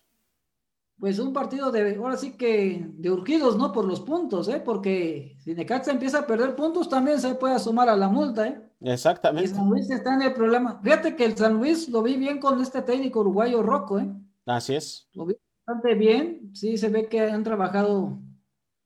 Pues 1.00 1.20
un 1.20 1.32
partido 1.32 1.72
de, 1.72 1.96
ahora 1.96 2.18
sí 2.18 2.32
que 2.32 2.88
de 2.90 3.12
urgidos, 3.12 3.56
¿no? 3.56 3.72
Por 3.72 3.86
los 3.86 4.02
puntos, 4.02 4.48
¿eh? 4.48 4.60
Porque 4.60 5.38
si 5.40 5.54
Necaxa 5.54 5.92
empieza 5.92 6.20
a 6.20 6.26
perder 6.26 6.56
puntos, 6.56 6.90
también 6.90 7.22
se 7.22 7.36
puede 7.36 7.54
asomar 7.54 7.88
a 7.88 7.96
la 7.96 8.10
multa, 8.10 8.48
¿eh? 8.48 8.60
Exactamente. 8.82 9.52
Y 9.52 9.54
San 9.54 9.70
Luis 9.70 9.92
está 9.92 10.16
en 10.16 10.24
el 10.24 10.34
problema. 10.34 10.80
Fíjate 10.82 11.16
que 11.16 11.24
el 11.24 11.38
San 11.38 11.54
Luis 11.54 11.88
lo 11.88 12.02
vi 12.02 12.18
bien 12.18 12.40
con 12.40 12.60
este 12.62 12.82
técnico 12.82 13.20
uruguayo 13.20 13.62
Rocco, 13.62 14.00
¿eh? 14.00 14.12
Así 14.48 14.74
es. 14.74 15.08
Lo 15.14 15.28
vi 15.28 15.36
bastante 15.68 15.94
bien. 15.94 16.50
Sí, 16.56 16.78
se 16.78 16.90
ve 16.90 17.08
que 17.08 17.22
han 17.22 17.44
trabajado 17.44 18.18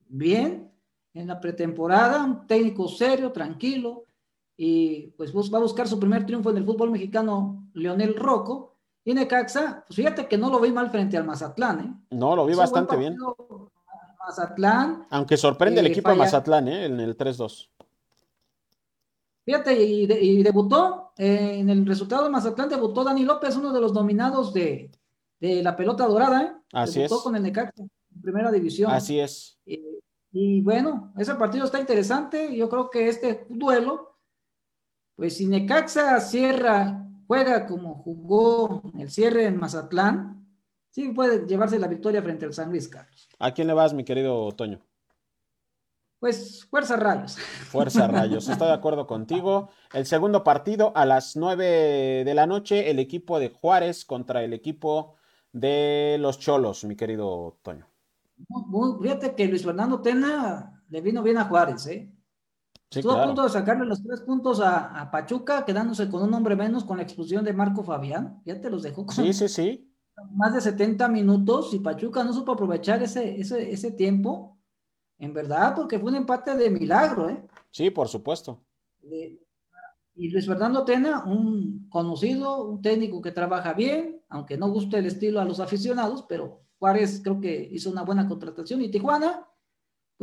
bien 0.06 0.70
en 1.14 1.28
la 1.28 1.40
pretemporada. 1.40 2.22
Un 2.22 2.46
técnico 2.46 2.88
serio, 2.88 3.32
tranquilo 3.32 4.04
y 4.56 5.08
pues 5.16 5.34
va 5.34 5.58
a 5.58 5.62
buscar 5.62 5.88
su 5.88 5.98
primer 5.98 6.26
triunfo 6.26 6.50
en 6.50 6.58
el 6.58 6.64
fútbol 6.64 6.90
mexicano 6.90 7.68
Leonel 7.74 8.14
Rocco. 8.16 8.76
Y 9.04 9.14
Necaxa, 9.14 9.84
pues 9.86 9.96
fíjate 9.96 10.28
que 10.28 10.38
no 10.38 10.48
lo 10.48 10.60
vi 10.60 10.70
mal 10.70 10.90
frente 10.90 11.16
al 11.16 11.24
Mazatlán, 11.24 11.80
¿eh? 11.80 12.16
No, 12.16 12.36
lo 12.36 12.46
vi 12.46 12.54
bastante 12.54 12.96
bien. 12.96 13.16
Mazatlán. 14.24 15.06
Aunque 15.10 15.36
sorprende 15.36 15.80
el 15.80 15.86
eh, 15.86 15.90
equipo 15.90 16.10
de 16.10 16.16
Mazatlán, 16.16 16.68
¿eh? 16.68 16.84
En 16.84 17.00
el 17.00 17.16
3-2. 17.16 17.68
Fíjate, 19.44 19.82
y, 19.82 20.42
debutó, 20.44 21.12
eh, 21.16 21.56
en 21.58 21.68
el 21.68 21.84
resultado 21.84 22.22
de 22.22 22.30
Mazatlán 22.30 22.68
debutó 22.68 23.02
Dani 23.02 23.24
López, 23.24 23.56
uno 23.56 23.72
de 23.72 23.80
los 23.80 23.92
nominados 23.92 24.52
de, 24.52 24.88
la 25.40 25.74
pelota 25.74 26.06
dorada, 26.06 26.42
¿eh? 26.42 26.52
Así 26.72 27.00
debutó 27.00 27.16
es. 27.16 27.22
con 27.22 27.34
el 27.34 27.42
Necaxa, 27.42 27.82
en 27.82 28.22
primera 28.22 28.52
división. 28.52 28.92
Así 28.92 29.18
es. 29.18 29.58
y 29.66 30.60
bueno, 30.60 31.12
ese 31.18 31.34
partido 31.34 31.64
está 31.64 31.80
interesante. 31.80 32.56
Yo 32.56 32.68
creo 32.68 32.88
que 32.88 33.08
este 33.08 33.46
duelo 33.48 34.11
pues 35.22 35.36
si 35.36 35.46
Necaxa 35.46 36.18
cierra, 36.18 37.06
juega 37.28 37.64
como 37.64 37.94
jugó 37.94 38.82
el 38.98 39.08
cierre 39.08 39.46
en 39.46 39.56
Mazatlán, 39.56 40.44
sí 40.90 41.10
puede 41.10 41.46
llevarse 41.46 41.78
la 41.78 41.86
victoria 41.86 42.20
frente 42.20 42.44
al 42.44 42.52
San 42.52 42.70
Luis 42.70 42.88
Carlos. 42.88 43.28
¿A 43.38 43.54
quién 43.54 43.68
le 43.68 43.72
vas, 43.72 43.94
mi 43.94 44.02
querido 44.02 44.50
Toño? 44.50 44.80
Pues 46.18 46.64
Fuerza 46.64 46.96
Rayos. 46.96 47.36
Fuerza 47.36 48.06
Rayos, 48.08 48.48
estoy 48.48 48.66
de 48.66 48.74
acuerdo 48.74 49.06
contigo. 49.06 49.68
El 49.92 50.06
segundo 50.06 50.42
partido 50.42 50.90
a 50.96 51.06
las 51.06 51.36
nueve 51.36 52.24
de 52.24 52.34
la 52.34 52.48
noche, 52.48 52.90
el 52.90 52.98
equipo 52.98 53.38
de 53.38 53.50
Juárez 53.50 54.04
contra 54.04 54.42
el 54.42 54.52
equipo 54.52 55.14
de 55.52 56.16
los 56.18 56.40
Cholos, 56.40 56.82
mi 56.82 56.96
querido 56.96 57.60
Toño. 57.62 57.86
fíjate 59.00 59.36
que 59.36 59.46
Luis 59.46 59.64
Fernando 59.64 60.00
Tena 60.00 60.82
le 60.88 61.00
vino 61.00 61.22
bien 61.22 61.38
a 61.38 61.44
Juárez, 61.44 61.86
¿eh? 61.86 62.11
Estuvo 63.00 63.12
a 63.12 63.24
punto 63.24 63.42
de 63.42 63.48
sacarle 63.48 63.86
los 63.86 64.02
tres 64.02 64.20
puntos 64.20 64.60
a, 64.60 65.10
Pachuca, 65.10 65.64
quedándose 65.64 66.08
con 66.10 66.22
un 66.22 66.34
hombre 66.34 66.56
menos 66.56 66.84
con 66.84 66.98
la 66.98 67.02
expulsión 67.02 67.44
de 67.44 67.52
Marco 67.52 67.82
Fabián. 67.82 68.42
Ya 68.44 68.60
te 68.60 68.70
los 68.70 68.82
dejó 68.82 69.06
con 69.06 69.14
sí, 69.14 69.32
sí, 69.32 69.48
sí. 69.48 69.92
más 70.32 70.54
de 70.54 70.60
70 70.60 71.08
minutos 71.08 71.72
y 71.74 71.78
Pachuca 71.78 72.22
no 72.22 72.32
supo 72.32 72.52
aprovechar 72.52 73.02
ese, 73.02 73.40
ese, 73.40 73.70
ese 73.72 73.92
tiempo. 73.92 74.58
En 75.18 75.32
verdad, 75.32 75.74
porque 75.74 75.98
fue 75.98 76.10
un 76.10 76.16
empate 76.16 76.56
de 76.56 76.68
milagro, 76.68 77.28
¿eh? 77.28 77.46
Sí, 77.70 77.90
por 77.90 78.08
supuesto. 78.08 78.60
y 80.14 80.28
Luis 80.30 80.46
Fernando 80.46 80.84
Tena, 80.84 81.24
un 81.24 81.88
conocido, 81.88 82.64
un 82.64 82.82
técnico 82.82 83.22
que 83.22 83.30
trabaja 83.30 83.72
bien, 83.72 84.20
aunque 84.28 84.56
no 84.56 84.68
guste 84.70 84.98
el 84.98 85.06
estilo 85.06 85.40
a 85.40 85.44
los 85.44 85.60
aficionados, 85.60 86.24
pero 86.28 86.62
Juárez 86.78 87.20
creo 87.22 87.40
que 87.40 87.68
hizo 87.70 87.90
una 87.90 88.02
buena 88.02 88.26
contratación. 88.26 88.82
Y 88.82 88.90
Tijuana, 88.90 89.46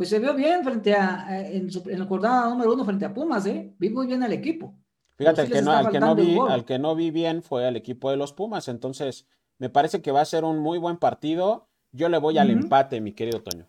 pues 0.00 0.08
se 0.08 0.18
vio 0.18 0.32
bien 0.32 0.64
frente 0.64 0.94
a, 0.94 1.46
en, 1.46 1.68
la 1.84 2.06
jornada 2.06 2.48
número 2.48 2.72
uno 2.72 2.86
frente 2.86 3.04
a 3.04 3.12
Pumas, 3.12 3.44
¿eh? 3.44 3.74
Vi 3.78 3.90
muy 3.90 4.06
bien 4.06 4.22
al 4.22 4.32
equipo. 4.32 4.72
Fíjate, 5.16 5.46
que 5.46 5.60
no, 5.60 5.72
al, 5.72 5.90
que 5.90 6.00
no 6.00 6.14
vi, 6.14 6.38
al 6.38 6.64
que 6.64 6.78
no 6.78 6.94
vi 6.94 7.10
bien 7.10 7.42
fue 7.42 7.66
al 7.66 7.76
equipo 7.76 8.10
de 8.10 8.16
los 8.16 8.32
Pumas, 8.32 8.68
entonces 8.68 9.26
me 9.58 9.68
parece 9.68 10.00
que 10.00 10.10
va 10.10 10.22
a 10.22 10.24
ser 10.24 10.44
un 10.44 10.58
muy 10.58 10.78
buen 10.78 10.96
partido. 10.96 11.68
Yo 11.92 12.08
le 12.08 12.16
voy 12.16 12.38
al 12.38 12.48
empate, 12.48 13.02
mi 13.02 13.12
querido 13.12 13.42
Toño. 13.42 13.66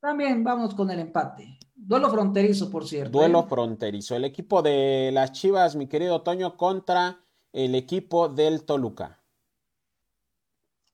También 0.00 0.42
vamos 0.42 0.74
con 0.74 0.90
el 0.90 0.98
empate. 0.98 1.58
Duelo 1.74 2.08
fronterizo, 2.08 2.70
por 2.70 2.88
cierto. 2.88 3.18
Duelo 3.18 3.40
¿eh? 3.40 3.46
fronterizo. 3.46 4.16
El 4.16 4.24
equipo 4.24 4.62
de 4.62 5.10
las 5.12 5.32
Chivas, 5.32 5.76
mi 5.76 5.88
querido 5.88 6.22
Toño, 6.22 6.56
contra 6.56 7.20
el 7.52 7.74
equipo 7.74 8.30
del 8.30 8.64
Toluca. 8.64 9.20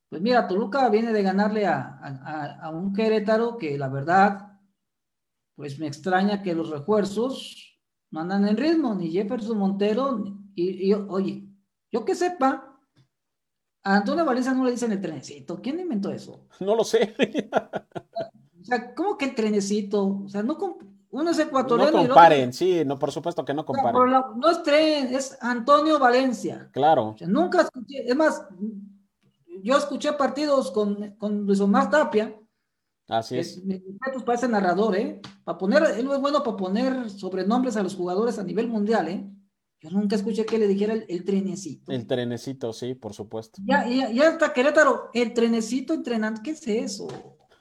Pues 0.09 0.21
mira, 0.21 0.49
Toluca 0.49 0.89
viene 0.89 1.13
de 1.13 1.23
ganarle 1.23 1.67
a, 1.67 2.59
a 2.61 2.71
un 2.71 2.93
Querétaro 2.93 3.59
que 3.59 3.79
la 3.79 3.89
verdad 3.89 4.56
pues 5.57 5.79
me 5.79 5.87
extraña 5.87 6.43
que 6.43 6.55
los 6.55 6.71
refuerzos 6.71 7.81
no 8.11 8.21
andan 8.21 8.47
en 8.47 8.57
ritmo, 8.57 8.95
ni 8.95 9.11
Jefferson 9.11 9.59
Montero, 9.59 10.23
y, 10.55 10.93
oye, 10.93 11.49
yo 11.91 12.05
que 12.05 12.15
sepa, 12.15 12.79
a 13.83 13.97
Antonio 13.97 14.25
Valencia 14.25 14.53
no 14.53 14.65
le 14.65 14.73
dicen 14.73 14.93
el 14.93 15.01
trenecito. 15.01 15.61
¿Quién 15.61 15.81
inventó 15.81 16.11
eso? 16.11 16.47
No 16.61 16.75
lo 16.75 16.85
sé. 16.85 17.15
o 18.61 18.65
sea, 18.65 18.95
¿cómo 18.95 19.17
que 19.17 19.27
el 19.27 19.35
trenecito? 19.35 20.23
O 20.25 20.29
sea, 20.29 20.43
no 20.43 20.57
uno 21.11 21.31
es 21.31 21.39
ecuatoriano. 21.39 22.03
No 22.03 22.07
comparen, 22.07 22.53
sí, 22.53 22.83
no, 22.85 22.99
por 22.99 23.13
supuesto 23.13 23.45
que 23.45 23.55
no 23.55 23.65
comparen. 23.65 23.95
no 24.37 24.51
es 24.51 24.63
tren, 24.63 25.15
es 25.15 25.39
Antonio 25.41 25.99
Valencia. 25.99 26.69
Claro. 26.73 27.17
nunca 27.27 27.63
escuché, 27.63 28.09
es 28.09 28.17
más, 28.17 28.47
yo 29.63 29.77
escuché 29.77 30.13
partidos 30.13 30.71
con, 30.71 31.13
con 31.13 31.47
Luis 31.47 31.61
Omar 31.61 31.91
Tapia 31.91 32.35
Así 33.09 33.39
es. 33.39 33.65
Me 33.65 33.81
para 34.25 34.35
ese 34.39 34.49
narrador, 34.49 34.97
¿eh? 34.97 35.21
Para 35.45 35.59
poner, 35.59 35.83
él 35.99 36.11
es 36.11 36.21
bueno 36.21 36.43
para 36.43 36.57
poner 36.57 37.09
sobrenombres 37.11 37.77
a 37.77 37.83
los 37.83 37.95
jugadores 37.95 38.39
a 38.39 38.45
nivel 38.45 38.69
mundial, 38.69 39.09
¿eh? 39.09 39.31
Yo 39.81 39.91
nunca 39.91 40.17
escuché 40.17 40.45
que 40.47 40.59
le 40.59 40.67
dijera 40.67 40.95
el, 40.95 41.25
trenecito. 41.25 41.93
El 41.93 42.07
trenecito, 42.07 42.73
sí, 42.73 42.95
por 42.95 43.13
supuesto. 43.13 43.61
Ya, 43.65 43.87
ya, 43.89 44.11
ya 44.11 44.29
hasta 44.31 44.53
Querétaro, 44.53 45.11
el 45.13 45.33
trenecito 45.35 45.93
entrenando, 45.95 46.41
¿qué 46.43 46.51
es 46.53 46.67
eso? 46.67 47.07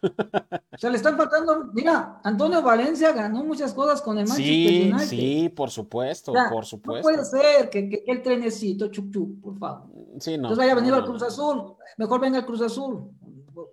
O 0.02 0.78
sea, 0.78 0.90
le 0.90 0.98
están 0.98 1.18
faltando. 1.18 1.72
Mira, 1.74 2.20
Antonio 2.24 2.62
Valencia 2.62 3.12
ganó 3.12 3.44
muchas 3.44 3.74
cosas 3.74 4.02
con 4.02 4.18
el 4.18 4.28
Manchester 4.28 4.56
Sí, 4.56 4.90
United. 4.92 5.08
sí, 5.08 5.50
por 5.50 5.70
supuesto, 5.72 6.32
O 6.32 6.36
sea, 6.36 6.50
por 6.50 6.60
no 6.60 6.64
supuesto. 6.64 7.02
puede 7.04 7.26
ser 7.26 7.70
que, 7.70 7.90
que- 7.90 8.04
que 8.04 8.12
el 8.12 8.22
trenecito, 8.22 8.88
chuc, 8.88 9.12
chuc, 9.12 9.42
por 9.42 9.58
favor. 9.58 9.90
Sí, 10.20 10.32
no. 10.38 10.48
Entonces 10.48 10.60
haya 10.64 10.76
venido 10.76 10.96
no, 10.96 11.02
al 11.02 11.08
no, 11.08 11.10
Cruz 11.10 11.22
no. 11.22 11.28
Azul. 11.28 11.76
Mejor 11.98 12.22
venga 12.22 12.38
al 12.40 12.46
Cruz 12.46 12.62
Azul. 12.62 13.10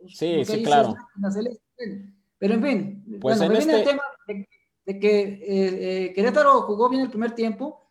Sí, 0.08 0.44
sí, 0.44 0.62
claro. 0.62 0.94
selección. 1.32 2.14
Pero 2.38 2.54
en 2.54 2.62
fin, 2.62 3.04
Pues 3.20 3.38
bueno, 3.38 3.44
en 3.44 3.52
me 3.52 3.58
viene 3.58 3.72
el 3.72 3.78
este- 3.80 3.90
tema 3.92 4.02
de, 4.26 4.48
de 4.86 4.98
que 4.98 5.20
eh, 5.22 6.06
eh, 6.06 6.12
Querétaro 6.14 6.62
jugó 6.62 6.88
bien 6.88 7.02
el 7.02 7.10
primer 7.10 7.34
tiempo, 7.34 7.88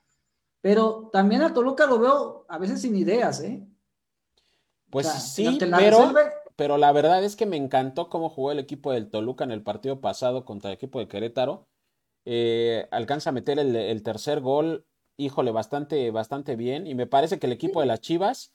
pero 0.62 1.10
también 1.12 1.42
a 1.42 1.54
Toluca 1.54 1.86
lo 1.88 2.00
veo 2.00 2.46
a 2.50 2.58
veces 2.58 2.82
sin 2.82 2.96
ideas, 2.96 3.42
¿eh? 3.42 3.66
Pues 4.90 5.08
O 5.08 5.10
sea, 5.12 5.20
sí, 5.20 5.58
la 5.62 5.78
pero, 5.78 6.14
pero 6.58 6.78
la 6.78 6.92
verdad 6.92 7.24
es 7.24 7.36
que 7.38 7.46
me 7.46 7.56
encantó 7.56 8.10
cómo 8.10 8.30
jugó 8.30 8.52
el 8.52 8.60
equipo 8.60 8.92
del 8.92 9.10
Toluca 9.10 9.46
en 9.46 9.52
el 9.52 9.64
partido 9.64 10.02
pasado 10.02 10.44
contra 10.44 10.70
el 10.70 10.76
equipo 10.76 11.00
de 11.00 11.08
Querétaro. 11.08 11.68
Eh, 12.26 12.88
alcanza 12.92 13.30
a 13.30 13.34
meter 13.34 13.58
el, 13.58 13.76
el 13.76 14.04
tercer 14.04 14.42
gol, 14.42 14.86
híjole, 15.18 15.52
bastante, 15.52 16.12
bastante 16.12 16.56
bien. 16.58 16.88
Y 16.88 16.94
me 16.94 17.08
parece 17.08 17.40
que 17.40 17.48
el 17.48 17.54
equipo 17.54 17.80
de 17.80 17.88
las 17.88 18.02
Chivas, 18.02 18.52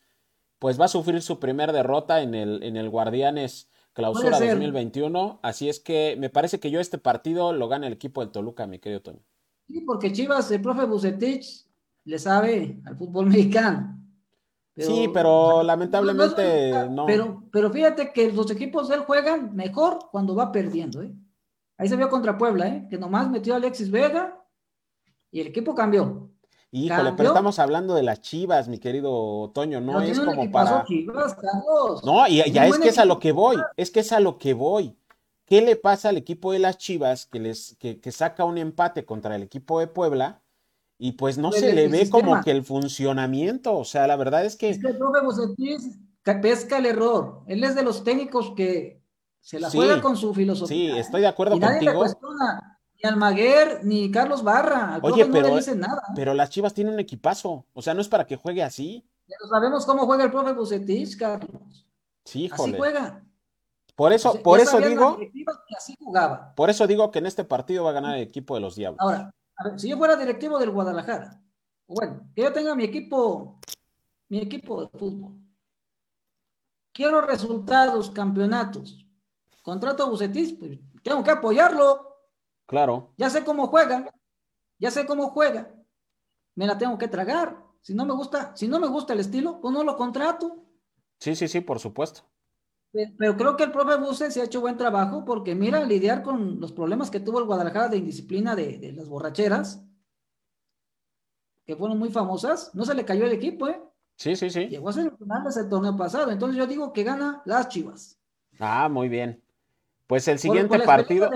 pues 0.58 0.80
va 0.80 0.86
a 0.86 0.88
sufrir 0.88 1.22
su 1.22 1.38
primer 1.38 1.72
derrota 1.72 2.22
en 2.22 2.34
el, 2.34 2.62
en 2.62 2.76
el 2.76 2.90
Guardianes 2.90 3.70
Clausura 3.92 4.32
Puede 4.32 4.42
ser. 4.42 4.50
2021. 4.56 5.40
Así 5.42 5.68
es 5.68 5.80
que 5.80 6.16
me 6.18 6.28
parece 6.28 6.60
que 6.60 6.70
yo 6.70 6.80
este 6.80 6.98
partido 6.98 7.54
lo 7.54 7.66
gana 7.68 7.86
el 7.86 7.94
equipo 7.94 8.20
del 8.20 8.30
Toluca, 8.30 8.66
mi 8.66 8.78
querido 8.78 9.00
Toño. 9.00 9.22
Sí, 9.66 9.80
porque 9.80 10.12
Chivas, 10.12 10.50
el 10.50 10.60
profe 10.60 10.84
Bucetich 10.84 11.66
le 12.04 12.18
sabe 12.18 12.80
al 12.84 12.96
fútbol 12.96 13.26
mexicano. 13.26 13.98
Sí, 14.76 15.08
pero 15.12 15.62
lamentablemente 15.62 16.88
no. 16.90 17.06
Pero, 17.06 17.44
pero 17.50 17.70
fíjate 17.70 18.12
que 18.12 18.30
los 18.30 18.50
equipos 18.50 18.88
de 18.88 18.96
él 18.96 19.00
juegan 19.00 19.56
mejor 19.56 20.10
cuando 20.10 20.34
va 20.34 20.52
perdiendo, 20.52 21.02
¿eh? 21.02 21.14
Ahí 21.78 21.88
se 21.88 21.96
vio 21.96 22.10
contra 22.10 22.36
Puebla, 22.36 22.68
¿eh? 22.68 22.86
Que 22.90 22.98
nomás 22.98 23.30
metió 23.30 23.54
a 23.54 23.56
Alexis 23.56 23.90
Vega 23.90 24.44
y 25.30 25.40
el 25.40 25.46
equipo 25.46 25.74
cambió. 25.74 26.30
Híjole, 26.72 27.12
pero 27.16 27.30
estamos 27.30 27.58
hablando 27.58 27.94
de 27.94 28.02
las 28.02 28.20
Chivas, 28.20 28.68
mi 28.68 28.78
querido 28.78 29.50
Toño, 29.54 29.80
no 29.80 30.00
es 30.00 30.18
como 30.20 30.50
para... 30.50 30.84
Chivas, 30.84 31.34
Carlos. 31.34 32.04
No, 32.04 32.26
y 32.28 32.50
ya 32.50 32.66
es 32.66 32.78
que 32.78 32.88
es 32.88 32.98
a 32.98 33.04
lo 33.04 33.18
que 33.18 33.32
voy, 33.32 33.56
es 33.76 33.90
que 33.90 34.00
es 34.00 34.12
a 34.12 34.20
lo 34.20 34.38
que 34.38 34.52
voy. 34.54 34.96
¿Qué 35.46 35.62
le 35.62 35.76
pasa 35.76 36.08
al 36.08 36.16
equipo 36.16 36.52
de 36.52 36.58
las 36.58 36.76
Chivas 36.76 37.26
que 37.26 37.38
les 37.38 37.76
que, 37.78 38.00
que 38.00 38.10
saca 38.10 38.44
un 38.44 38.58
empate 38.58 39.04
contra 39.04 39.36
el 39.36 39.44
equipo 39.44 39.78
de 39.78 39.86
Puebla 39.86 40.42
y 40.98 41.12
pues 41.12 41.38
no 41.38 41.50
Pues 41.50 41.60
se 41.60 41.72
le 41.72 41.88
ve 41.88 42.10
como 42.10 42.42
que 42.42 42.50
el 42.50 42.64
funcionamiento, 42.64 43.76
o 43.76 43.84
sea, 43.84 44.06
la 44.06 44.16
verdad 44.16 44.44
es 44.44 44.54
Es 44.54 44.58
que 44.58 44.80
que 44.80 44.88
el 44.88 44.98
profe 44.98 45.24
Bucetich 45.24 45.82
pesca 46.34 46.78
el 46.78 46.86
error. 46.86 47.42
Él 47.46 47.62
es 47.62 47.74
de 47.74 47.82
los 47.82 48.02
técnicos 48.02 48.52
que 48.56 49.00
se 49.40 49.60
la 49.60 49.70
Sí, 49.70 49.78
juega 49.78 50.00
con 50.00 50.16
su 50.16 50.30
sí, 50.30 50.34
filosofía. 50.34 50.96
¿eh? 50.96 51.00
estoy 51.00 51.20
de 51.20 51.26
acuerdo 51.28 51.56
Y 51.56 51.60
nadie 51.60 51.82
le 51.82 51.94
contigo. 51.94 52.60
Ni 53.02 53.08
Almaguer, 53.08 53.80
ni 53.84 54.10
Carlos 54.10 54.42
Barra. 54.42 54.98
Oye, 55.02 55.26
no 55.26 55.32
pero- 55.32 55.48
le 55.48 55.56
dicen 55.56 55.80
nada. 55.80 56.02
pero 56.14 56.32
las 56.34 56.50
Chivas 56.50 56.72
tienen 56.74 56.94
un 56.94 57.00
equipazo, 57.00 57.66
o 57.72 57.82
sea, 57.82 57.94
no 57.94 58.00
es 58.00 58.08
para 58.08 58.26
que 58.26 58.36
juegue 58.36 58.62
así. 58.62 59.06
Pero 59.26 59.48
sabemos 59.50 59.84
cómo 59.84 60.06
juega 60.06 60.24
el 60.24 60.30
profe 60.30 60.52
Bucetich, 60.52 61.16
Carlos. 61.18 61.86
Sí, 62.24 62.46
Así 62.50 62.54
híjole. 62.62 62.78
juega. 62.78 63.22
Por 63.94 64.12
eso, 64.12 64.42
por 64.42 64.60
eso 64.60 64.78
digo, 64.80 65.18
así 65.76 65.94
jugaba. 65.98 66.54
por 66.54 66.68
eso 66.68 66.86
digo 66.86 67.10
que 67.10 67.18
en 67.18 67.26
este 67.26 67.44
partido 67.44 67.84
va 67.84 67.90
a 67.90 67.94
ganar 67.94 68.16
el 68.16 68.22
equipo 68.22 68.54
de 68.54 68.60
los 68.60 68.76
Diablos. 68.76 68.98
Ahora, 69.00 69.32
a 69.56 69.64
ver, 69.68 69.80
si 69.80 69.88
yo 69.88 69.96
fuera 69.96 70.16
directivo 70.16 70.58
del 70.58 70.70
Guadalajara, 70.70 71.40
bueno, 71.88 72.28
que 72.34 72.42
yo 72.42 72.52
tenga 72.52 72.74
mi 72.74 72.84
equipo, 72.84 73.58
mi 74.28 74.38
equipo 74.38 74.82
de 74.82 74.98
fútbol, 74.98 75.38
quiero 76.92 77.22
resultados, 77.22 78.10
campeonatos, 78.10 79.06
contrato 79.62 80.04
a 80.04 80.10
Bucetich, 80.10 80.58
pues 80.58 80.78
tengo 81.02 81.22
que 81.24 81.30
apoyarlo. 81.30 82.15
Claro. 82.66 83.12
Ya 83.16 83.30
sé 83.30 83.44
cómo 83.44 83.68
juega, 83.68 84.12
ya 84.78 84.90
sé 84.90 85.06
cómo 85.06 85.30
juega, 85.30 85.72
me 86.54 86.66
la 86.66 86.76
tengo 86.78 86.98
que 86.98 87.08
tragar. 87.08 87.64
Si 87.80 87.94
no 87.94 88.04
me 88.04 88.12
gusta, 88.14 88.54
si 88.56 88.66
no 88.66 88.80
me 88.80 88.88
gusta 88.88 89.12
el 89.12 89.20
estilo, 89.20 89.60
pues 89.60 89.72
no 89.72 89.84
lo 89.84 89.96
contrato. 89.96 90.64
Sí, 91.20 91.36
sí, 91.36 91.46
sí, 91.48 91.60
por 91.60 91.78
supuesto. 91.78 92.22
Pe- 92.92 93.14
Pero 93.16 93.36
creo 93.36 93.56
que 93.56 93.64
el 93.64 93.72
profe 93.72 93.96
Buse 93.96 94.30
se 94.30 94.40
ha 94.40 94.44
hecho 94.44 94.60
buen 94.60 94.76
trabajo 94.76 95.24
porque 95.24 95.54
mira, 95.54 95.82
lidiar 95.84 96.22
con 96.22 96.60
los 96.60 96.72
problemas 96.72 97.10
que 97.10 97.20
tuvo 97.20 97.38
el 97.38 97.44
Guadalajara 97.46 97.88
de 97.88 97.98
indisciplina 97.98 98.56
de, 98.56 98.78
de 98.78 98.92
las 98.92 99.08
borracheras, 99.08 99.84
que 101.64 101.76
fueron 101.76 101.98
muy 101.98 102.10
famosas, 102.10 102.74
no 102.74 102.84
se 102.84 102.94
le 102.94 103.04
cayó 103.04 103.24
el 103.26 103.32
equipo, 103.32 103.68
¿eh? 103.68 103.80
Sí, 104.16 104.34
sí, 104.34 104.50
sí. 104.50 104.66
Llegó 104.68 104.88
a 104.88 104.92
ser 104.92 105.14
finales 105.16 105.56
el 105.56 105.68
torneo 105.68 105.96
pasado. 105.96 106.30
Entonces 106.30 106.56
yo 106.56 106.66
digo 106.66 106.92
que 106.92 107.02
gana 107.02 107.42
las 107.44 107.68
Chivas. 107.68 108.18
Ah, 108.58 108.88
muy 108.88 109.08
bien. 109.08 109.42
Pues 110.06 110.26
el 110.28 110.38
siguiente 110.38 110.76
por 110.78 110.86
partido. 110.86 111.30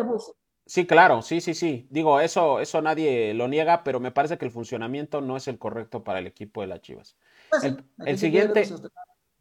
Sí, 0.70 0.86
claro, 0.86 1.20
sí, 1.20 1.40
sí, 1.40 1.52
sí. 1.54 1.88
Digo, 1.90 2.20
eso, 2.20 2.60
eso 2.60 2.80
nadie 2.80 3.34
lo 3.34 3.48
niega, 3.48 3.82
pero 3.82 3.98
me 3.98 4.12
parece 4.12 4.38
que 4.38 4.44
el 4.44 4.52
funcionamiento 4.52 5.20
no 5.20 5.36
es 5.36 5.48
el 5.48 5.58
correcto 5.58 6.04
para 6.04 6.20
el 6.20 6.28
equipo 6.28 6.60
de 6.60 6.68
las 6.68 6.80
Chivas. 6.80 7.16
Pues 7.48 7.64
El- 8.06 8.16
siguiente- 8.16 8.68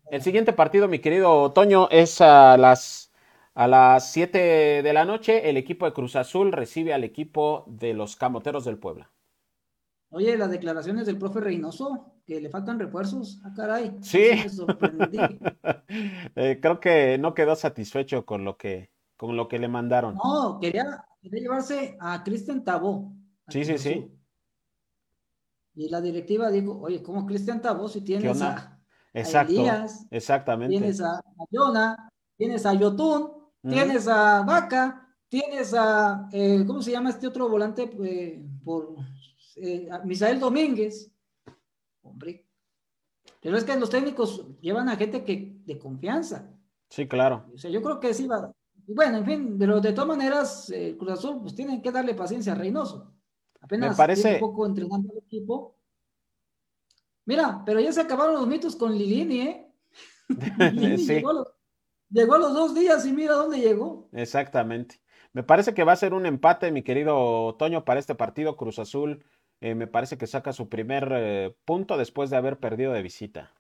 El 0.10 0.24
siguiente 0.24 0.54
partido, 0.54 0.88
mi 0.88 0.98
querido 0.98 1.52
Toño, 1.52 1.88
es 1.92 2.20
a 2.22 2.58
las 2.58 3.12
a 3.54 3.68
las 3.68 4.12
7 4.12 4.82
de 4.82 4.92
la 4.94 5.06
noche. 5.06 5.48
El 5.52 5.58
equipo 5.58 5.86
de 5.86 5.94
Cruz 5.94 6.16
Azul 6.16 6.52
recibe 6.52 6.96
al 6.96 7.04
equipo 7.04 7.64
de 7.68 7.94
los 7.94 8.16
Camoteros 8.16 8.66
del 8.66 8.80
Puebla. 8.80 9.12
Oye, 10.10 10.36
las 10.36 10.50
declaraciones 10.50 11.06
del 11.06 11.20
profe 11.20 11.42
Reynoso, 11.42 12.12
que 12.26 12.42
le 12.42 12.50
faltan 12.50 12.80
refuerzos. 12.80 13.40
Ah, 13.46 13.54
caray. 13.56 13.96
Sí. 14.02 14.32
me 14.34 14.50
sorprendí. 14.50 15.20
Eh, 16.36 16.58
creo 16.60 16.80
que 16.80 17.20
no 17.20 17.36
quedó 17.36 17.56
satisfecho 17.56 18.26
con 18.26 18.46
lo 18.46 18.58
que, 18.58 18.90
con 19.16 19.38
lo 19.38 19.48
que 19.48 19.60
le 19.60 19.68
mandaron. 19.68 20.16
No, 20.16 20.58
quería, 20.60 21.06
quería 21.22 21.42
llevarse 21.42 21.98
a 22.00 22.24
Cristian 22.24 22.64
Tabó. 22.64 23.14
Sí, 23.48 23.66
sí, 23.66 23.78
sí. 23.78 24.12
Y 25.76 25.90
la 25.90 26.02
directiva 26.02 26.50
dijo, 26.52 26.80
oye, 26.80 27.02
¿cómo 27.02 27.26
Cristian 27.26 27.62
Tabó 27.62 27.88
si 27.88 28.02
tienes 28.02 28.42
a, 28.42 28.56
a 28.58 28.80
Exacto, 29.14 29.54
Elías, 29.54 30.08
exactamente. 30.12 30.78
tienes 30.78 31.02
a, 31.02 31.18
a 31.18 31.46
Yona, 31.50 32.12
tienes 32.38 32.66
a 32.66 32.74
Yotun, 32.74 33.32
tienes 33.62 34.08
a 34.08 34.44
Vaca, 34.44 35.16
tienes 35.28 35.74
a, 35.74 36.30
eh, 36.32 36.64
¿cómo 36.66 36.82
se 36.82 36.92
llama 36.92 37.10
este 37.10 37.28
otro 37.28 37.50
volante? 37.50 37.90
Eh, 38.04 38.46
por 38.64 38.96
eh, 39.56 39.90
a 39.92 40.00
Misael 40.00 40.40
Domínguez. 40.40 41.12
Hombre. 42.02 42.46
Pero 43.42 43.58
es 43.58 43.64
que 43.64 43.78
los 43.78 43.90
técnicos 43.90 44.46
llevan 44.60 44.90
a 44.90 44.96
gente 44.96 45.24
que, 45.24 45.58
de 45.66 45.80
confianza. 45.80 46.52
Sí, 46.90 47.08
claro. 47.08 47.46
O 47.54 47.58
sea, 47.58 47.72
yo 47.72 47.82
creo 47.82 48.00
que 48.00 48.14
sí 48.14 48.28
va. 48.28 48.54
Y 48.90 48.94
Bueno, 48.94 49.18
en 49.20 49.26
fin, 49.26 49.56
pero 49.60 49.80
de 49.80 49.94
todas 49.94 50.08
maneras, 50.08 50.70
eh, 50.72 50.96
Cruz 50.98 51.12
Azul, 51.12 51.40
pues 51.42 51.54
tienen 51.56 51.82
que 51.82 51.92
darle 51.92 52.14
paciencia 52.16 52.54
a 52.54 52.56
Reynoso. 52.56 53.14
Apenas 53.62 53.92
Me 53.92 53.96
parece- 53.96 54.22
tiene 54.24 54.40
poco 54.40 54.66
entrenando 54.66 55.12
al 55.12 55.20
equipo. 55.20 55.76
Mira, 57.26 57.62
pero 57.66 57.80
ya 57.80 57.92
se 57.92 58.02
acabaron 58.02 58.36
los 58.36 58.48
mitos 58.48 58.76
con 58.76 58.98
Lilini, 58.98 59.42
¿eh? 59.42 59.72
Lilini 60.74 60.98
Sí. 60.98 61.14
llegó, 61.16 61.30
a 61.30 61.34
los, 61.34 61.48
llegó 62.10 62.34
a 62.36 62.40
los 62.40 62.54
dos 62.54 62.74
días 62.76 63.06
y 63.06 63.12
mira 63.14 63.34
dónde 63.36 63.60
llegó. 63.60 64.10
Exactamente. 64.14 65.02
Me 65.34 65.44
parece 65.44 65.76
que 65.76 65.84
va 65.84 65.92
a 65.92 65.96
ser 65.98 66.14
un 66.16 66.26
empate, 66.26 66.72
mi 66.72 66.82
querido 66.82 67.56
Toño, 67.60 67.86
para 67.86 68.00
este 68.00 68.16
partido. 68.16 68.58
Cruz 68.58 68.80
Azul 68.80 69.24
eh, 69.62 69.76
me 69.76 69.86
parece 69.86 70.18
que 70.18 70.26
saca 70.26 70.54
su 70.54 70.70
primer 70.70 71.08
eh, 71.12 71.56
punto 71.66 71.98
después 71.98 72.32
de 72.32 72.38
haber 72.38 72.58
perdido 72.60 72.94
de 72.94 73.04
visita. 73.04 73.54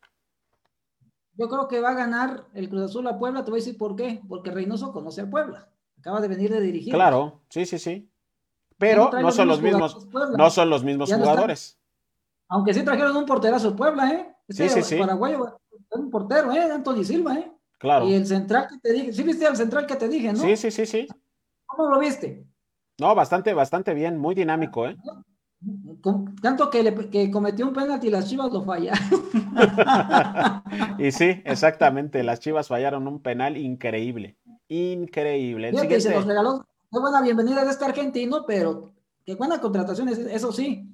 Yo 1.39 1.47
creo 1.47 1.69
que 1.69 1.79
va 1.79 1.91
a 1.91 1.93
ganar 1.93 2.43
el 2.53 2.67
Cruz 2.67 2.81
Azul 2.83 3.07
a 3.07 3.17
Puebla. 3.17 3.45
Te 3.45 3.51
voy 3.51 3.61
a 3.61 3.63
decir 3.63 3.77
por 3.77 3.95
qué. 3.95 4.21
Porque 4.27 4.51
Reynoso 4.51 4.91
conoce 4.91 5.21
al 5.21 5.29
Puebla. 5.29 5.69
Acaba 5.97 6.19
de 6.19 6.27
venir 6.27 6.51
de 6.51 6.59
dirigir. 6.59 6.93
Claro, 6.93 7.39
sí, 7.47 7.65
sí, 7.65 7.79
sí. 7.79 8.09
Pero 8.77 9.09
no 9.09 9.31
son 9.31 9.47
los 9.47 9.61
mismos 9.61 10.07
no 10.37 10.49
son 10.49 10.69
los 10.69 10.83
mismos 10.83 11.07
Ya 11.07 11.15
no 11.15 11.23
están. 11.23 11.33
jugadores. 11.35 11.79
Aunque 12.49 12.73
sí 12.73 12.83
trajeron 12.83 13.15
un 13.15 13.25
porterazo 13.25 13.73
Puebla, 13.73 14.11
¿eh? 14.11 14.35
Sí, 14.49 14.63
Este 14.63 14.81
sí, 14.81 14.95
sí. 14.95 14.99
paraguayo, 14.99 15.59
un 15.91 16.09
portero, 16.09 16.51
¿eh? 16.51 16.59
Anthony 16.71 17.03
Silva, 17.05 17.35
¿eh? 17.35 17.51
Claro. 17.77 18.05
Y 18.05 18.15
el 18.15 18.27
central 18.27 18.67
que 18.69 18.77
te 18.79 18.91
dije, 18.91 19.13
sí 19.13 19.23
viste 19.23 19.47
al 19.47 19.55
central 19.55 19.85
que 19.85 19.95
te 19.95 20.09
dije, 20.09 20.33
¿no? 20.33 20.39
Sí, 20.39 20.57
sí, 20.57 20.71
sí, 20.71 20.85
sí. 20.85 21.07
¿Cómo 21.65 21.89
lo 21.89 21.99
viste? 21.99 22.45
No, 22.99 23.15
bastante, 23.15 23.53
bastante 23.53 23.93
bien, 23.93 24.17
muy 24.17 24.35
dinámico, 24.35 24.87
¿eh? 24.87 24.97
Con- 26.01 26.35
tanto 26.37 26.69
que, 26.69 26.83
le, 26.83 27.09
que 27.09 27.29
cometió 27.29 27.67
un 27.67 27.73
penalti 27.73 28.07
y 28.07 28.11
las 28.11 28.27
chivas 28.29 28.51
lo 28.51 28.63
fallaron. 28.63 28.99
Y 30.99 31.11
sí, 31.11 31.41
exactamente, 31.45 32.23
las 32.23 32.39
Chivas 32.39 32.67
fallaron 32.67 33.07
un 33.07 33.21
penal 33.21 33.57
increíble, 33.57 34.37
increíble. 34.67 35.71
Fíjate, 35.71 36.01
se 36.01 36.11
los 36.13 36.25
regaló. 36.25 36.65
Qué 36.91 36.99
buena 36.99 37.21
bienvenida 37.21 37.63
de 37.63 37.71
este 37.71 37.85
argentino, 37.85 38.45
pero 38.45 38.91
qué 39.25 39.35
buena 39.35 39.59
contratación, 39.61 40.09
es- 40.09 40.19
eso 40.19 40.51
sí. 40.51 40.85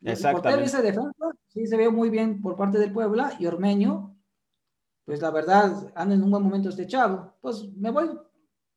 El 0.00 0.12
portero 0.12 0.12
Exactamente. 0.12 0.64
ese 0.64 0.82
defensa, 0.82 1.30
sí 1.48 1.66
se 1.66 1.76
ve 1.76 1.90
muy 1.90 2.08
bien 2.10 2.40
por 2.40 2.56
parte 2.56 2.78
del 2.78 2.92
Puebla 2.92 3.32
y 3.38 3.46
Ormeño, 3.46 4.16
pues 5.04 5.20
la 5.22 5.30
verdad, 5.30 5.90
anda 5.94 6.14
en 6.14 6.22
un 6.22 6.30
buen 6.30 6.42
momento 6.42 6.68
este 6.68 6.86
chavo. 6.86 7.34
Pues 7.40 7.68
me 7.76 7.90
voy 7.90 8.10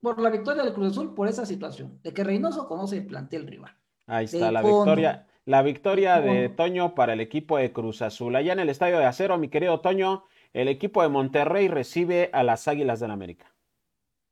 por 0.01 0.19
la 0.19 0.29
victoria 0.29 0.63
del 0.63 0.73
Cruz 0.73 0.91
Azul 0.91 1.13
por 1.13 1.27
esa 1.27 1.45
situación, 1.45 1.99
de 2.03 2.13
que 2.13 2.23
Reynoso 2.23 2.67
conoce 2.67 2.97
el 2.97 3.05
plantel 3.05 3.45
rival. 3.47 3.75
Ahí 4.11 4.25
está 4.25 4.51
la 4.51 4.61
victoria, 4.61 5.25
la 5.45 5.61
victoria 5.61 6.19
de. 6.19 6.49
Toño 6.49 6.95
para 6.95 7.13
el 7.13 7.21
equipo 7.21 7.57
de 7.57 7.71
Cruz 7.71 8.01
Azul. 8.01 8.35
Allá 8.35 8.51
en 8.51 8.59
el 8.59 8.67
Estadio 8.67 8.99
de 8.99 9.05
Acero, 9.05 9.37
mi 9.37 9.47
querido 9.47 9.79
Toño, 9.79 10.25
el 10.51 10.67
equipo 10.67 11.01
de 11.01 11.07
Monterrey 11.07 11.69
recibe 11.69 12.29
a 12.33 12.43
las 12.43 12.67
Águilas 12.67 12.99
del 12.99 13.11
América. 13.11 13.53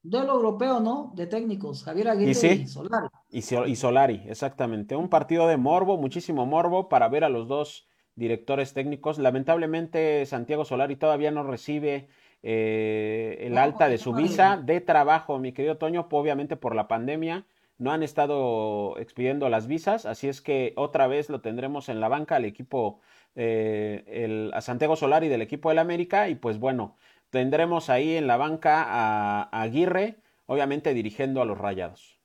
duelo 0.03 0.33
europeo, 0.33 0.81
¿no? 0.81 1.13
De 1.15 1.27
técnicos, 1.27 1.85
Javier 1.85 2.09
Aguirre 2.09 2.31
y, 2.31 2.67
Solari. 2.67 3.07
Y, 3.31 3.75
Solari, 3.77 4.21
exactamente. 4.27 4.97
Un 4.97 5.07
partido 5.07 5.47
de 5.47 5.55
morbo, 5.55 5.97
muchísimo 5.97 6.45
morbo 6.45 6.89
para 6.89 7.07
ver 7.07 7.23
a 7.23 7.29
los 7.29 7.47
dos 7.47 7.87
directores 8.15 8.73
técnicos. 8.73 9.17
Lamentablemente 9.17 10.25
Santiago 10.25 10.65
Solari 10.65 10.97
todavía 10.97 11.31
no 11.31 11.43
recibe 11.43 12.09
eh, 12.43 13.37
el 13.41 13.57
alta 13.57 13.87
de 13.87 13.97
su 13.97 14.11
visa 14.11 14.57
de 14.57 14.81
trabajo, 14.81 15.39
mi 15.39 15.53
querido 15.53 15.77
Toño, 15.77 16.05
obviamente 16.11 16.57
por 16.57 16.75
la 16.75 16.89
pandemia. 16.89 17.45
No 17.79 17.91
han 17.91 18.03
estado 18.03 18.97
expidiendo 18.97 19.47
las 19.49 19.65
visas, 19.65 20.05
así 20.05 20.27
es 20.27 20.41
que 20.41 20.73
otra 20.75 21.07
vez 21.07 21.29
lo 21.29 21.39
tendremos 21.39 21.87
en 21.87 22.01
la 22.01 22.09
banca 22.09 22.35
al 22.35 22.43
equipo, 22.43 22.99
eh, 23.35 24.03
el, 24.05 24.51
a 24.53 24.61
Santiago 24.61 24.97
Solari 24.97 25.29
del 25.29 25.41
equipo 25.41 25.69
del 25.69 25.79
América. 25.79 26.27
Y 26.27 26.35
pues 26.35 26.59
bueno, 26.59 26.97
tendremos 27.29 27.89
ahí 27.89 28.15
en 28.15 28.27
la 28.27 28.35
banca 28.35 28.83
a, 28.85 29.61
Aguirre, 29.61 30.19
obviamente 30.45 30.93
dirigiendo 30.93 31.41
a 31.41 31.45
los 31.45 31.57
Rayados. 31.57 32.19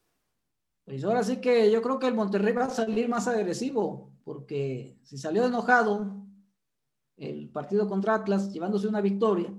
Pues 0.84 1.04
ahora 1.04 1.22
sí 1.22 1.36
que 1.36 1.70
yo 1.70 1.80
creo 1.82 2.00
que 2.00 2.08
el 2.08 2.14
Monterrey 2.14 2.52
va 2.52 2.64
a 2.64 2.70
salir 2.70 3.08
más 3.08 3.28
agresivo, 3.28 4.10
porque 4.24 4.98
si 5.04 5.16
salió 5.16 5.46
enojado 5.46 6.26
el 7.16 7.48
partido 7.50 7.88
contra 7.88 8.16
Atlas 8.16 8.52
llevándose 8.52 8.88
una 8.88 9.00
victoria, 9.00 9.54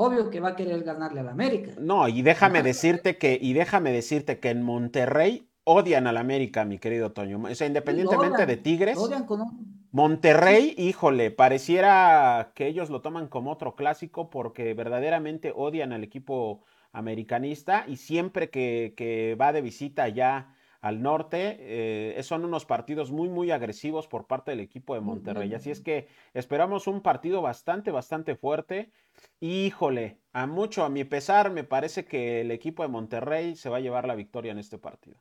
obvio 0.00 0.30
que 0.30 0.38
va 0.38 0.50
a 0.50 0.56
querer 0.56 0.84
ganarle 0.84 1.20
al 1.20 1.28
América. 1.28 1.72
No, 1.80 2.06
y 2.06 2.22
déjame 2.22 2.62
decirte 2.62 3.18
que, 3.18 3.36
y 3.40 3.52
déjame 3.52 3.90
decirte 3.92 4.38
que 4.38 4.50
en 4.50 4.62
Monterrey 4.62 5.50
odian 5.64 6.06
al 6.06 6.16
América, 6.16 6.64
mi 6.64 6.78
querido 6.78 7.10
Toño. 7.10 7.42
O 7.42 7.54
sea, 7.54 7.66
independientemente 7.66 8.46
de 8.46 8.56
Tigres. 8.56 8.96
Odian 8.96 9.26
con... 9.26 9.42
Monterrey, 9.90 10.74
híjole, 10.78 11.32
pareciera 11.32 12.52
que 12.54 12.68
ellos 12.68 12.90
lo 12.90 13.00
toman 13.00 13.26
como 13.26 13.50
otro 13.50 13.74
clásico 13.74 14.30
porque 14.30 14.72
verdaderamente 14.74 15.52
odian 15.54 15.92
al 15.92 16.04
equipo 16.04 16.62
americanista 16.92 17.84
y 17.88 17.96
siempre 17.96 18.50
que, 18.50 19.36
va 19.40 19.52
de 19.52 19.62
visita 19.62 20.08
ya 20.08 20.54
al 20.80 21.02
norte, 21.02 21.56
eh, 21.60 22.22
son 22.22 22.44
unos 22.44 22.64
partidos 22.64 23.10
muy, 23.10 23.28
muy 23.28 23.50
agresivos 23.50 24.06
por 24.06 24.26
parte 24.26 24.52
del 24.52 24.60
equipo 24.60 24.94
de 24.94 25.00
Monterrey. 25.00 25.52
Así 25.54 25.70
es 25.70 25.80
que 25.80 26.06
esperamos 26.34 26.86
un 26.86 27.00
partido 27.00 27.42
bastante, 27.42 27.90
bastante 27.90 28.36
fuerte. 28.36 28.92
Híjole, 29.40 30.20
a 30.32 30.46
mucho, 30.46 30.84
a 30.84 30.88
mi 30.88 31.04
pesar, 31.04 31.50
me 31.50 31.64
parece 31.64 32.04
que 32.04 32.42
el 32.42 32.50
equipo 32.50 32.82
de 32.82 32.88
Monterrey 32.88 33.56
se 33.56 33.68
va 33.68 33.78
a 33.78 33.80
llevar 33.80 34.06
la 34.06 34.14
victoria 34.14 34.52
en 34.52 34.58
este 34.58 34.78
partido. 34.78 35.20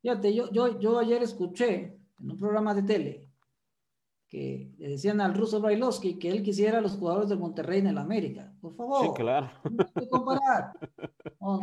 Fíjate, 0.00 0.34
yo, 0.34 0.50
yo, 0.50 0.78
yo 0.78 0.98
ayer 0.98 1.22
escuché 1.22 1.98
en 2.18 2.30
un 2.30 2.38
programa 2.38 2.74
de 2.74 2.82
tele 2.82 3.28
que 4.36 4.68
le 4.76 4.90
decían 4.90 5.22
al 5.22 5.32
ruso 5.32 5.62
Brailovsky 5.62 6.18
que 6.18 6.28
él 6.28 6.42
quisiera 6.42 6.76
a 6.76 6.80
los 6.82 6.98
jugadores 6.98 7.30
del 7.30 7.38
Monterrey 7.38 7.78
en 7.78 7.86
el 7.86 7.96
América. 7.96 8.52
Por 8.60 8.76
favor. 8.76 9.06
Sí, 9.06 9.10
claro. 9.14 9.50
No 9.64 9.82
hay 9.82 10.02
que 10.02 10.08
comparar. 10.10 10.72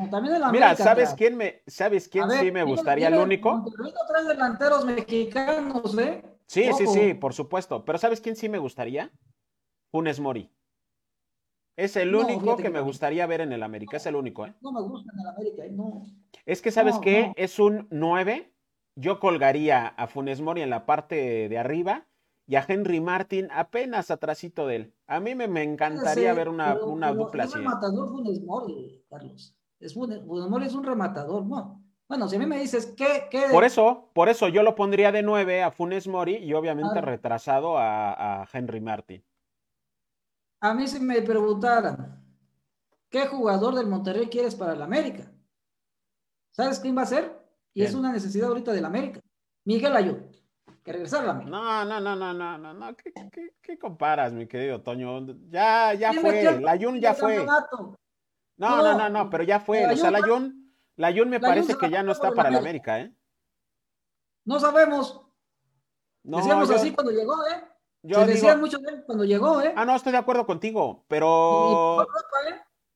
también 0.09 0.34
el 0.34 0.43
América. 0.43 0.71
Mira, 0.71 0.76
¿sabes 0.76 1.13
quién 1.13 1.38
me, 1.38 1.61
sabes 1.67 2.09
quién 2.09 2.28
sí 2.32 2.51
me 2.51 2.63
gustaría 2.63 3.09
el 3.09 3.13
único? 3.13 3.53
Monterrey 3.57 3.91
no 3.91 4.07
trae 4.07 4.24
delanteros 4.24 4.86
mexicanos, 4.86 5.95
¿eh? 5.99 6.24
Sí, 6.47 6.71
sí, 6.76 6.88
sí, 6.88 7.13
por 7.13 7.36
supuesto. 7.36 7.86
Pero 7.86 7.99
¿sabes 7.99 8.19
quién 8.19 8.36
sí 8.36 8.49
me 8.49 8.57
gustaría? 8.57 9.11
Funes 9.91 10.19
Mori. 10.19 10.49
Es 11.78 11.95
el 11.95 12.15
único 12.15 12.57
que 12.57 12.71
me 12.71 12.82
gustaría 12.82 13.28
ver 13.28 13.41
en 13.41 13.53
el 13.53 13.61
América, 13.61 13.97
es 13.97 14.05
el 14.07 14.15
único, 14.15 14.47
¿eh? 14.47 14.53
No 14.61 14.71
me 14.71 14.82
gusta 14.82 15.11
en 15.13 15.19
el 15.19 15.28
América, 15.28 15.63
¿eh? 15.63 15.69
no. 15.71 16.07
Es 16.43 16.59
que, 16.59 16.71
¿sabes 16.71 16.97
qué? 16.97 17.34
Es 17.36 17.59
un 17.59 17.88
9. 17.91 18.51
Yo 18.95 19.19
colgaría 19.19 19.89
a 19.89 20.07
Funes 20.07 20.41
Mori 20.41 20.63
en 20.63 20.71
la 20.71 20.88
parte 20.88 21.49
de 21.49 21.57
arriba 21.59 22.07
y 22.46 22.56
a 22.56 22.66
Henry 22.68 23.00
Martin 23.00 23.48
apenas 23.52 24.12
atrásito 24.12 24.68
de 24.68 24.76
él. 24.76 24.94
A 25.08 25.20
mí 25.20 25.36
me, 25.36 25.48
me 25.48 25.64
encantaría 25.64 26.34
ver 26.34 26.50
una, 26.50 26.76
una 26.76 27.14
dupla 27.14 27.44
así. 27.44 27.54
Es 27.54 27.56
un 27.56 27.64
rematador 27.64 28.10
Funes 28.10 28.41
Mori, 28.44 29.06
Carlos. 29.10 29.56
Es 29.80 29.94
Funes, 29.94 30.24
Mori 30.26 30.66
es 30.66 30.74
un 30.74 30.84
rematador. 30.84 31.44
Bueno, 31.44 31.82
bueno, 32.08 32.28
si 32.28 32.36
a 32.36 32.39
mí 32.39 32.46
me 32.46 32.60
dices 32.60 32.88
que... 32.98 33.28
Por 33.52 33.64
eso, 33.64 34.10
por 34.14 34.30
eso 34.30 34.50
yo 34.50 34.62
lo 34.62 34.76
pondría 34.76 35.12
de 35.12 35.24
nueve 35.24 35.64
a 35.64 35.72
Funes 35.72 36.08
Mori 36.08 36.36
y 36.36 36.54
obviamente 36.54 37.00
retrasado 37.02 37.78
a, 37.78 38.41
a, 38.41 38.48
Henry 38.52 38.82
Martin. 38.82 39.24
A 40.60 40.74
mí 40.74 40.88
si 40.88 41.00
me 41.00 41.22
preguntaran, 41.22 42.24
¿qué 43.10 43.28
jugador 43.28 43.76
del 43.76 43.88
Monterrey 43.88 44.28
quieres 44.28 44.56
para 44.56 44.74
el 44.74 44.82
América? 44.82 45.32
¿Sabes 46.52 46.80
quién 46.80 46.98
va 46.98 47.04
a 47.04 47.08
ser? 47.08 47.41
Y 47.74 47.84
es 47.84 47.96
una 47.96 48.12
necesidad 48.12 48.50
ahorita 48.50 48.74
del 48.74 48.86
América. 48.86 49.20
Miguel 49.66 49.96
Ayú 49.96 50.30
que 50.84 50.92
regresarla. 50.92 51.34
No, 51.34 51.86
no, 51.86 52.00
no, 52.00 52.16
no, 52.16 52.34
no, 52.34 52.58
no, 52.58 52.74
no. 52.74 52.96
¿Qué, 52.96 53.14
qué, 53.32 53.56
qué 53.62 53.80
comparas, 53.80 54.34
mi 54.34 54.48
querido 54.48 54.82
Toño? 54.82 55.26
Ya, 55.50 55.94
ya 55.94 56.14
fue. 56.14 56.60
La 56.60 56.78
Jun 56.78 57.00
ya 57.00 57.14
fue. 57.14 57.46
No, 58.58 58.82
no, 58.82 58.98
no, 58.98 59.10
no, 59.10 59.30
pero 59.30 59.44
ya 59.44 59.60
fue. 59.60 59.86
O 59.86 59.96
sea, 59.96 60.12
la 60.12 60.22
Jun, 60.22 60.76
la 60.96 61.14
Jun 61.14 61.30
me 61.30 61.40
parece 61.40 61.76
que 61.76 61.90
ya 61.90 62.04
no 62.04 62.12
está 62.12 62.32
para 62.32 62.50
el 62.50 62.56
América, 62.56 63.00
¿eh? 63.00 63.14
No 64.46 64.60
sabemos. 64.60 65.22
No, 66.24 66.38
Decíamos 66.38 66.70
así 66.70 66.94
cuando 66.94 67.12
llegó, 67.12 67.34
¿eh? 67.48 67.64
Yo 68.04 68.20
Se 68.20 68.26
decían 68.28 68.60
mucho 68.60 68.78
de 68.80 68.92
él 68.92 69.04
cuando 69.06 69.24
llegó, 69.24 69.62
¿eh? 69.62 69.74
Ah, 69.76 69.86
no, 69.86 69.96
estoy 69.96 70.12
de 70.12 70.18
acuerdo 70.18 70.46
contigo, 70.46 71.06
pero. 71.08 72.06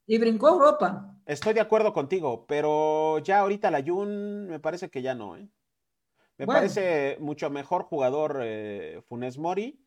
Y, 0.06 0.18
brincó 0.18 0.50
Europa, 0.50 1.14
Estoy 1.26 1.54
de 1.54 1.60
acuerdo 1.60 1.92
contigo, 1.92 2.46
pero 2.48 3.20
ya 3.20 3.40
ahorita 3.40 3.72
la 3.72 3.84
Jun 3.84 4.48
me 4.48 4.60
parece 4.60 4.90
que 4.90 5.02
ya 5.02 5.16
no, 5.16 5.36
¿eh? 5.36 5.50
Me 6.38 6.48
parece 6.48 7.18
mucho 7.20 7.50
mejor 7.50 7.84
jugador 7.84 8.40
eh, 8.44 9.02
Funes 9.08 9.38
Mori 9.38 9.84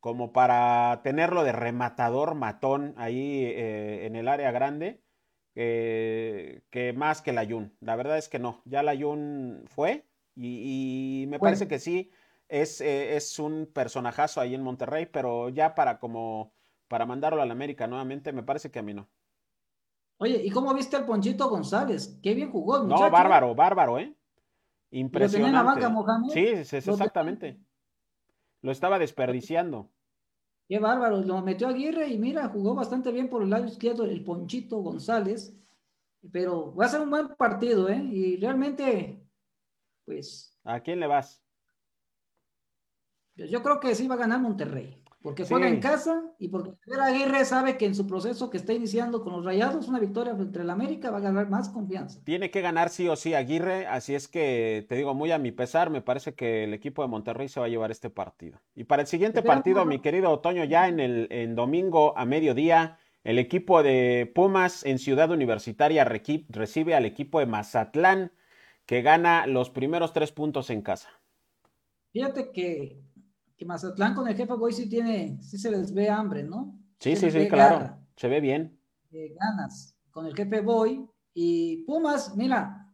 como 0.00 0.32
para 0.32 1.00
tenerlo 1.02 1.44
de 1.44 1.52
rematador 1.52 2.34
matón 2.34 2.94
ahí 2.96 3.44
eh, 3.44 4.06
en 4.06 4.16
el 4.16 4.28
área 4.28 4.50
grande 4.50 5.02
que 5.54 6.94
más 6.96 7.22
que 7.22 7.32
la 7.32 7.46
Jun. 7.46 7.76
La 7.80 7.94
verdad 7.94 8.18
es 8.18 8.28
que 8.28 8.40
no, 8.40 8.60
ya 8.64 8.82
la 8.82 8.96
Jun 8.96 9.64
fue 9.66 10.04
y, 10.36 11.26
me 11.28 11.38
parece 11.38 11.68
que 11.68 11.78
sí, 11.78 12.10
es, 12.48 12.80
eh, 12.80 13.16
es, 13.16 13.38
un 13.38 13.70
personajazo 13.72 14.40
ahí 14.40 14.54
en 14.54 14.62
Monterrey, 14.62 15.06
pero 15.06 15.48
ya 15.48 15.74
para 15.74 15.98
como 15.98 16.52
para 16.88 17.06
mandarlo 17.06 17.40
a 17.40 17.46
la 17.46 17.52
América 17.52 17.86
nuevamente, 17.86 18.32
me 18.32 18.42
parece 18.42 18.70
que 18.70 18.78
a 18.78 18.82
mí 18.82 18.94
no. 18.94 19.08
Oye, 20.18 20.40
¿y 20.44 20.50
cómo 20.50 20.72
viste 20.74 20.96
al 20.96 21.06
Ponchito 21.06 21.48
González? 21.48 22.18
Qué 22.22 22.34
bien 22.34 22.50
jugó 22.50 22.82
muchacho. 22.82 23.04
No, 23.04 23.10
bárbaro, 23.10 23.54
bárbaro, 23.54 23.98
¿eh? 23.98 24.14
Impresionante. 24.94 25.82
sí, 26.32 26.76
exactamente. 26.76 27.58
Lo 28.62 28.70
estaba 28.70 28.98
desperdiciando. 28.98 29.90
Qué 30.68 30.78
bárbaro, 30.78 31.20
lo 31.20 31.42
metió 31.42 31.68
Aguirre 31.68 32.08
y 32.08 32.18
mira, 32.18 32.48
jugó 32.48 32.76
bastante 32.76 33.10
bien 33.10 33.28
por 33.28 33.42
el 33.42 33.50
lado 33.50 33.66
izquierdo 33.66 34.04
el 34.04 34.24
Ponchito 34.24 34.78
González, 34.78 35.54
pero 36.30 36.74
va 36.74 36.86
a 36.86 36.88
ser 36.88 37.00
un 37.00 37.10
buen 37.10 37.28
partido, 37.34 37.88
¿eh? 37.88 38.02
Y 38.04 38.36
realmente, 38.36 39.20
pues... 40.04 40.56
¿A 40.62 40.78
quién 40.78 41.00
le 41.00 41.08
vas? 41.08 41.42
Yo 43.34 43.62
creo 43.64 43.80
que 43.80 43.96
sí 43.96 44.06
va 44.06 44.14
a 44.14 44.18
ganar 44.18 44.40
Monterrey. 44.40 45.03
Porque 45.24 45.46
juega 45.46 45.68
en 45.68 45.80
casa 45.80 46.22
y 46.38 46.48
porque 46.48 46.72
Aguirre 47.00 47.46
sabe 47.46 47.78
que 47.78 47.86
en 47.86 47.94
su 47.94 48.06
proceso 48.06 48.50
que 48.50 48.58
está 48.58 48.74
iniciando 48.74 49.24
con 49.24 49.32
los 49.32 49.42
Rayados, 49.42 49.88
una 49.88 49.98
victoria 49.98 50.34
entre 50.38 50.64
el 50.64 50.68
América 50.68 51.10
va 51.10 51.16
a 51.16 51.22
ganar 51.22 51.48
más 51.48 51.70
confianza. 51.70 52.20
Tiene 52.24 52.50
que 52.50 52.60
ganar 52.60 52.90
sí 52.90 53.08
o 53.08 53.16
sí 53.16 53.32
Aguirre, 53.32 53.86
así 53.86 54.14
es 54.14 54.28
que 54.28 54.84
te 54.86 54.96
digo 54.96 55.14
muy 55.14 55.32
a 55.32 55.38
mi 55.38 55.50
pesar, 55.50 55.88
me 55.88 56.02
parece 56.02 56.34
que 56.34 56.64
el 56.64 56.74
equipo 56.74 57.00
de 57.00 57.08
Monterrey 57.08 57.48
se 57.48 57.58
va 57.58 57.64
a 57.64 57.70
llevar 57.70 57.90
este 57.90 58.10
partido. 58.10 58.60
Y 58.74 58.84
para 58.84 59.00
el 59.00 59.08
siguiente 59.08 59.40
partido, 59.40 59.86
mi 59.86 60.00
querido 60.00 60.30
Otoño, 60.30 60.62
ya 60.64 60.88
en 60.88 61.00
el 61.00 61.28
en 61.30 61.54
domingo 61.54 62.12
a 62.18 62.26
mediodía, 62.26 62.98
el 63.22 63.38
equipo 63.38 63.82
de 63.82 64.30
Pumas 64.34 64.84
en 64.84 64.98
Ciudad 64.98 65.30
Universitaria 65.30 66.04
recibe 66.04 66.94
al 66.94 67.06
equipo 67.06 67.40
de 67.40 67.46
Mazatlán, 67.46 68.32
que 68.84 69.00
gana 69.00 69.46
los 69.46 69.70
primeros 69.70 70.12
tres 70.12 70.32
puntos 70.32 70.68
en 70.68 70.82
casa. 70.82 71.08
Fíjate 72.12 72.52
que 72.52 73.00
que 73.56 73.64
Mazatlán 73.64 74.14
con 74.14 74.28
el 74.28 74.36
jefe 74.36 74.54
Boy 74.54 74.72
sí 74.72 74.88
tiene, 74.88 75.40
sí 75.40 75.58
se 75.58 75.70
les 75.70 75.92
ve 75.92 76.08
hambre, 76.08 76.42
¿no? 76.42 76.78
Sí, 76.98 77.16
sí, 77.16 77.30
sí, 77.30 77.48
claro. 77.48 77.96
se 78.16 78.28
ve 78.28 78.40
bien. 78.40 78.78
ganas 79.10 79.96
con 80.10 80.26
el 80.26 80.34
jefe 80.34 80.60
Boy. 80.60 81.08
Y 81.34 81.78
Pumas, 81.84 82.36
mira, 82.36 82.92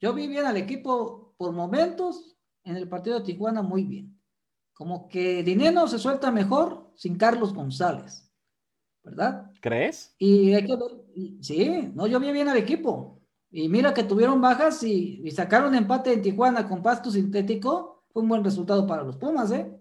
yo 0.00 0.14
vi 0.14 0.28
bien 0.28 0.46
al 0.46 0.56
equipo 0.56 1.34
por 1.36 1.52
momentos 1.52 2.36
en 2.64 2.76
el 2.76 2.88
partido 2.88 3.18
de 3.18 3.24
Tijuana 3.24 3.62
muy 3.62 3.84
bien. 3.84 4.18
Como 4.72 5.08
que 5.08 5.42
Dinero 5.42 5.86
se 5.88 5.98
suelta 5.98 6.30
mejor 6.30 6.92
sin 6.94 7.16
Carlos 7.16 7.52
González, 7.52 8.32
¿verdad? 9.02 9.50
¿Crees? 9.60 10.14
Y 10.18 10.54
hay 10.54 10.64
que 10.64 10.76
sí, 11.40 11.90
no, 11.94 12.06
yo 12.06 12.20
vi 12.20 12.32
bien 12.32 12.48
al 12.48 12.56
equipo. 12.56 13.20
Y 13.50 13.68
mira 13.68 13.92
que 13.92 14.04
tuvieron 14.04 14.40
bajas 14.40 14.82
y, 14.84 15.20
y 15.24 15.30
sacaron 15.32 15.74
empate 15.74 16.12
en 16.12 16.22
Tijuana 16.22 16.68
con 16.68 16.82
pasto 16.82 17.10
sintético. 17.10 18.04
Fue 18.12 18.22
un 18.22 18.28
buen 18.28 18.44
resultado 18.44 18.86
para 18.86 19.02
los 19.02 19.16
Pumas, 19.16 19.50
¿eh? 19.50 19.79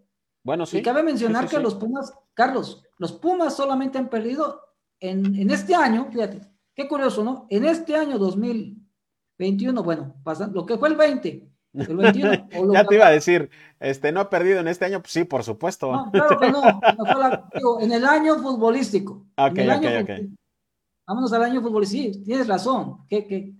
Bueno, 0.49 0.65
sí. 0.65 0.79
Y 0.79 0.81
cabe 0.81 1.03
mencionar 1.03 1.47
que 1.47 1.59
los 1.59 1.75
Pumas, 1.75 2.11
Carlos, 2.33 2.83
los 2.97 3.11
Pumas 3.11 3.55
solamente 3.55 3.99
han 3.99 4.09
perdido 4.09 4.59
en, 4.99 5.47
este 5.51 5.75
año, 5.75 6.07
fíjate, 6.11 6.41
qué 6.73 6.87
curioso, 6.87 7.23
¿no? 7.23 7.45
En 7.51 7.65
este 7.65 7.95
año 7.95 8.17
2021, 8.17 9.83
bueno, 9.83 10.15
lo 10.51 10.65
que 10.65 10.79
fue 10.79 10.89
el 10.89 10.95
20, 10.95 11.51
el 11.73 11.97
21. 11.97 12.49
ya 12.73 12.83
te 12.83 12.95
iba 12.95 13.05
a 13.05 13.11
decir, 13.11 13.51
este, 13.79 14.11
no 14.11 14.21
ha 14.21 14.31
perdido 14.31 14.59
en 14.59 14.67
este 14.67 14.85
año, 14.85 15.01
pues 15.01 15.11
sí, 15.11 15.23
por 15.23 15.43
supuesto. 15.43 15.91
No, 15.91 16.09
claro 16.11 16.39
que 16.39 16.49
no, 16.49 17.79
en 17.81 17.91
el 17.91 18.05
año 18.05 18.39
futbolístico. 18.39 19.27
Ok, 19.37 19.59
ok, 19.59 19.85
ok. 20.01 20.09
vámonos 21.05 21.31
al 21.31 21.43
año 21.43 21.61
futbolístico. 21.61 22.11
Sí, 22.15 22.23
tienes 22.23 22.47
razón, 22.47 23.05
que, 23.07 23.27
que 23.27 23.53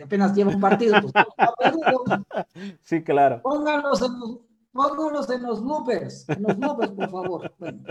apenas 0.00 0.32
lleva 0.32 0.52
un 0.52 0.60
partido. 0.60 0.94
Pues, 1.02 1.12
sí, 2.82 3.02
claro. 3.02 3.42
Pónganlos 3.42 4.00
en 4.02 4.45
pónganlos 4.76 5.30
en 5.30 5.42
los 5.42 5.62
bloopers, 5.62 6.28
en 6.28 6.42
los 6.42 6.56
bloopers, 6.56 6.92
por 6.92 7.10
favor. 7.10 7.54
Bueno. 7.58 7.84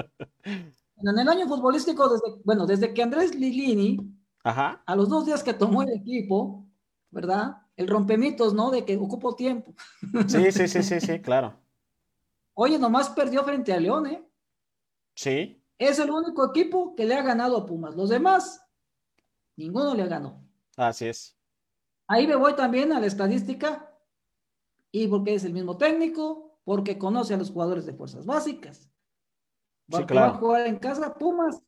En 0.97 1.19
el 1.19 1.27
año 1.27 1.47
futbolístico, 1.47 2.07
desde, 2.07 2.41
bueno, 2.43 2.65
desde 2.65 2.93
que 2.93 3.03
Andrés 3.03 3.35
Lilini, 3.35 3.99
Ajá. 4.43 4.81
a 4.85 4.95
los 4.95 5.09
dos 5.09 5.25
días 5.25 5.43
que 5.43 5.53
tomó 5.53 5.81
el 5.81 5.89
equipo, 5.89 6.65
¿verdad? 7.11 7.57
El 7.75 7.87
rompemitos, 7.87 8.53
¿no? 8.53 8.71
De 8.71 8.85
que 8.85 8.95
ocupó 8.97 9.35
tiempo. 9.35 9.73
Sí, 10.27 10.51
sí, 10.51 10.67
sí, 10.67 10.83
sí, 10.83 11.01
sí, 11.01 11.19
claro. 11.19 11.53
Oye, 12.53 12.79
nomás 12.79 13.09
perdió 13.09 13.43
frente 13.43 13.73
a 13.73 13.79
León, 13.79 14.07
¿eh? 14.07 14.25
Sí. 15.15 15.61
Es 15.77 15.99
el 15.99 16.09
único 16.09 16.45
equipo 16.45 16.95
que 16.95 17.05
le 17.05 17.15
ha 17.15 17.21
ganado 17.21 17.57
a 17.57 17.65
Pumas. 17.65 17.95
Los 17.95 18.09
demás, 18.09 18.65
ninguno 19.57 19.93
le 19.93 20.07
ganó. 20.07 20.41
Así 20.77 21.05
es. 21.07 21.37
Ahí 22.07 22.27
me 22.27 22.35
voy 22.35 22.53
también 22.55 22.93
a 22.93 22.99
la 22.99 23.07
estadística 23.07 23.91
y 24.91 25.07
porque 25.07 25.33
es 25.35 25.43
el 25.43 25.53
mismo 25.53 25.77
técnico, 25.77 26.44
porque 26.65 26.97
conoce 26.97 27.33
a 27.33 27.37
los 27.37 27.51
jugadores 27.51 27.85
de 27.85 27.93
fuerzas 27.93 28.25
básicas. 28.25 28.91
Sí, 29.89 30.03
claro. 30.05 30.31
va 30.31 30.35
a 30.35 30.39
jugar 30.39 30.67
en 30.67 30.77
casa, 30.77 31.13
Pumas 31.13 31.61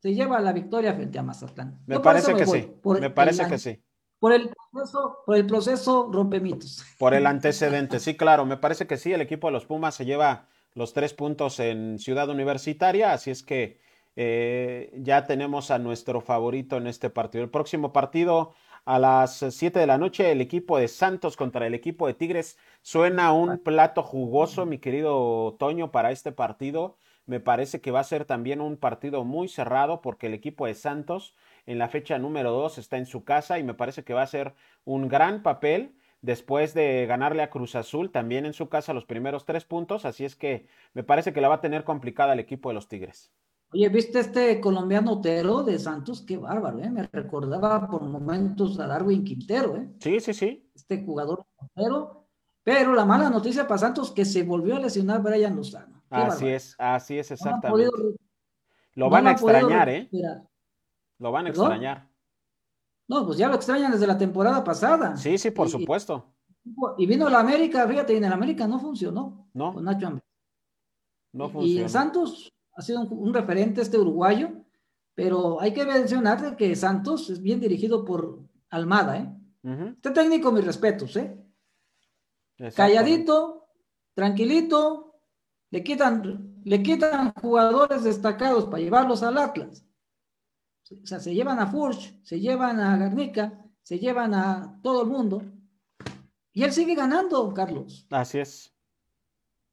se 0.00 0.14
lleva 0.14 0.40
la 0.40 0.52
victoria 0.52 0.94
frente 0.94 1.18
a 1.18 1.22
Mazatlán. 1.22 1.78
Me 1.86 2.00
parece 2.00 2.34
que 2.34 2.46
sí. 2.46 2.72
Me 3.00 3.10
parece 3.10 3.46
que 3.46 3.58
sí. 3.58 3.82
Por 4.18 4.32
el 4.32 4.50
proceso, 4.72 5.18
por 5.26 5.36
el 5.36 5.46
proceso 5.46 6.10
rompemitos. 6.12 6.84
Por 6.98 7.14
el 7.14 7.26
antecedente, 7.26 8.00
sí, 8.00 8.16
claro. 8.16 8.46
Me 8.46 8.56
parece 8.56 8.86
que 8.86 8.96
sí. 8.96 9.12
El 9.12 9.20
equipo 9.20 9.48
de 9.48 9.52
los 9.52 9.66
Pumas 9.66 9.94
se 9.94 10.04
lleva 10.04 10.48
los 10.74 10.92
tres 10.92 11.14
puntos 11.14 11.60
en 11.60 11.98
Ciudad 11.98 12.28
Universitaria, 12.28 13.12
así 13.12 13.30
es 13.30 13.42
que 13.42 13.80
eh, 14.16 14.92
ya 14.98 15.26
tenemos 15.26 15.70
a 15.70 15.78
nuestro 15.78 16.20
favorito 16.20 16.76
en 16.76 16.86
este 16.86 17.10
partido. 17.10 17.44
El 17.44 17.50
próximo 17.50 17.92
partido 17.92 18.54
a 18.84 18.98
las 18.98 19.44
7 19.48 19.78
de 19.78 19.86
la 19.86 19.98
noche, 19.98 20.30
el 20.32 20.40
equipo 20.40 20.78
de 20.78 20.88
Santos 20.88 21.36
contra 21.36 21.66
el 21.66 21.74
equipo 21.74 22.06
de 22.06 22.14
Tigres. 22.14 22.58
Suena 22.82 23.32
un 23.32 23.58
plato 23.58 24.02
jugoso, 24.02 24.66
mi 24.66 24.78
querido 24.78 25.56
Toño, 25.58 25.90
para 25.90 26.10
este 26.10 26.32
partido. 26.32 26.96
Me 27.26 27.40
parece 27.40 27.80
que 27.80 27.90
va 27.90 28.00
a 28.00 28.04
ser 28.04 28.24
también 28.24 28.60
un 28.60 28.76
partido 28.76 29.24
muy 29.24 29.48
cerrado 29.48 30.00
porque 30.00 30.26
el 30.26 30.34
equipo 30.34 30.66
de 30.66 30.74
Santos 30.74 31.34
en 31.66 31.78
la 31.78 31.88
fecha 31.88 32.18
número 32.18 32.50
2 32.52 32.78
está 32.78 32.96
en 32.96 33.06
su 33.06 33.24
casa 33.24 33.58
y 33.58 33.62
me 33.62 33.74
parece 33.74 34.04
que 34.04 34.14
va 34.14 34.22
a 34.22 34.26
ser 34.26 34.54
un 34.84 35.08
gran 35.08 35.42
papel 35.42 35.94
después 36.22 36.74
de 36.74 37.06
ganarle 37.06 37.42
a 37.42 37.50
Cruz 37.50 37.74
Azul 37.76 38.10
también 38.10 38.46
en 38.46 38.52
su 38.52 38.68
casa 38.68 38.94
los 38.94 39.04
primeros 39.04 39.44
tres 39.44 39.64
puntos, 39.64 40.04
así 40.04 40.24
es 40.24 40.36
que 40.36 40.66
me 40.92 41.04
parece 41.04 41.32
que 41.32 41.40
la 41.40 41.48
va 41.48 41.56
a 41.56 41.60
tener 41.60 41.84
complicada 41.84 42.32
el 42.32 42.40
equipo 42.40 42.70
de 42.70 42.74
los 42.74 42.88
Tigres. 42.88 43.32
Oye, 43.72 43.88
¿viste 43.88 44.18
este 44.18 44.60
colombiano 44.60 45.12
Otero 45.12 45.62
de 45.62 45.78
Santos? 45.78 46.22
Qué 46.22 46.36
bárbaro, 46.36 46.80
¿eh? 46.80 46.90
Me 46.90 47.04
recordaba 47.04 47.88
por 47.88 48.02
momentos 48.02 48.80
a 48.80 48.86
Darwin 48.88 49.22
Quintero, 49.22 49.76
¿eh? 49.76 49.88
Sí, 50.00 50.18
sí, 50.18 50.34
sí. 50.34 50.70
Este 50.74 51.04
jugador 51.04 51.46
Otero. 51.56 52.26
Pero 52.64 52.94
la 52.94 53.04
mala 53.04 53.30
noticia 53.30 53.68
para 53.68 53.78
Santos 53.78 54.10
que 54.10 54.24
se 54.24 54.42
volvió 54.42 54.76
a 54.76 54.80
lesionar 54.80 55.22
Brian 55.22 55.54
Lozano. 55.54 56.02
así 56.10 56.48
es, 56.48 56.74
así 56.78 57.18
es 57.18 57.30
exactamente. 57.30 57.90
Lo 58.94 59.08
van 59.08 59.28
a 59.28 59.32
extrañar, 59.32 59.88
¿eh? 59.88 60.10
Lo 61.18 61.30
van 61.30 61.46
a 61.46 61.50
extrañar. 61.50 62.10
No, 63.06 63.24
pues 63.24 63.38
ya 63.38 63.48
lo 63.48 63.54
extrañan 63.54 63.92
desde 63.92 64.06
la 64.06 64.18
temporada 64.18 64.64
pasada. 64.64 65.16
Sí, 65.16 65.38
sí, 65.38 65.52
por 65.52 65.68
supuesto. 65.68 66.32
Y 66.98 67.06
vino 67.06 67.28
la 67.28 67.40
América, 67.40 67.86
fíjate, 67.86 68.14
y 68.14 68.16
en 68.16 68.24
el 68.24 68.32
América 68.32 68.66
no 68.66 68.80
funcionó. 68.80 69.48
No. 69.54 69.72
Con 69.74 69.84
Nacho 69.84 70.20
No 71.32 71.48
funcionó. 71.48 71.66
Y 71.66 71.80
en 71.80 71.88
Santos 71.88 72.52
ha 72.80 72.82
sido 72.82 73.02
un, 73.02 73.34
referente 73.34 73.82
este 73.82 73.98
uruguayo, 73.98 74.52
pero 75.14 75.60
hay 75.60 75.74
que 75.74 75.84
mencionar 75.84 76.56
que 76.56 76.74
Santos 76.74 77.28
es 77.28 77.42
bien 77.42 77.60
dirigido 77.60 78.06
por 78.06 78.40
Almada, 78.70 79.18
¿eh? 79.18 79.36
Este 79.96 80.10
técnico, 80.12 80.50
mis 80.50 80.64
respetos, 80.64 81.14
¿eh? 81.16 81.36
Calladito, 82.74 83.68
tranquilito, 84.14 85.20
le 85.70 85.84
quitan, 85.84 86.62
le 86.64 86.82
quitan 86.82 87.34
jugadores 87.34 88.02
destacados 88.02 88.64
para 88.64 88.82
llevarlos 88.82 89.22
al 89.22 89.36
Atlas. 89.36 89.84
O 90.90 91.06
sea, 91.06 91.20
se 91.20 91.34
llevan 91.34 91.58
a 91.58 91.66
Furch, 91.66 92.18
se 92.22 92.40
llevan 92.40 92.80
a 92.80 92.96
Garnica, 92.96 93.62
se 93.82 93.98
llevan 93.98 94.32
a 94.32 94.80
todo 94.82 95.02
el 95.02 95.08
mundo. 95.08 95.42
Y 96.54 96.62
él 96.62 96.72
sigue 96.72 96.94
ganando, 96.94 97.52
Carlos. 97.52 98.06
Así 98.08 98.38
es. 98.38 98.74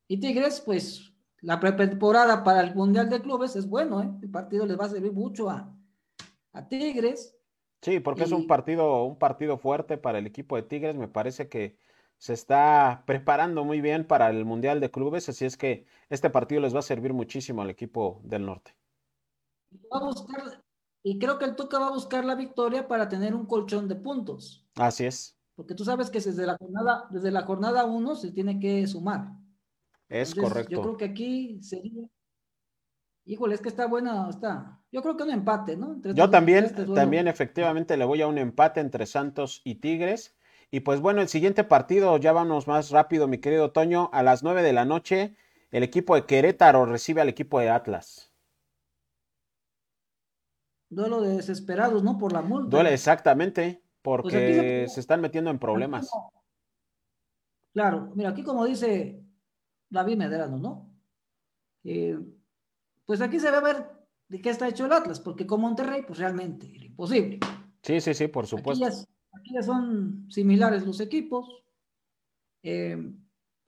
Y 0.09 0.19
Tigres, 0.19 0.59
pues, 0.59 1.06
la 1.41 1.59
pretemporada 1.59 2.43
para 2.43 2.61
el 2.61 2.75
Mundial 2.75 3.09
de 3.09 3.21
Clubes 3.21 3.55
es 3.55 3.67
bueno, 3.67 4.01
¿eh? 4.01 4.09
El 4.21 4.29
partido 4.29 4.65
les 4.65 4.79
va 4.79 4.85
a 4.85 4.89
servir 4.89 5.11
mucho 5.11 5.49
a, 5.49 5.73
Tigres. 6.69 7.37
Sí, 7.83 7.99
porque 7.99 8.23
es 8.23 8.31
un 8.31 8.47
partido, 8.47 9.03
un 9.03 9.19
partido 9.19 9.59
fuerte 9.59 9.99
para 9.99 10.17
el 10.17 10.25
equipo 10.25 10.55
de 10.55 10.63
Tigres. 10.63 10.95
Me 10.95 11.07
parece 11.07 11.47
que 11.47 11.77
se 12.17 12.33
está 12.33 13.03
preparando 13.05 13.63
muy 13.63 13.79
bien 13.79 14.07
para 14.07 14.31
el 14.31 14.43
Mundial 14.43 14.79
de 14.79 14.89
Clubes, 14.89 15.29
así 15.29 15.45
es 15.45 15.55
que 15.55 15.85
este 16.09 16.31
partido 16.31 16.61
les 16.61 16.73
va 16.73 16.79
a 16.79 16.81
servir 16.83 17.13
muchísimo 17.13 17.61
al 17.61 17.69
equipo 17.69 18.19
del 18.23 18.47
norte. 18.47 18.75
y 21.03 21.19
creo 21.19 21.37
que 21.37 21.45
el 21.45 21.55
Tuca 21.55 21.77
va 21.77 21.87
a 21.89 21.93
buscar 21.93 22.25
la 22.25 22.33
victoria 22.33 22.87
para 22.87 23.07
tener 23.07 23.35
un 23.35 23.45
colchón 23.45 23.87
de 23.87 23.95
puntos. 23.95 24.65
Así 24.75 25.05
es. 25.05 25.37
Porque 25.55 25.75
tú 25.75 25.85
sabes 25.85 26.09
que 26.09 26.19
desde 26.19 26.47
la 26.47 26.57
jornada, 26.57 27.07
desde 27.11 27.31
la 27.31 27.43
jornada 27.43 27.85
uno 27.85 28.15
se 28.15 28.31
tiene 28.31 28.59
que 28.59 28.87
sumar. 28.87 29.31
Es 30.09 30.33
correcto. 30.33 30.71
Yo 30.71 30.81
creo 30.81 30.97
que 30.97 31.05
aquí 31.05 31.61
sería. 31.61 32.07
Híjole, 33.25 33.55
es 33.55 33.61
que 33.61 33.67
está 33.67 33.87
buena, 33.87 34.29
está. 34.29 34.79
Yo 34.89 35.01
creo 35.01 35.17
que 35.17 35.23
un 35.23 35.31
empate, 35.31 35.75
¿no? 35.75 36.01
yo 36.01 36.29
también, 36.29 36.73
también 36.95 37.27
efectivamente 37.27 37.97
le 37.97 38.05
voy 38.05 38.21
a 38.21 38.27
un 38.27 38.37
empate 38.37 38.79
entre 38.79 39.05
Santos 39.05 39.61
y 39.65 39.75
Tigres. 39.75 40.37
Y 40.71 40.79
pues 40.79 41.01
bueno, 41.01 41.21
el 41.21 41.27
siguiente 41.27 41.65
partido, 41.65 42.17
ya 42.17 42.31
vamos 42.31 42.67
más 42.67 42.89
rápido, 42.89 43.27
mi 43.27 43.39
querido 43.39 43.71
Toño, 43.71 44.09
a 44.13 44.23
las 44.23 44.43
nueve 44.43 44.63
de 44.63 44.71
la 44.71 44.85
noche, 44.85 45.35
el 45.71 45.83
equipo 45.83 46.15
de 46.15 46.25
Querétaro 46.25 46.85
recibe 46.85 47.19
al 47.19 47.29
equipo 47.29 47.59
de 47.59 47.69
Atlas. 47.69 48.31
Duelo 50.89 51.21
de 51.21 51.35
desesperados, 51.35 52.03
¿no? 52.03 52.17
Por 52.17 52.31
la 52.31 52.41
multa. 52.41 52.69
Duele, 52.69 52.93
exactamente, 52.93 53.81
pues 54.01 54.21
porque 54.21 54.85
se... 54.87 54.99
están 55.01 55.19
metiendo 55.19 55.51
en 55.51 55.59
problemas. 55.59 56.09
Claro, 57.73 58.11
mira, 58.15 58.29
aquí 58.29 58.43
como 58.43 58.65
dice 58.65 59.26
David 59.89 60.17
Medrano, 60.17 60.57
¿no? 60.57 60.93
Eh, 61.83 62.19
pues 63.05 63.21
aquí 63.21 63.39
se 63.39 63.51
va 63.51 63.57
a 63.57 63.61
ver 63.61 63.85
de 64.27 64.41
qué 64.41 64.49
está 64.49 64.67
hecho 64.67 64.85
el 64.85 64.91
Atlas, 64.91 65.19
porque 65.19 65.47
con 65.47 65.61
Monterrey, 65.61 66.03
pues 66.05 66.19
realmente 66.19 66.69
era 66.75 66.85
imposible. 66.85 67.39
Sí, 67.81 68.01
sí, 68.01 68.13
sí, 68.13 68.27
por 68.27 68.47
supuesto. 68.47 68.85
Aquí 68.85 69.53
ya, 69.53 69.61
son 69.61 70.27
similares 70.29 70.85
los 70.85 70.99
equipos. 70.99 71.63
Eh, 72.63 72.97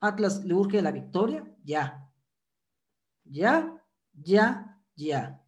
Atlas 0.00 0.44
le 0.44 0.54
urge 0.54 0.82
la 0.82 0.92
victoria, 0.92 1.44
ya. 1.64 2.10
Ya, 3.24 3.82
ya, 4.12 4.82
ya. 4.96 5.42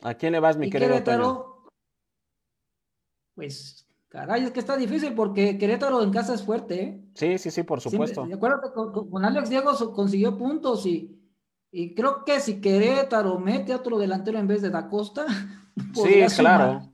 ¿A 0.00 0.14
quién 0.14 0.32
le 0.32 0.40
vas, 0.40 0.56
mi 0.56 0.70
querido 0.70 0.92
Querétaro, 0.92 1.66
Pues 3.34 3.86
Caray, 4.08 4.44
es 4.44 4.50
que 4.50 4.60
está 4.60 4.76
difícil 4.76 5.14
porque 5.14 5.58
Querétaro 5.58 6.02
en 6.02 6.10
casa 6.10 6.34
es 6.34 6.42
fuerte, 6.42 6.82
¿eh? 6.82 7.01
Sí, 7.14 7.38
sí, 7.38 7.50
sí, 7.50 7.62
por 7.62 7.80
supuesto. 7.80 8.26
Sí, 8.26 8.32
acuérdate, 8.32 8.72
con, 8.72 9.10
con, 9.10 9.24
Alex 9.24 9.50
Diego 9.50 9.72
consiguió 9.94 10.36
puntos 10.36 10.86
y, 10.86 11.20
y, 11.70 11.94
creo 11.94 12.24
que 12.24 12.40
si 12.40 12.60
Querétaro 12.60 13.38
mete 13.38 13.72
a 13.72 13.76
otro 13.76 13.98
delantero 13.98 14.38
en 14.38 14.46
vez 14.46 14.62
de 14.62 14.70
Da 14.70 14.88
Costa. 14.88 15.26
Sí, 15.94 16.22
claro. 16.36 16.92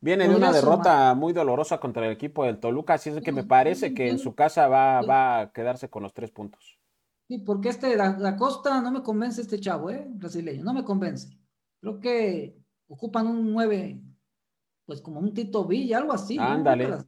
Viene 0.00 0.28
de 0.28 0.36
una 0.36 0.52
derrota 0.52 1.12
muy 1.14 1.32
dolorosa 1.32 1.80
contra 1.80 2.06
el 2.06 2.12
equipo 2.12 2.44
del 2.44 2.60
Toluca, 2.60 2.94
así 2.94 3.10
es 3.10 3.20
que 3.20 3.32
me 3.32 3.42
parece 3.42 3.94
que 3.94 4.08
en 4.08 4.20
su 4.20 4.32
casa 4.36 4.68
va, 4.68 5.02
va 5.02 5.40
a 5.40 5.52
quedarse 5.52 5.90
con 5.90 6.04
los 6.04 6.14
tres 6.14 6.30
puntos. 6.30 6.78
Sí, 7.26 7.38
porque 7.38 7.70
este 7.70 7.96
Da, 7.96 8.36
Costa 8.36 8.80
no 8.80 8.92
me 8.92 9.02
convence 9.02 9.40
este 9.40 9.58
chavo, 9.58 9.90
¿eh? 9.90 10.06
Brasileño, 10.08 10.62
no 10.62 10.72
me 10.72 10.84
convence. 10.84 11.36
Creo 11.80 11.98
que 11.98 12.56
ocupan 12.86 13.26
un 13.26 13.52
nueve 13.52 14.00
pues 14.84 15.00
como 15.00 15.20
un 15.20 15.32
Tito 15.32 15.64
Villa, 15.64 15.98
algo 15.98 16.12
así. 16.12 16.36
Ándale. 16.38 16.98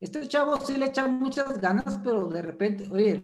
Este 0.00 0.28
chavo 0.28 0.58
sí 0.60 0.76
le 0.76 0.86
echa 0.86 1.08
muchas 1.08 1.60
ganas, 1.60 1.98
pero 2.04 2.28
de 2.28 2.40
repente, 2.40 2.88
oye, 2.90 3.20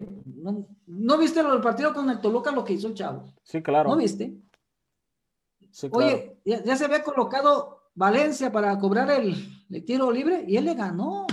¿no, 0.86 1.18
viste 1.18 1.40
el 1.40 1.60
partido 1.60 1.94
con 1.94 2.10
el 2.10 2.20
Toluca 2.20 2.50
lo 2.50 2.64
que 2.64 2.72
hizo 2.72 2.88
el 2.88 2.94
chavo? 2.94 3.24
Sí, 3.44 3.62
claro. 3.62 3.90
¿No 3.90 3.96
viste? 3.96 4.36
Oye, 5.92 6.40
ya, 6.44 6.76
se 6.76 6.84
había 6.84 7.02
colocado 7.02 7.90
Valencia 7.94 8.50
para 8.50 8.76
cobrar 8.78 9.10
el, 9.10 9.84
tiro 9.84 10.10
libre 10.10 10.44
y 10.48 10.56
él 10.56 10.64
le 10.64 10.74
ganó. 10.74 11.26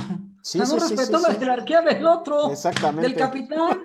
Sí, 0.44 0.60
no 0.60 0.78
respetó 0.78 1.20
la 1.20 1.34
jerarquía 1.34 1.82
del 1.82 2.06
otro, 2.06 2.52
Exactamente. 2.52 3.08
del 3.08 3.18
capitán. 3.18 3.84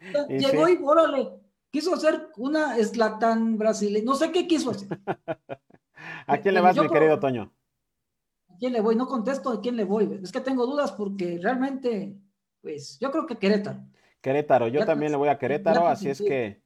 Llegó 0.28 0.68
y, 0.68 0.78
órale, 0.82 1.30
quiso 1.70 1.94
hacer 1.94 2.28
una 2.36 2.76
eslatán 2.76 3.56
brasileña, 3.56 4.04
no 4.04 4.14
sé 4.14 4.32
qué 4.32 4.48
quiso 4.48 4.70
hacer. 4.70 4.88
¿A 6.26 6.38
quién 6.38 6.54
le 6.54 6.60
vas, 6.60 6.76
mi 6.76 6.88
querido 6.88 7.20
Toño? 7.20 7.52
¿A 8.52 8.56
quién 8.58 8.72
le 8.72 8.80
voy? 8.80 8.96
No 8.96 9.06
contesto 9.06 9.50
a 9.50 9.60
quién 9.60 9.76
le 9.76 9.84
voy. 9.84 10.20
Es 10.22 10.30
que 10.32 10.40
tengo 10.40 10.66
dudas 10.66 10.92
porque 10.92 11.38
realmente, 11.42 12.16
pues, 12.60 12.98
yo 13.00 13.10
creo 13.10 13.26
que 13.26 13.38
Querétaro. 13.38 13.80
Querétaro, 14.20 14.68
yo 14.68 14.84
también 14.84 15.10
le 15.10 15.18
voy 15.18 15.28
a 15.28 15.38
Querétaro, 15.38 15.86
así 15.88 16.08
es 16.10 16.20
que 16.20 16.62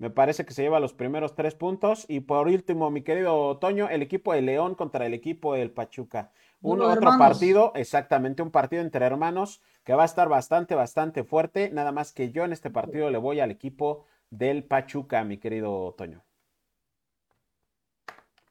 Me 0.00 0.08
parece 0.08 0.46
que 0.46 0.54
se 0.54 0.62
lleva 0.62 0.80
los 0.80 0.94
primeros 0.94 1.34
tres 1.34 1.54
puntos. 1.54 2.06
Y 2.08 2.20
por 2.20 2.48
último, 2.48 2.90
mi 2.90 3.02
querido 3.02 3.58
Toño, 3.58 3.90
el 3.90 4.00
equipo 4.00 4.32
de 4.32 4.40
León 4.40 4.74
contra 4.74 5.04
el 5.04 5.12
equipo 5.12 5.52
del 5.52 5.72
Pachuca. 5.72 6.32
Un 6.62 6.80
otro 6.80 7.10
partido, 7.18 7.72
exactamente, 7.74 8.42
un 8.42 8.50
partido 8.50 8.80
entre 8.80 9.04
hermanos 9.04 9.60
que 9.84 9.92
va 9.92 10.04
a 10.04 10.06
estar 10.06 10.30
bastante, 10.30 10.74
bastante 10.74 11.22
fuerte. 11.22 11.68
Nada 11.70 11.92
más 11.92 12.12
que 12.12 12.32
yo 12.32 12.44
en 12.44 12.52
este 12.52 12.70
partido 12.70 13.10
le 13.10 13.18
voy 13.18 13.40
al 13.40 13.50
equipo 13.50 14.06
del 14.30 14.64
Pachuca, 14.64 15.22
mi 15.22 15.36
querido 15.36 15.94
Toño. 15.98 16.24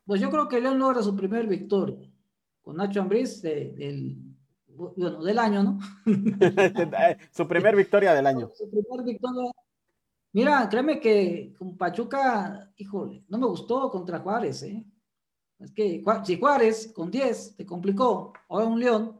Pues 0.05 0.21
yo 0.21 0.29
creo 0.29 0.47
que 0.47 0.61
León 0.61 0.77
logra 0.77 1.01
su 1.01 1.15
primer 1.15 1.47
victoria 1.47 2.11
con 2.69 2.77
Nacho 2.77 3.01
Ambriz 3.01 3.41
del, 3.41 4.15
bueno, 4.67 5.23
del 5.23 5.39
año, 5.39 5.63
¿no? 5.63 5.79
su 7.31 7.47
primer 7.47 7.75
victoria 7.75 8.13
del 8.13 8.27
año. 8.27 8.51
Su 8.53 8.69
primer 8.69 9.03
victoria 9.03 9.51
Mira, 10.31 10.69
créeme 10.69 10.99
que 10.99 11.55
con 11.57 11.75
Pachuca, 11.75 12.71
híjole, 12.77 13.23
no 13.27 13.39
me 13.39 13.47
gustó 13.47 13.89
contra 13.89 14.19
Juárez, 14.19 14.61
¿eh? 14.61 14.85
Es 15.57 15.71
que 15.71 16.03
si 16.23 16.39
Juárez 16.39 16.93
con 16.93 17.09
10 17.09 17.55
te 17.55 17.65
complicó, 17.65 18.33
ahora 18.47 18.67
un 18.67 18.79
León, 18.79 19.17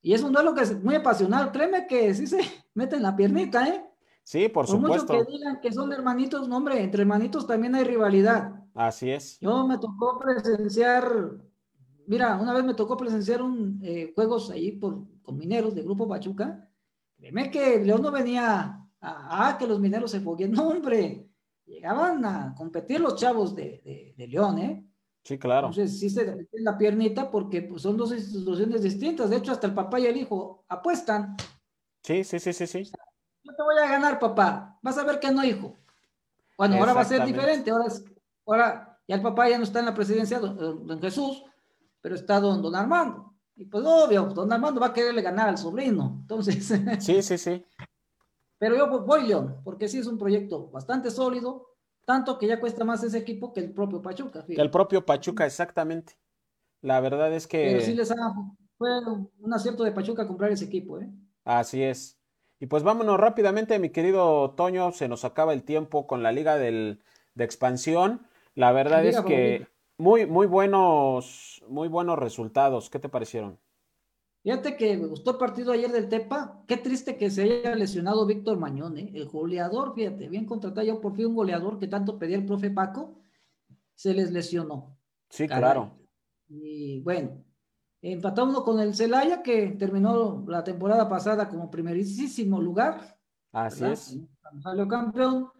y 0.00 0.14
es 0.14 0.22
un 0.22 0.32
duelo 0.32 0.54
que 0.54 0.62
es 0.62 0.82
muy 0.82 0.94
apasional, 0.94 1.52
créeme 1.52 1.86
que 1.86 2.14
sí 2.14 2.26
se 2.26 2.38
mete 2.74 2.96
en 2.96 3.02
la 3.02 3.14
piernita, 3.14 3.68
¿eh? 3.68 3.84
Sí, 4.22 4.48
por, 4.48 4.66
supuesto. 4.66 5.12
Mucho 5.12 5.26
que 5.26 5.30
digan 5.30 5.60
que 5.60 5.72
son 5.72 5.92
hermanitos, 5.92 6.48
no, 6.48 6.56
hombre, 6.56 6.82
entre 6.82 7.02
hermanitos 7.02 7.46
también 7.46 7.74
hay 7.74 7.84
rivalidad. 7.84 8.64
Así 8.72 9.10
es. 9.10 9.38
Yo 9.40 9.66
me 9.66 9.76
tocó 9.76 10.18
presenciar, 10.18 11.44
mira, 12.06 12.36
una 12.36 12.52
vez 12.52 12.64
me 12.64 12.74
tocó 12.74 12.96
presenciar 12.96 13.42
un 13.42 13.80
eh, 13.82 14.12
juegos 14.14 14.50
ahí 14.50 14.72
por, 14.72 15.04
con 15.22 15.36
mineros 15.36 15.74
del 15.74 15.84
Grupo 15.84 16.08
Pachuca. 16.08 16.68
Créeme 17.16 17.50
que 17.50 17.82
León 17.84 18.02
no 18.02 18.10
venía 18.10 18.86
ah, 19.00 19.56
que 19.58 19.66
los 19.66 19.80
mineros 19.80 20.10
se 20.10 20.20
fogueen. 20.20 20.52
No, 20.52 20.68
hombre, 20.68 21.28
llegaban 21.64 22.24
a 22.24 22.54
competir 22.56 23.00
los 23.00 23.16
chavos 23.16 23.54
de, 23.54 24.14
León, 24.16 24.58
¿eh? 24.58 24.86
Sí, 25.22 25.38
claro. 25.38 25.68
Entonces, 25.68 25.98
sí 25.98 26.08
se 26.08 26.22
en 26.22 26.64
la 26.64 26.78
piernita 26.78 27.30
porque 27.30 27.62
pues, 27.62 27.82
son 27.82 27.96
dos 27.96 28.12
instituciones 28.12 28.82
distintas. 28.82 29.28
De 29.28 29.36
hecho, 29.36 29.52
hasta 29.52 29.66
el 29.66 29.74
papá 29.74 29.98
y 29.98 30.06
el 30.06 30.16
hijo 30.16 30.64
apuestan. 30.68 31.36
Sí, 32.02 32.22
sí, 32.22 32.38
sí, 32.38 32.52
sí, 32.52 32.66
sí. 32.66 32.84
Yo 33.42 33.54
te 33.54 33.62
voy 33.62 33.76
a 33.82 33.90
ganar, 33.90 34.20
papá. 34.20 34.78
Vas 34.82 34.98
a 34.98 35.04
ver 35.04 35.18
que 35.18 35.30
no, 35.32 35.44
hijo. 35.44 35.76
Bueno, 36.56 36.76
ahora 36.76 36.92
va 36.92 37.00
a 37.00 37.04
ser 37.04 37.24
diferente. 37.24 37.70
Ahora, 37.70 37.86
ahora 38.46 39.00
ya 39.08 39.16
el 39.16 39.22
papá 39.22 39.48
ya 39.48 39.58
no 39.58 39.64
está 39.64 39.80
en 39.80 39.86
la 39.86 39.94
presidencia, 39.94 40.38
don, 40.38 41.00
Jesús, 41.00 41.44
pero 42.06 42.14
está 42.14 42.38
don, 42.38 42.62
don 42.62 42.76
Armando. 42.76 43.34
Y 43.56 43.64
pues 43.64 43.84
obvio, 43.84 44.26
don 44.26 44.52
Armando 44.52 44.80
va 44.80 44.86
a 44.86 44.92
quererle 44.92 45.22
ganar 45.22 45.48
al 45.48 45.58
sobrino. 45.58 46.18
Entonces. 46.20 46.72
Sí, 47.00 47.20
sí, 47.20 47.36
sí. 47.36 47.64
Pero 48.58 48.76
yo 48.76 49.04
voy 49.04 49.26
León, 49.26 49.56
porque 49.64 49.88
sí 49.88 49.98
es 49.98 50.06
un 50.06 50.16
proyecto 50.16 50.70
bastante 50.70 51.10
sólido, 51.10 51.66
tanto 52.04 52.38
que 52.38 52.46
ya 52.46 52.60
cuesta 52.60 52.84
más 52.84 53.02
ese 53.02 53.18
equipo 53.18 53.52
que 53.52 53.58
el 53.58 53.72
propio 53.74 54.00
Pachuca. 54.00 54.44
Que 54.46 54.54
el 54.54 54.70
propio 54.70 55.04
Pachuca, 55.04 55.46
exactamente. 55.46 56.16
La 56.80 57.00
verdad 57.00 57.34
es 57.34 57.48
que... 57.48 57.70
Pero 57.72 57.80
sí 57.80 57.94
les 57.96 58.12
ha, 58.12 58.32
fue 58.78 58.88
un 59.40 59.52
acierto 59.52 59.82
de 59.82 59.90
Pachuca 59.90 60.28
comprar 60.28 60.52
ese 60.52 60.66
equipo, 60.66 61.00
¿eh? 61.00 61.10
Así 61.44 61.82
es. 61.82 62.20
Y 62.60 62.66
pues 62.66 62.84
vámonos 62.84 63.18
rápidamente, 63.18 63.80
mi 63.80 63.90
querido 63.90 64.52
Toño, 64.52 64.92
se 64.92 65.08
nos 65.08 65.24
acaba 65.24 65.52
el 65.52 65.64
tiempo 65.64 66.06
con 66.06 66.22
la 66.22 66.30
liga 66.30 66.56
del, 66.56 67.02
de 67.34 67.42
expansión. 67.42 68.28
La 68.54 68.70
verdad 68.70 69.04
es 69.04 69.20
que 69.22 69.66
muy, 69.98 70.26
muy 70.26 70.46
buenos, 70.46 71.62
muy 71.68 71.88
buenos 71.88 72.18
resultados. 72.18 72.90
¿Qué 72.90 72.98
te 72.98 73.08
parecieron? 73.08 73.58
Fíjate 74.42 74.76
que 74.76 74.96
me 74.96 75.06
gustó 75.06 75.32
el 75.32 75.38
partido 75.38 75.72
ayer 75.72 75.90
del 75.90 76.08
Tepa. 76.08 76.62
Qué 76.68 76.76
triste 76.76 77.16
que 77.16 77.30
se 77.30 77.42
haya 77.42 77.74
lesionado 77.74 78.26
Víctor 78.26 78.58
Mañón, 78.58 78.96
¿eh? 78.96 79.10
el 79.12 79.26
goleador, 79.26 79.94
fíjate, 79.94 80.28
bien 80.28 80.44
contratado 80.44 81.00
por 81.00 81.16
fin 81.16 81.26
un 81.26 81.34
goleador 81.34 81.78
que 81.78 81.88
tanto 81.88 82.16
pedía 82.16 82.36
el 82.36 82.46
profe 82.46 82.70
Paco, 82.70 83.18
se 83.94 84.14
les 84.14 84.30
lesionó. 84.30 84.96
Sí, 85.30 85.48
claro. 85.48 85.98
Y 86.48 87.00
bueno, 87.00 87.42
empatamos 88.00 88.62
con 88.62 88.78
el 88.78 88.94
Celaya 88.94 89.42
que 89.42 89.70
terminó 89.70 90.44
la 90.46 90.62
temporada 90.62 91.08
pasada 91.08 91.48
como 91.48 91.68
primerísimo 91.68 92.60
lugar. 92.60 93.18
Así 93.50 93.84
es. 93.84 94.16
Salió 94.62 94.86
campeón. 94.86 95.50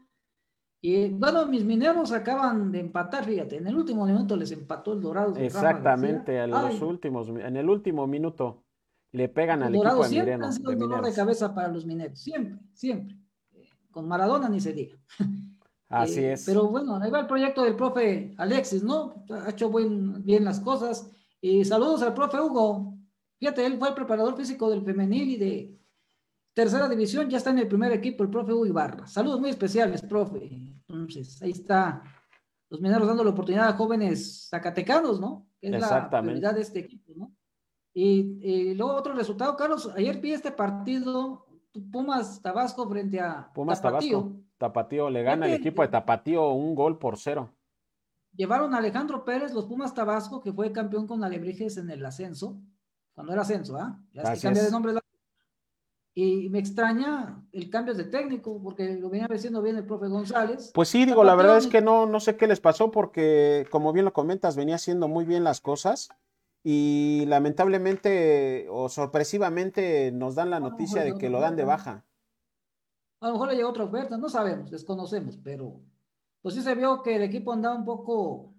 Y 0.89 1.09
bueno, 1.09 1.47
mis 1.47 1.65
mineros 1.65 2.13
acaban 2.13 2.71
de 2.71 2.79
empatar, 2.79 3.25
fíjate, 3.25 3.57
en 3.57 3.67
el 3.67 3.75
último 3.75 4.07
minuto 4.07 4.37
les 4.37 4.53
empató 4.53 4.93
el 4.93 5.01
Dorado. 5.01 5.35
Exactamente, 5.35 6.39
a 6.39 6.47
los 6.47 6.81
últimos, 6.81 7.29
en 7.29 7.57
el 7.57 7.69
último 7.69 8.07
minuto. 8.07 8.63
Le 9.11 9.29
pegan 9.29 9.65
al 9.65 9.75
equipo 9.75 10.03
de 10.05 10.09
siempre 10.09 10.35
Ha 10.35 10.53
sido 10.53 10.71
un 10.71 10.79
dolor 10.79 11.05
de 11.05 11.13
cabeza 11.13 11.53
para 11.53 11.67
los 11.67 11.85
mineros, 11.87 12.21
siempre, 12.21 12.61
siempre. 12.73 13.17
Con 13.91 14.07
Maradona 14.07 14.49
ni 14.49 14.61
se 14.61 14.73
diga. 14.73 14.97
Así 15.89 16.21
eh, 16.21 16.35
es. 16.35 16.47
Pero 16.47 16.69
bueno, 16.69 16.99
ahí 16.99 17.11
va 17.11 17.19
el 17.19 17.27
proyecto 17.27 17.65
del 17.65 17.75
profe 17.75 18.33
Alexis, 18.37 18.85
¿no? 18.85 19.25
Ha 19.29 19.51
hecho 19.51 19.73
bien 19.73 20.45
las 20.45 20.61
cosas. 20.61 21.11
Y 21.41 21.65
saludos 21.65 22.03
al 22.03 22.15
profe 22.15 22.41
Hugo. 22.41 22.97
Fíjate, 23.41 23.67
él 23.67 23.77
fue 23.77 23.89
el 23.89 23.95
preparador 23.95 24.37
físico 24.37 24.71
del 24.71 24.85
femenil 24.85 25.31
y 25.31 25.37
de 25.37 25.81
tercera 26.55 26.89
división, 26.89 27.29
ya 27.29 27.39
está 27.39 27.51
en 27.51 27.59
el 27.59 27.67
primer 27.67 27.91
equipo, 27.91 28.23
el 28.23 28.31
profe 28.31 28.53
Hugo 28.53 28.67
Ibarra. 28.67 29.09
Saludos 29.09 29.41
muy 29.41 29.51
especiales, 29.51 30.03
profe. 30.03 30.76
Entonces, 30.89 31.41
ahí 31.43 31.51
está 31.51 32.03
los 32.69 32.81
mineros 32.81 33.07
dando 33.07 33.25
la 33.25 33.31
oportunidad 33.31 33.69
a 33.69 33.73
jóvenes 33.75 34.49
zacatecanos, 34.51 35.21
¿no? 35.21 35.49
Que 35.61 35.69
es 35.69 35.81
la 35.81 36.11
prioridad 36.11 36.55
de 36.55 36.63
este 36.63 36.81
equipo, 36.81 37.13
¿no? 37.17 37.33
Y, 37.95 38.75
luego 38.75 38.95
otro 38.95 39.15
resultado, 39.15 39.57
Carlos, 39.57 39.91
ayer 39.97 40.21
vi 40.21 40.33
este 40.33 40.51
partido, 40.51 41.47
Pumas 41.91 42.43
Tabasco 42.43 42.89
frente 42.89 43.21
a 43.21 43.51
Pumas 43.55 43.81
Tabasco. 43.81 44.33
Tapatío 44.59 45.11
le 45.11 45.23
gana 45.23 45.47
el 45.47 45.55
equipo 45.55 45.83
de 45.83 45.89
Tapatío 45.89 46.51
un 46.51 46.75
gol 46.75 46.99
por 46.99 47.19
cero. 47.19 47.55
Llevaron 48.35 48.75
a 48.75 48.79
Alejandro 48.79 49.25
Pérez, 49.25 49.53
los 49.55 49.67
Pumas 49.67 49.95
Tabasco, 49.95 50.43
que 50.43 50.53
fue 50.53 50.73
campeón 50.73 51.07
con 51.07 51.25
Alebrijes 51.25 51.77
en 51.79 51.91
el 51.91 52.05
ascenso, 52.05 52.61
cuando 53.15 53.33
era 53.33 53.43
ascenso, 53.43 53.77
¿ah? 53.77 53.99
Ya 54.13 54.23
es 54.23 54.41
que 54.41 54.47
cambia 54.47 54.63
de 54.63 54.71
nombre. 54.71 54.93
Y 56.19 56.49
me 56.49 56.59
extraña 56.59 57.45
el 57.53 57.69
cambio 57.69 57.93
de 57.93 58.05
técnico, 58.05 58.59
porque 58.63 58.95
lo 58.95 59.11
venía 59.11 59.27
haciendo 59.27 59.61
bien 59.61 59.77
el 59.77 59.85
profe 59.85 60.09
González. 60.09 60.71
Pues 60.73 60.89
sí, 60.89 61.05
digo, 61.05 61.25
la 61.25 61.35
verdad 61.35 61.59
es 61.59 61.67
que 61.67 61.83
no, 61.83 62.07
no 62.07 62.21
sé 62.21 62.39
qué 62.39 62.47
les 62.47 62.59
pasó, 62.59 62.91
porque 62.91 63.67
como 63.71 63.93
bien 63.93 64.07
lo 64.07 64.15
comentas, 64.15 64.57
venía 64.57 64.77
haciendo 64.77 65.09
muy 65.09 65.27
bien 65.27 65.45
las 65.45 65.61
cosas 65.61 66.09
y 66.65 67.25
lamentablemente 67.27 68.67
o 68.71 68.89
sorpresivamente 68.89 70.11
nos 70.11 70.35
dan 70.35 70.49
la 70.49 70.59
noticia 70.59 71.05
de 71.05 71.19
que 71.19 71.29
lo 71.29 71.39
dan 71.39 71.55
de 71.55 71.65
baja. 71.65 72.07
A 73.21 73.27
lo 73.27 73.35
mejor 73.35 73.49
le 73.49 73.57
llegó 73.57 73.69
otra 73.69 73.85
oferta, 73.85 74.17
no 74.17 74.31
sabemos, 74.31 74.71
desconocemos, 74.71 75.37
pero 75.37 75.83
pues 76.41 76.55
sí 76.55 76.63
se 76.63 76.75
vio 76.75 77.03
que 77.03 77.17
el 77.17 77.23
equipo 77.25 77.53
andaba 77.53 77.77
un 77.77 77.85
poco 77.85 78.55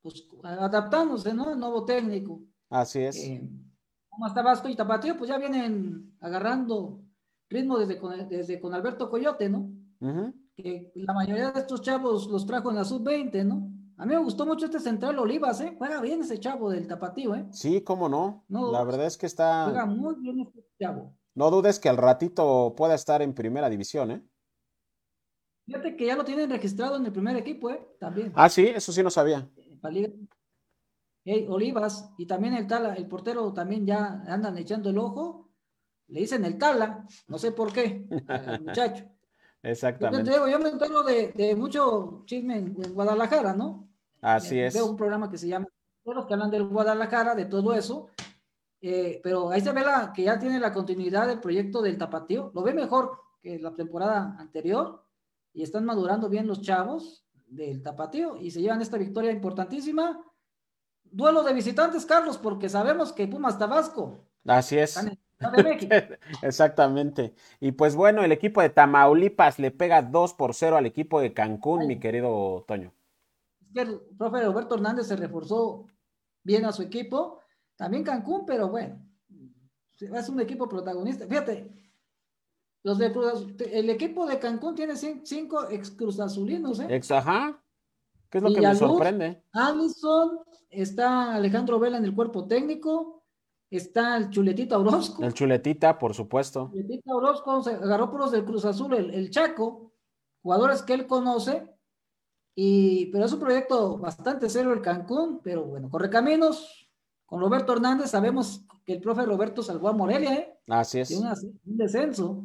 pues, 0.00 0.26
adaptándose, 0.42 1.34
¿no? 1.34 1.52
El 1.52 1.60
nuevo 1.60 1.84
técnico. 1.84 2.40
Así 2.70 3.00
es. 3.00 3.16
Eh, 3.18 3.46
como 4.20 4.26
hasta 4.26 4.42
Vasco 4.42 4.68
y 4.68 4.76
Tapatío, 4.76 5.16
pues 5.16 5.30
ya 5.30 5.38
vienen 5.38 6.14
agarrando 6.20 7.00
ritmo 7.48 7.78
desde 7.78 7.96
con, 7.98 8.28
desde 8.28 8.60
con 8.60 8.74
Alberto 8.74 9.08
Coyote, 9.08 9.48
¿no? 9.48 9.72
Que 10.54 10.92
la 10.94 11.14
mayoría 11.14 11.50
de 11.52 11.60
estos 11.60 11.80
chavos 11.80 12.26
los 12.26 12.44
trajo 12.44 12.68
en 12.68 12.76
la 12.76 12.84
sub-20, 12.84 13.46
¿no? 13.46 13.72
A 13.96 14.04
mí 14.04 14.14
me 14.14 14.22
gustó 14.22 14.44
mucho 14.44 14.66
este 14.66 14.78
central 14.78 15.18
Olivas, 15.18 15.62
¿eh? 15.62 15.74
Juega 15.78 16.02
bien 16.02 16.20
ese 16.20 16.38
chavo 16.38 16.68
del 16.68 16.86
tapatío, 16.86 17.34
¿eh? 17.34 17.46
Sí, 17.50 17.80
cómo 17.80 18.10
no. 18.10 18.44
la 18.50 18.84
verdad 18.84 19.06
es 19.06 19.16
que 19.16 19.24
está. 19.24 19.64
Juega 19.64 19.86
muy 19.86 20.14
bien 20.16 20.40
este 20.40 20.66
chavo. 20.78 21.16
No 21.34 21.50
dudes 21.50 21.80
que 21.80 21.88
al 21.88 21.96
ratito 21.96 22.74
pueda 22.76 22.94
estar 22.96 23.22
en 23.22 23.32
primera 23.32 23.70
división, 23.70 24.10
¿eh? 24.10 24.22
Fíjate 25.64 25.96
que 25.96 26.04
ya 26.04 26.16
lo 26.16 26.26
tienen 26.26 26.50
registrado 26.50 26.96
en 26.96 27.06
el 27.06 27.12
primer 27.12 27.38
equipo, 27.38 27.70
¿eh? 27.70 27.80
También. 27.98 28.32
Ah, 28.34 28.50
sí, 28.50 28.66
eso 28.66 28.92
sí 28.92 29.02
no 29.02 29.08
sabía. 29.08 29.48
Olivas 31.48 32.12
y 32.16 32.26
también 32.26 32.54
el 32.54 32.66
Tala, 32.66 32.94
el 32.94 33.06
portero 33.06 33.52
también 33.52 33.86
ya 33.86 34.22
andan 34.26 34.56
echando 34.58 34.90
el 34.90 34.98
ojo. 34.98 35.50
Le 36.08 36.20
dicen 36.20 36.44
el 36.44 36.58
Tala, 36.58 37.06
no 37.28 37.38
sé 37.38 37.52
por 37.52 37.72
qué, 37.72 38.06
al 38.26 38.60
muchacho. 38.64 39.04
Exactamente. 39.62 40.30
Yo, 40.30 40.58
me 40.58 40.70
entero 40.70 41.02
de, 41.02 41.54
mucho 41.56 42.22
chisme 42.24 42.56
en 42.56 42.72
Guadalajara, 42.72 43.52
¿no? 43.52 43.88
Así 44.20 44.58
es. 44.58 44.74
Veo 44.74 44.86
un 44.86 44.96
programa 44.96 45.30
que 45.30 45.38
se 45.38 45.48
llama 45.48 45.66
Todos 46.02 46.16
los 46.16 46.26
que 46.26 46.34
hablan 46.34 46.50
del 46.50 46.66
Guadalajara, 46.66 47.34
de 47.34 47.44
todo 47.44 47.74
eso. 47.74 48.08
Eh, 48.80 49.20
pero 49.22 49.50
ahí 49.50 49.60
se 49.60 49.72
ve 49.72 49.82
la, 49.82 50.12
que 50.14 50.22
ya 50.22 50.38
tiene 50.38 50.58
la 50.58 50.72
continuidad 50.72 51.28
del 51.28 51.40
proyecto 51.40 51.82
del 51.82 51.98
Tapatío. 51.98 52.50
Lo 52.54 52.62
ve 52.62 52.72
mejor 52.72 53.12
que 53.40 53.58
la 53.58 53.74
temporada 53.74 54.36
anterior 54.38 55.04
y 55.52 55.62
están 55.62 55.84
madurando 55.84 56.28
bien 56.28 56.46
los 56.46 56.62
chavos 56.62 57.26
del 57.46 57.82
Tapatío 57.82 58.36
y 58.36 58.50
se 58.50 58.62
llevan 58.62 58.80
esta 58.80 58.96
victoria 58.96 59.30
importantísima. 59.30 60.24
Duelo 61.10 61.42
de 61.42 61.52
visitantes, 61.52 62.06
Carlos, 62.06 62.38
porque 62.38 62.68
sabemos 62.68 63.12
que 63.12 63.26
Pumas 63.26 63.58
Tabasco. 63.58 64.24
Así 64.46 64.78
es. 64.78 64.98
Exactamente. 66.42 67.34
Y 67.60 67.72
pues 67.72 67.96
bueno, 67.96 68.22
el 68.22 68.32
equipo 68.32 68.60
de 68.60 68.70
Tamaulipas 68.70 69.58
le 69.58 69.70
pega 69.70 70.02
2 70.02 70.34
por 70.34 70.54
0 70.54 70.76
al 70.76 70.86
equipo 70.86 71.20
de 71.20 71.32
Cancún, 71.32 71.86
mi 71.86 71.98
querido 71.98 72.64
Toño 72.68 72.92
que 73.72 73.80
el 73.80 74.00
profe 74.18 74.42
Roberto 74.42 74.74
Hernández 74.74 75.06
se 75.06 75.16
reforzó 75.16 75.86
bien 76.42 76.64
a 76.64 76.72
su 76.72 76.82
equipo. 76.82 77.40
También 77.76 78.04
Cancún, 78.04 78.44
pero 78.46 78.68
bueno, 78.68 79.00
es 80.00 80.28
un 80.28 80.40
equipo 80.40 80.68
protagonista. 80.68 81.26
Fíjate, 81.26 81.70
los 82.82 82.98
de 82.98 83.12
el 83.72 83.90
equipo 83.90 84.26
de 84.26 84.38
Cancún 84.38 84.74
tiene 84.74 84.96
cinco 84.96 85.68
ex 85.70 85.90
cruzazulinos, 85.90 86.80
¿eh? 86.80 86.86
Ex, 86.90 87.10
ajá. 87.10 87.62
¿Qué 88.30 88.38
es 88.38 88.44
lo 88.44 88.54
que 88.54 88.60
me 88.60 88.74
sorprende? 88.76 89.42
Allison, 89.52 90.38
está 90.70 91.34
Alejandro 91.34 91.80
Vela 91.80 91.98
en 91.98 92.04
el 92.04 92.14
cuerpo 92.14 92.46
técnico, 92.46 93.24
está 93.68 94.16
el 94.16 94.30
Chuletita 94.30 94.78
Orozco. 94.78 95.22
El 95.24 95.34
Chuletita, 95.34 95.98
por 95.98 96.14
supuesto. 96.14 96.70
Chuletita 96.72 97.12
Orozco 97.12 97.62
se 97.62 97.72
agarró 97.72 98.08
por 98.08 98.20
los 98.20 98.30
del 98.30 98.44
Cruz 98.44 98.64
Azul, 98.64 98.94
el, 98.94 99.30
Chaco, 99.30 99.92
jugadores 100.42 100.82
que 100.82 100.94
él 100.94 101.08
conoce, 101.08 101.66
y, 102.54 103.06
pero 103.06 103.24
es 103.24 103.32
un 103.32 103.40
proyecto 103.40 103.98
bastante 103.98 104.48
serio 104.48 104.72
el 104.72 104.80
Cancún, 104.80 105.40
pero 105.42 105.64
bueno, 105.64 105.90
corre 105.90 106.08
caminos. 106.08 106.88
Con 107.26 107.40
Roberto 107.40 107.72
Hernández 107.72 108.10
sabemos 108.10 108.64
que 108.84 108.94
el 108.94 109.00
profe 109.00 109.24
Roberto 109.24 109.62
salvó 109.62 109.88
a 109.88 109.92
Morelia, 109.92 110.34
¿eh? 110.34 110.58
Así 110.68 111.00
es. 111.00 111.08
De 111.10 111.16
un 111.16 111.76
descenso. 111.76 112.44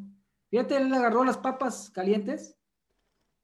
Fíjate, 0.50 0.78
él 0.78 0.94
agarró 0.94 1.24
las 1.24 1.38
papas 1.38 1.90
calientes 1.90 2.56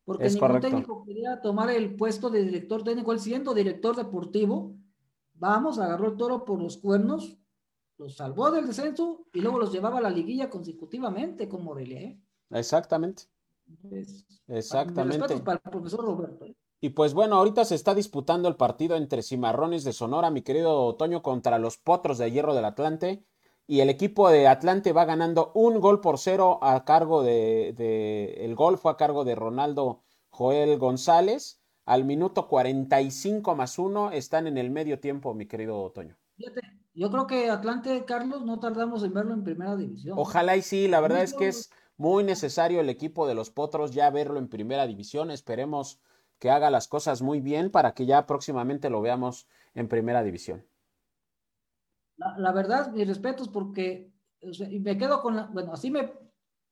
porque 0.06 0.30
ningún 0.30 0.60
técnico 0.60 1.04
quería 1.04 1.42
tomar 1.42 1.70
el 1.70 1.96
puesto 1.96 2.30
de 2.30 2.44
director 2.44 2.84
técnico, 2.84 3.12
él 3.12 3.20
siendo 3.20 3.54
director 3.54 3.96
deportivo. 3.96 4.76
Vamos, 5.34 5.80
agarró 5.80 6.10
el 6.10 6.18
toro 6.18 6.46
por 6.46 6.62
los 6.62 6.78
cuernos, 6.78 7.38
los 7.98 8.16
salvó 8.16 8.52
del 8.52 8.68
descenso 8.68 9.26
y 9.34 9.42
luego 9.42 9.60
los 9.60 9.72
llevaba 9.72 10.00
a 10.00 10.02
la 10.02 10.10
liguilla 10.10 10.50
consecutivamente 10.50 11.48
con 11.48 11.64
Morelia. 11.64 12.02
¿eh? 12.02 12.22
Exactamente. 12.52 13.24
Exactamente. 14.48 15.40
Para 15.40 15.62
el 15.64 15.72
profesor 15.72 16.04
Roberto. 16.04 16.46
¿eh? 16.46 16.56
Y 16.82 16.90
pues 16.90 17.14
bueno, 17.14 17.36
ahorita 17.36 17.64
se 17.64 17.76
está 17.76 17.94
disputando 17.94 18.50
el 18.50 18.56
partido 18.56 18.96
entre 18.96 19.22
Cimarrones 19.22 19.84
de 19.84 19.94
Sonora, 19.94 20.32
mi 20.32 20.42
querido 20.42 20.84
Otoño, 20.84 21.22
contra 21.22 21.60
los 21.60 21.78
Potros 21.78 22.18
de 22.18 22.32
Hierro 22.32 22.56
del 22.56 22.66
Atlante 22.66 23.24
y 23.72 23.80
el 23.80 23.90
equipo 23.90 24.30
de 24.30 24.50
Atlante 24.50 24.92
va 24.92 25.06
ganando 25.06 25.54
un 25.56 25.80
gol 25.80 26.02
por 26.02 26.18
cero 26.18 26.60
a 26.62 26.84
cargo 26.84 27.24
de, 27.24 28.36
el 28.38 28.54
gol 28.54 28.78
fue 28.78 28.92
a 28.92 28.98
cargo 28.98 29.24
de 29.24 29.34
Ronaldo 29.34 30.02
Joel 30.30 30.78
González. 30.78 31.62
Al 31.86 32.04
minuto 32.04 32.50
45 32.50 33.56
más 33.56 33.80
uno 33.80 34.12
están 34.12 34.48
en 34.48 34.58
el 34.58 34.72
medio 34.72 35.00
tiempo, 35.00 35.34
mi 35.34 35.46
querido 35.46 35.82
Otoño. 35.82 36.18
yo 36.94 37.10
creo 37.12 37.28
que 37.28 37.50
Atlante, 37.50 38.04
Carlos, 38.04 38.44
no 38.44 38.60
tardamos 38.60 39.06
en 39.06 39.14
verlo 39.14 39.34
en 39.34 39.46
primera 39.46 39.78
división. 39.78 40.16
Ojalá 40.20 40.58
y 40.58 40.64
sí, 40.64 40.90
la 40.90 41.00
verdad 41.00 41.24
es 41.24 41.34
que 41.34 41.48
es 41.48 41.72
muy 41.96 42.26
necesario 42.26 42.82
el 42.82 42.90
equipo 42.90 43.26
de 43.26 43.36
los 43.36 43.52
Potros 43.52 43.92
ya 43.92 44.10
verlo 44.10 44.38
en 44.38 44.50
primera 44.50 44.86
división. 44.86 45.32
Esperemos 45.32 46.02
que 46.40 46.50
haga 46.50 46.72
las 46.72 46.90
cosas 46.90 47.22
muy 47.22 47.40
bien 47.40 47.72
para 47.72 47.94
que 47.94 48.06
ya 48.06 48.26
próximamente 48.26 48.90
lo 48.90 49.00
veamos 49.00 49.48
en 49.76 49.88
primera 49.88 50.24
división. 50.24 50.66
La, 52.38 52.52
verdad, 52.52 52.92
mis 52.92 53.08
respetos, 53.08 53.48
porque 53.48 54.12
me 54.80 54.98
quedo 54.98 55.22
con 55.22 55.36
la, 55.36 55.48
bueno, 55.48 55.74
así 55.74 55.90
me, 55.90 56.14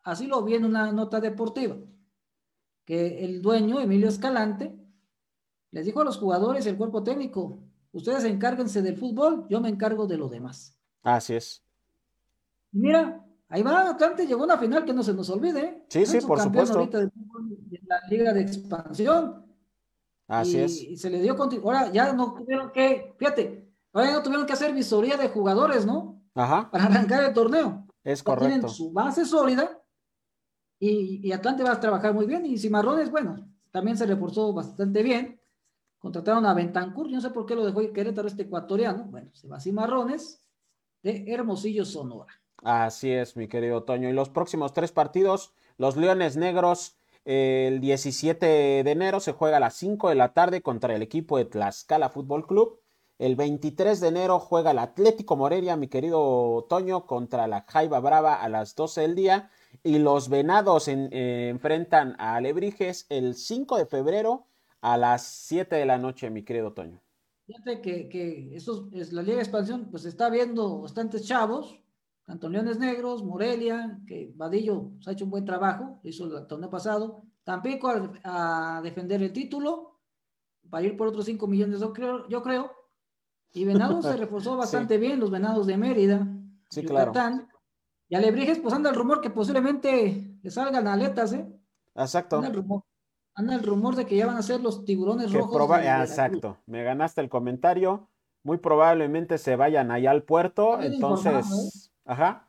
así 0.04 0.28
lo 0.28 0.43
vi 0.43 0.56
en 0.56 0.66
una 0.66 0.91
nota 0.91 1.20
deportiva, 1.20 1.76
que 2.86 3.24
el 3.24 3.41
dueño, 3.41 3.80
Emilio 3.80 4.10
Escalante, 4.10 4.78
les 5.72 5.86
dijo 5.86 6.02
a 6.02 6.06
los 6.06 6.18
jugadores 6.18 6.66
y 6.66 6.70
el 6.70 6.78
cuerpo 6.78 7.04
técnico, 7.04 7.60
ustedes 7.91 8.24
encárguense 8.26 8.82
del 8.82 8.97
fútbol, 8.97 9.47
yo 9.50 9.60
me 9.62 9.70
encargo 9.70 10.06
de 10.08 10.18
lo 10.18 10.30
demás. 10.30 10.78
Así 11.02 11.36
es. 11.36 11.64
mira, 12.72 13.26
ahí 13.47 13.64
va, 13.64 13.89
Atlante 13.89 14.28
llegó 14.28 14.41
a 14.41 14.45
una 14.45 14.58
final 14.58 14.86
que 14.86 14.93
no 14.93 15.04
se 15.04 15.14
nos 15.14 15.30
olvide. 15.30 15.62
¿eh? 15.62 15.86
Sí, 15.88 16.06
sí, 16.06 16.20
por 16.22 16.39
supuesto. 16.39 16.86
de 16.86 17.82
la 17.88 18.02
Liga 18.10 18.34
de 18.34 18.41
Expansión. 18.41 19.45
Así 20.28 20.60
es. 20.60 20.84
Y 20.84 20.95
se 20.95 21.10
le 21.10 21.22
dio 21.22 21.36
Ahora 21.36 21.91
ya 21.91 22.14
no 22.14 22.36
tuvieron 22.36 22.72
que, 22.72 23.16
fíjate, 23.18 23.69
Ahora 23.94 24.12
no 24.12 24.24
tuvieron 24.24 24.46
que 24.46 24.54
hacer 24.54 24.74
visoría 24.74 25.18
de 25.18 25.30
jugadores, 25.30 25.86
¿no? 25.86 26.22
Ajá. 26.36 26.70
Para 26.72 26.86
arrancar 26.86 27.24
el 27.24 27.34
torneo. 27.34 27.88
Es 28.04 28.24
correcto. 28.24 28.48
Tienen 28.48 28.70
su 28.70 28.92
base 28.92 29.26
sólida 29.26 29.82
y, 30.80 31.32
Atlante 31.32 31.64
va 31.64 31.74
a 31.74 31.80
trabajar 31.80 32.14
muy 32.14 32.26
bien. 32.26 32.46
Y 32.46 32.58
Cimarrones, 32.58 33.12
bueno, 33.12 33.50
también 33.72 33.98
se 33.98 34.06
reforzó 34.06 34.54
bastante 34.54 35.04
bien. 35.04 35.42
Contrataron 35.98 36.46
a 36.46 36.54
Bentancur, 36.54 37.10
no 37.12 37.20
sé 37.20 37.30
por 37.32 37.46
qué 37.46 37.56
lo 37.56 37.66
dejó 37.66 37.92
Querétaro 37.92 38.28
este 38.28 38.44
ecuatoriano. 38.44 39.06
Bueno, 39.06 39.32
se 39.34 39.48
va 39.48 39.58
a 39.58 39.60
Cimarrones 39.60 40.46
de 41.04 41.26
Hermosillo, 41.28 41.84
Sonora. 41.84 42.34
Así 42.64 43.12
es, 43.12 43.36
mi 43.36 43.48
querido 43.48 43.84
Toño. 43.84 44.10
Y 44.10 44.14
los 44.14 44.30
próximos 44.30 44.74
tres 44.74 44.92
partidos, 44.92 45.54
los 45.78 45.98
Leones 45.98 46.38
Negros, 46.38 46.98
el 47.26 47.82
17 47.82 48.46
de 48.84 48.92
enero 48.92 49.20
se 49.20 49.34
juega 49.34 49.58
a 49.58 49.60
las 49.60 49.76
5 49.76 50.10
de 50.10 50.16
la 50.16 50.34
tarde 50.34 50.62
contra 50.62 50.96
el 50.96 51.02
equipo 51.02 51.38
de 51.38 51.46
Tlaxcala 51.46 52.10
Fútbol 52.10 52.48
Club. 52.48 52.80
El 53.20 53.36
23 53.36 54.00
de 54.00 54.08
enero 54.08 54.40
juega 54.40 54.72
el 54.72 54.80
Atlético 54.80 55.36
Morelia, 55.36 55.76
mi 55.76 55.90
querido 55.90 56.66
Toño, 56.70 57.06
contra 57.06 57.48
la 57.48 57.66
Jaiba 57.68 58.00
Brava 58.00 58.36
a 58.42 58.48
las 58.48 58.76
12 58.76 59.02
del 59.02 59.16
día. 59.16 59.52
Y 59.84 60.00
los 60.00 60.30
Venados 60.30 60.88
eh, 60.88 61.50
enfrentan 61.50 62.16
a 62.18 62.36
Alebrijes 62.36 63.06
el 63.10 63.36
5 63.36 63.76
de 63.78 63.86
febrero 63.86 64.48
a 64.80 64.96
las 64.96 65.24
7 65.26 65.76
de 65.76 65.86
la 65.86 65.98
noche, 65.98 66.30
mi 66.30 66.44
querido 66.44 66.72
Toño. 66.72 67.02
Fíjate 67.46 67.82
que, 67.82 68.08
que 68.08 68.56
eso 68.56 68.88
es 68.94 69.12
la 69.12 69.22
Liga 69.22 69.36
de 69.36 69.44
Expansión, 69.44 69.90
pues 69.92 70.06
está 70.06 70.30
viendo 70.30 70.80
bastantes 70.80 71.28
chavos, 71.28 71.78
tanto 72.26 72.50
Negros, 72.50 73.26
Morelia, 73.26 74.00
que 74.08 74.32
Vadillo 74.34 74.92
ha 75.06 75.12
hecho 75.12 75.26
un 75.26 75.32
buen 75.32 75.44
trabajo, 75.44 76.00
hizo 76.04 76.38
el 76.38 76.48
torneo 76.48 76.70
pasado, 76.70 77.24
Tampico 77.44 77.92
a, 78.24 78.80
defender 78.82 79.22
el 79.22 79.34
título, 79.34 80.00
para 80.70 80.86
ir 80.86 80.96
por 80.96 81.08
otros 81.08 81.26
5 81.26 81.48
millones, 81.48 81.82
yo 81.82 81.92
yo 82.30 82.44
creo 82.44 82.79
y 83.54 83.66
Venados 83.66 84.06
se 84.06 84.18
reforzó 84.18 84.58
bastante 84.58 84.97
bien, 84.97 85.20
los 85.20 85.32
Venados 85.32 85.68
de 85.68 85.78
Mérida, 85.78 86.28
sí, 86.70 86.84
claro. 86.84 87.14
Y 88.10 88.16
Alebrijes, 88.16 88.58
pues 88.58 88.74
anda 88.74 88.89
el 88.89 88.95
rumor 88.95 89.22
que 89.22 89.30
posiblemente 89.30 90.39
le 90.41 90.52
salgan 90.52 90.88
aletas, 90.88 91.32
¿eh? 91.34 91.47
Exacto. 91.95 92.38
Anda 92.38 92.47
el 92.47 92.56
rumor, 92.56 92.84
anda 93.36 93.54
el 93.54 93.64
rumor 93.64 93.95
de 93.95 94.06
que 94.08 94.18
ya 94.18 94.26
van 94.26 94.38
a 94.38 94.41
ser 94.41 94.62
los 94.62 94.84
tiburones 94.84 95.32
rojos. 95.32 95.80
exacto, 95.80 96.58
me 96.66 96.84
ganaste 96.84 97.22
el 97.22 97.30
comentario. 97.30 98.10
Muy 98.41 98.58
probablemente 98.58 99.38
se 99.38 99.56
vayan 99.56 99.91
allá 99.91 100.12
al 100.12 100.24
puerto, 100.24 100.82
entonces, 100.82 101.45
¿eh? 101.86 101.91
ajá. 102.06 102.47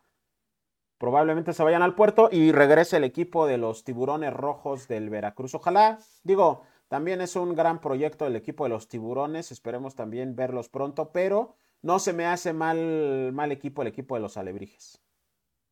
Probablemente 0.99 1.53
se 1.53 1.63
vayan 1.63 1.83
al 1.83 1.95
puerto 1.95 2.29
y 2.31 2.53
regrese 2.53 2.99
el 2.99 3.05
equipo 3.05 3.47
de 3.47 3.59
los 3.59 3.85
tiburones 3.85 4.33
rojos 4.33 4.87
del 4.87 5.11
Veracruz. 5.11 5.55
Ojalá, 5.55 5.99
digo, 6.23 6.63
también 6.91 7.21
es 7.21 7.37
un 7.37 7.55
gran 7.55 7.81
proyecto 7.81 8.27
el 8.27 8.35
equipo 8.35 8.65
de 8.65 8.71
los 8.71 8.89
tiburones, 8.89 9.53
esperemos 9.53 9.95
también 9.95 10.35
verlos 10.35 10.69
pronto, 10.69 11.13
pero 11.13 11.55
no 11.83 12.01
se 12.01 12.13
me 12.13 12.27
hace 12.27 12.53
mal, 12.53 13.33
mal 13.33 13.53
equipo 13.53 13.83
el 13.83 13.89
equipo 13.89 14.17
de 14.17 14.21
los 14.23 14.37
alebrijes. 14.37 15.01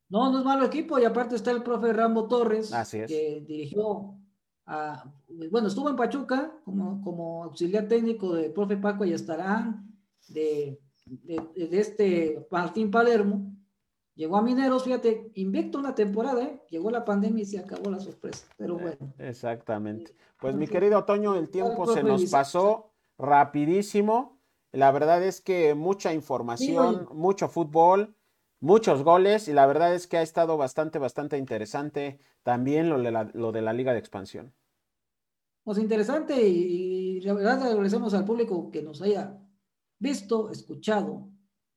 No, 0.07 0.31
no 0.31 0.39
es 0.39 0.45
malo 0.45 0.65
equipo, 0.65 0.97
y 0.97 1.03
aparte 1.03 1.35
está 1.35 1.51
el 1.51 1.61
profe 1.61 1.91
Rambo 1.91 2.29
Torres, 2.29 2.71
Así 2.71 2.99
es. 2.99 3.09
que 3.09 3.43
dirigió 3.45 4.15
a, 4.65 5.11
bueno, 5.51 5.67
estuvo 5.67 5.89
en 5.89 5.97
Pachuca 5.97 6.53
como, 6.63 7.01
como 7.01 7.43
auxiliar 7.43 7.89
técnico 7.89 8.33
del 8.33 8.53
profe 8.53 8.77
Paco 8.77 9.03
Ayastarán, 9.03 9.93
de, 10.29 10.79
de, 11.05 11.67
de 11.67 11.79
este 11.81 12.47
Martín 12.49 12.89
Palermo, 12.89 13.51
Llegó 14.19 14.35
a 14.35 14.41
Mineros, 14.41 14.83
fíjate, 14.83 15.31
invicto 15.35 15.79
una 15.79 15.95
temporada, 15.95 16.43
¿eh? 16.43 16.61
llegó 16.69 16.91
la 16.91 17.05
pandemia 17.05 17.43
y 17.43 17.45
se 17.45 17.57
acabó 17.57 17.89
la 17.89 18.01
sorpresa, 18.01 18.45
pero 18.57 18.77
eh, 18.77 18.81
bueno. 18.81 19.13
Exactamente. 19.17 20.13
Pues 20.37 20.55
mi 20.55 20.67
querido 20.67 20.99
Otoño, 20.99 21.35
el 21.35 21.49
tiempo 21.49 21.87
se 21.87 22.03
nos 22.03 22.25
pasó 22.25 22.91
rapidísimo. 23.17 24.37
La 24.73 24.91
verdad 24.91 25.23
es 25.23 25.39
que 25.39 25.73
mucha 25.73 26.13
información, 26.13 27.07
mucho 27.13 27.47
fútbol, 27.47 28.13
muchos 28.59 29.03
goles 29.03 29.47
y 29.47 29.53
la 29.53 29.65
verdad 29.65 29.95
es 29.95 30.05
que 30.05 30.17
ha 30.17 30.21
estado 30.21 30.57
bastante, 30.57 30.99
bastante 30.99 31.37
interesante 31.37 32.19
también 32.43 32.89
lo 32.89 33.01
de 33.01 33.11
la, 33.11 33.23
lo 33.33 33.53
de 33.53 33.61
la 33.61 33.71
Liga 33.71 33.93
de 33.93 33.99
Expansión. 33.99 34.53
Pues 35.63 35.77
interesante 35.77 36.45
y, 36.45 37.21
la 37.21 37.35
verdad 37.35 37.63
agradecemos 37.63 38.13
al 38.13 38.25
público 38.25 38.69
que 38.69 38.81
nos 38.81 39.01
haya 39.01 39.39
visto, 39.97 40.51
escuchado. 40.51 41.29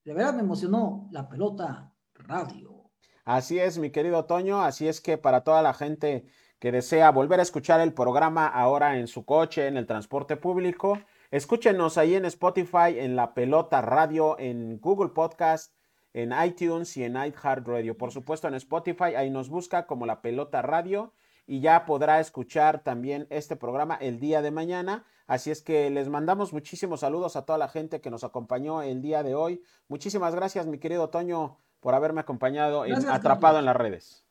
De 0.04 0.12
verdad 0.12 0.34
me 0.34 0.40
emocionó 0.40 1.08
la 1.12 1.28
pelota 1.28 1.91
Radio. 2.26 2.90
Así 3.24 3.58
es, 3.58 3.78
mi 3.78 3.90
querido 3.90 4.24
Toño, 4.24 4.62
así 4.62 4.88
es 4.88 5.00
que 5.00 5.16
para 5.16 5.44
toda 5.44 5.62
la 5.62 5.74
gente 5.74 6.26
que 6.58 6.72
desea 6.72 7.10
volver 7.10 7.40
a 7.40 7.42
escuchar 7.42 7.80
el 7.80 7.92
programa 7.92 8.46
ahora 8.46 8.98
en 8.98 9.06
su 9.06 9.24
coche, 9.24 9.66
en 9.66 9.76
el 9.76 9.86
transporte 9.86 10.36
público, 10.36 10.98
escúchenos 11.30 11.98
ahí 11.98 12.14
en 12.14 12.24
Spotify, 12.24 12.98
en 12.98 13.16
La 13.16 13.34
Pelota 13.34 13.80
Radio, 13.80 14.36
en 14.38 14.78
Google 14.80 15.10
Podcast, 15.10 15.74
en 16.12 16.32
iTunes 16.44 16.96
y 16.96 17.04
en 17.04 17.14
iHeartRadio. 17.14 17.96
Por 17.96 18.12
supuesto, 18.12 18.48
en 18.48 18.54
Spotify, 18.54 19.14
ahí 19.16 19.30
nos 19.30 19.48
busca 19.48 19.86
como 19.86 20.06
La 20.06 20.20
Pelota 20.20 20.62
Radio 20.62 21.12
y 21.46 21.60
ya 21.60 21.84
podrá 21.84 22.20
escuchar 22.20 22.82
también 22.82 23.26
este 23.30 23.56
programa 23.56 23.96
el 24.00 24.20
día 24.20 24.42
de 24.42 24.50
mañana. 24.50 25.04
Así 25.26 25.50
es 25.50 25.62
que 25.62 25.90
les 25.90 26.08
mandamos 26.08 26.52
muchísimos 26.52 27.00
saludos 27.00 27.36
a 27.36 27.44
toda 27.44 27.58
la 27.58 27.68
gente 27.68 28.00
que 28.00 28.10
nos 28.10 28.24
acompañó 28.24 28.82
el 28.82 29.00
día 29.00 29.22
de 29.22 29.34
hoy. 29.34 29.62
Muchísimas 29.88 30.34
gracias, 30.34 30.66
mi 30.66 30.78
querido 30.78 31.08
Toño 31.10 31.58
por 31.82 31.96
haberme 31.96 32.20
acompañado 32.20 32.86
en 32.86 33.08
Atrapado 33.08 33.58
en 33.58 33.64
las 33.64 33.76
redes. 33.76 34.24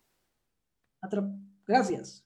Gracias. 1.68 2.26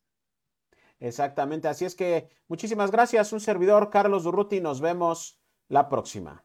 Exactamente, 0.99 1.67
así 1.67 1.83
es 1.83 1.95
que 1.95 2.29
muchísimas 2.47 2.91
gracias, 2.91 3.33
un 3.33 3.41
servidor 3.41 3.89
Carlos 3.89 4.23
Durruti, 4.23 4.61
nos 4.61 4.79
vemos 4.79 5.41
la 5.67 5.89
próxima. 5.89 6.44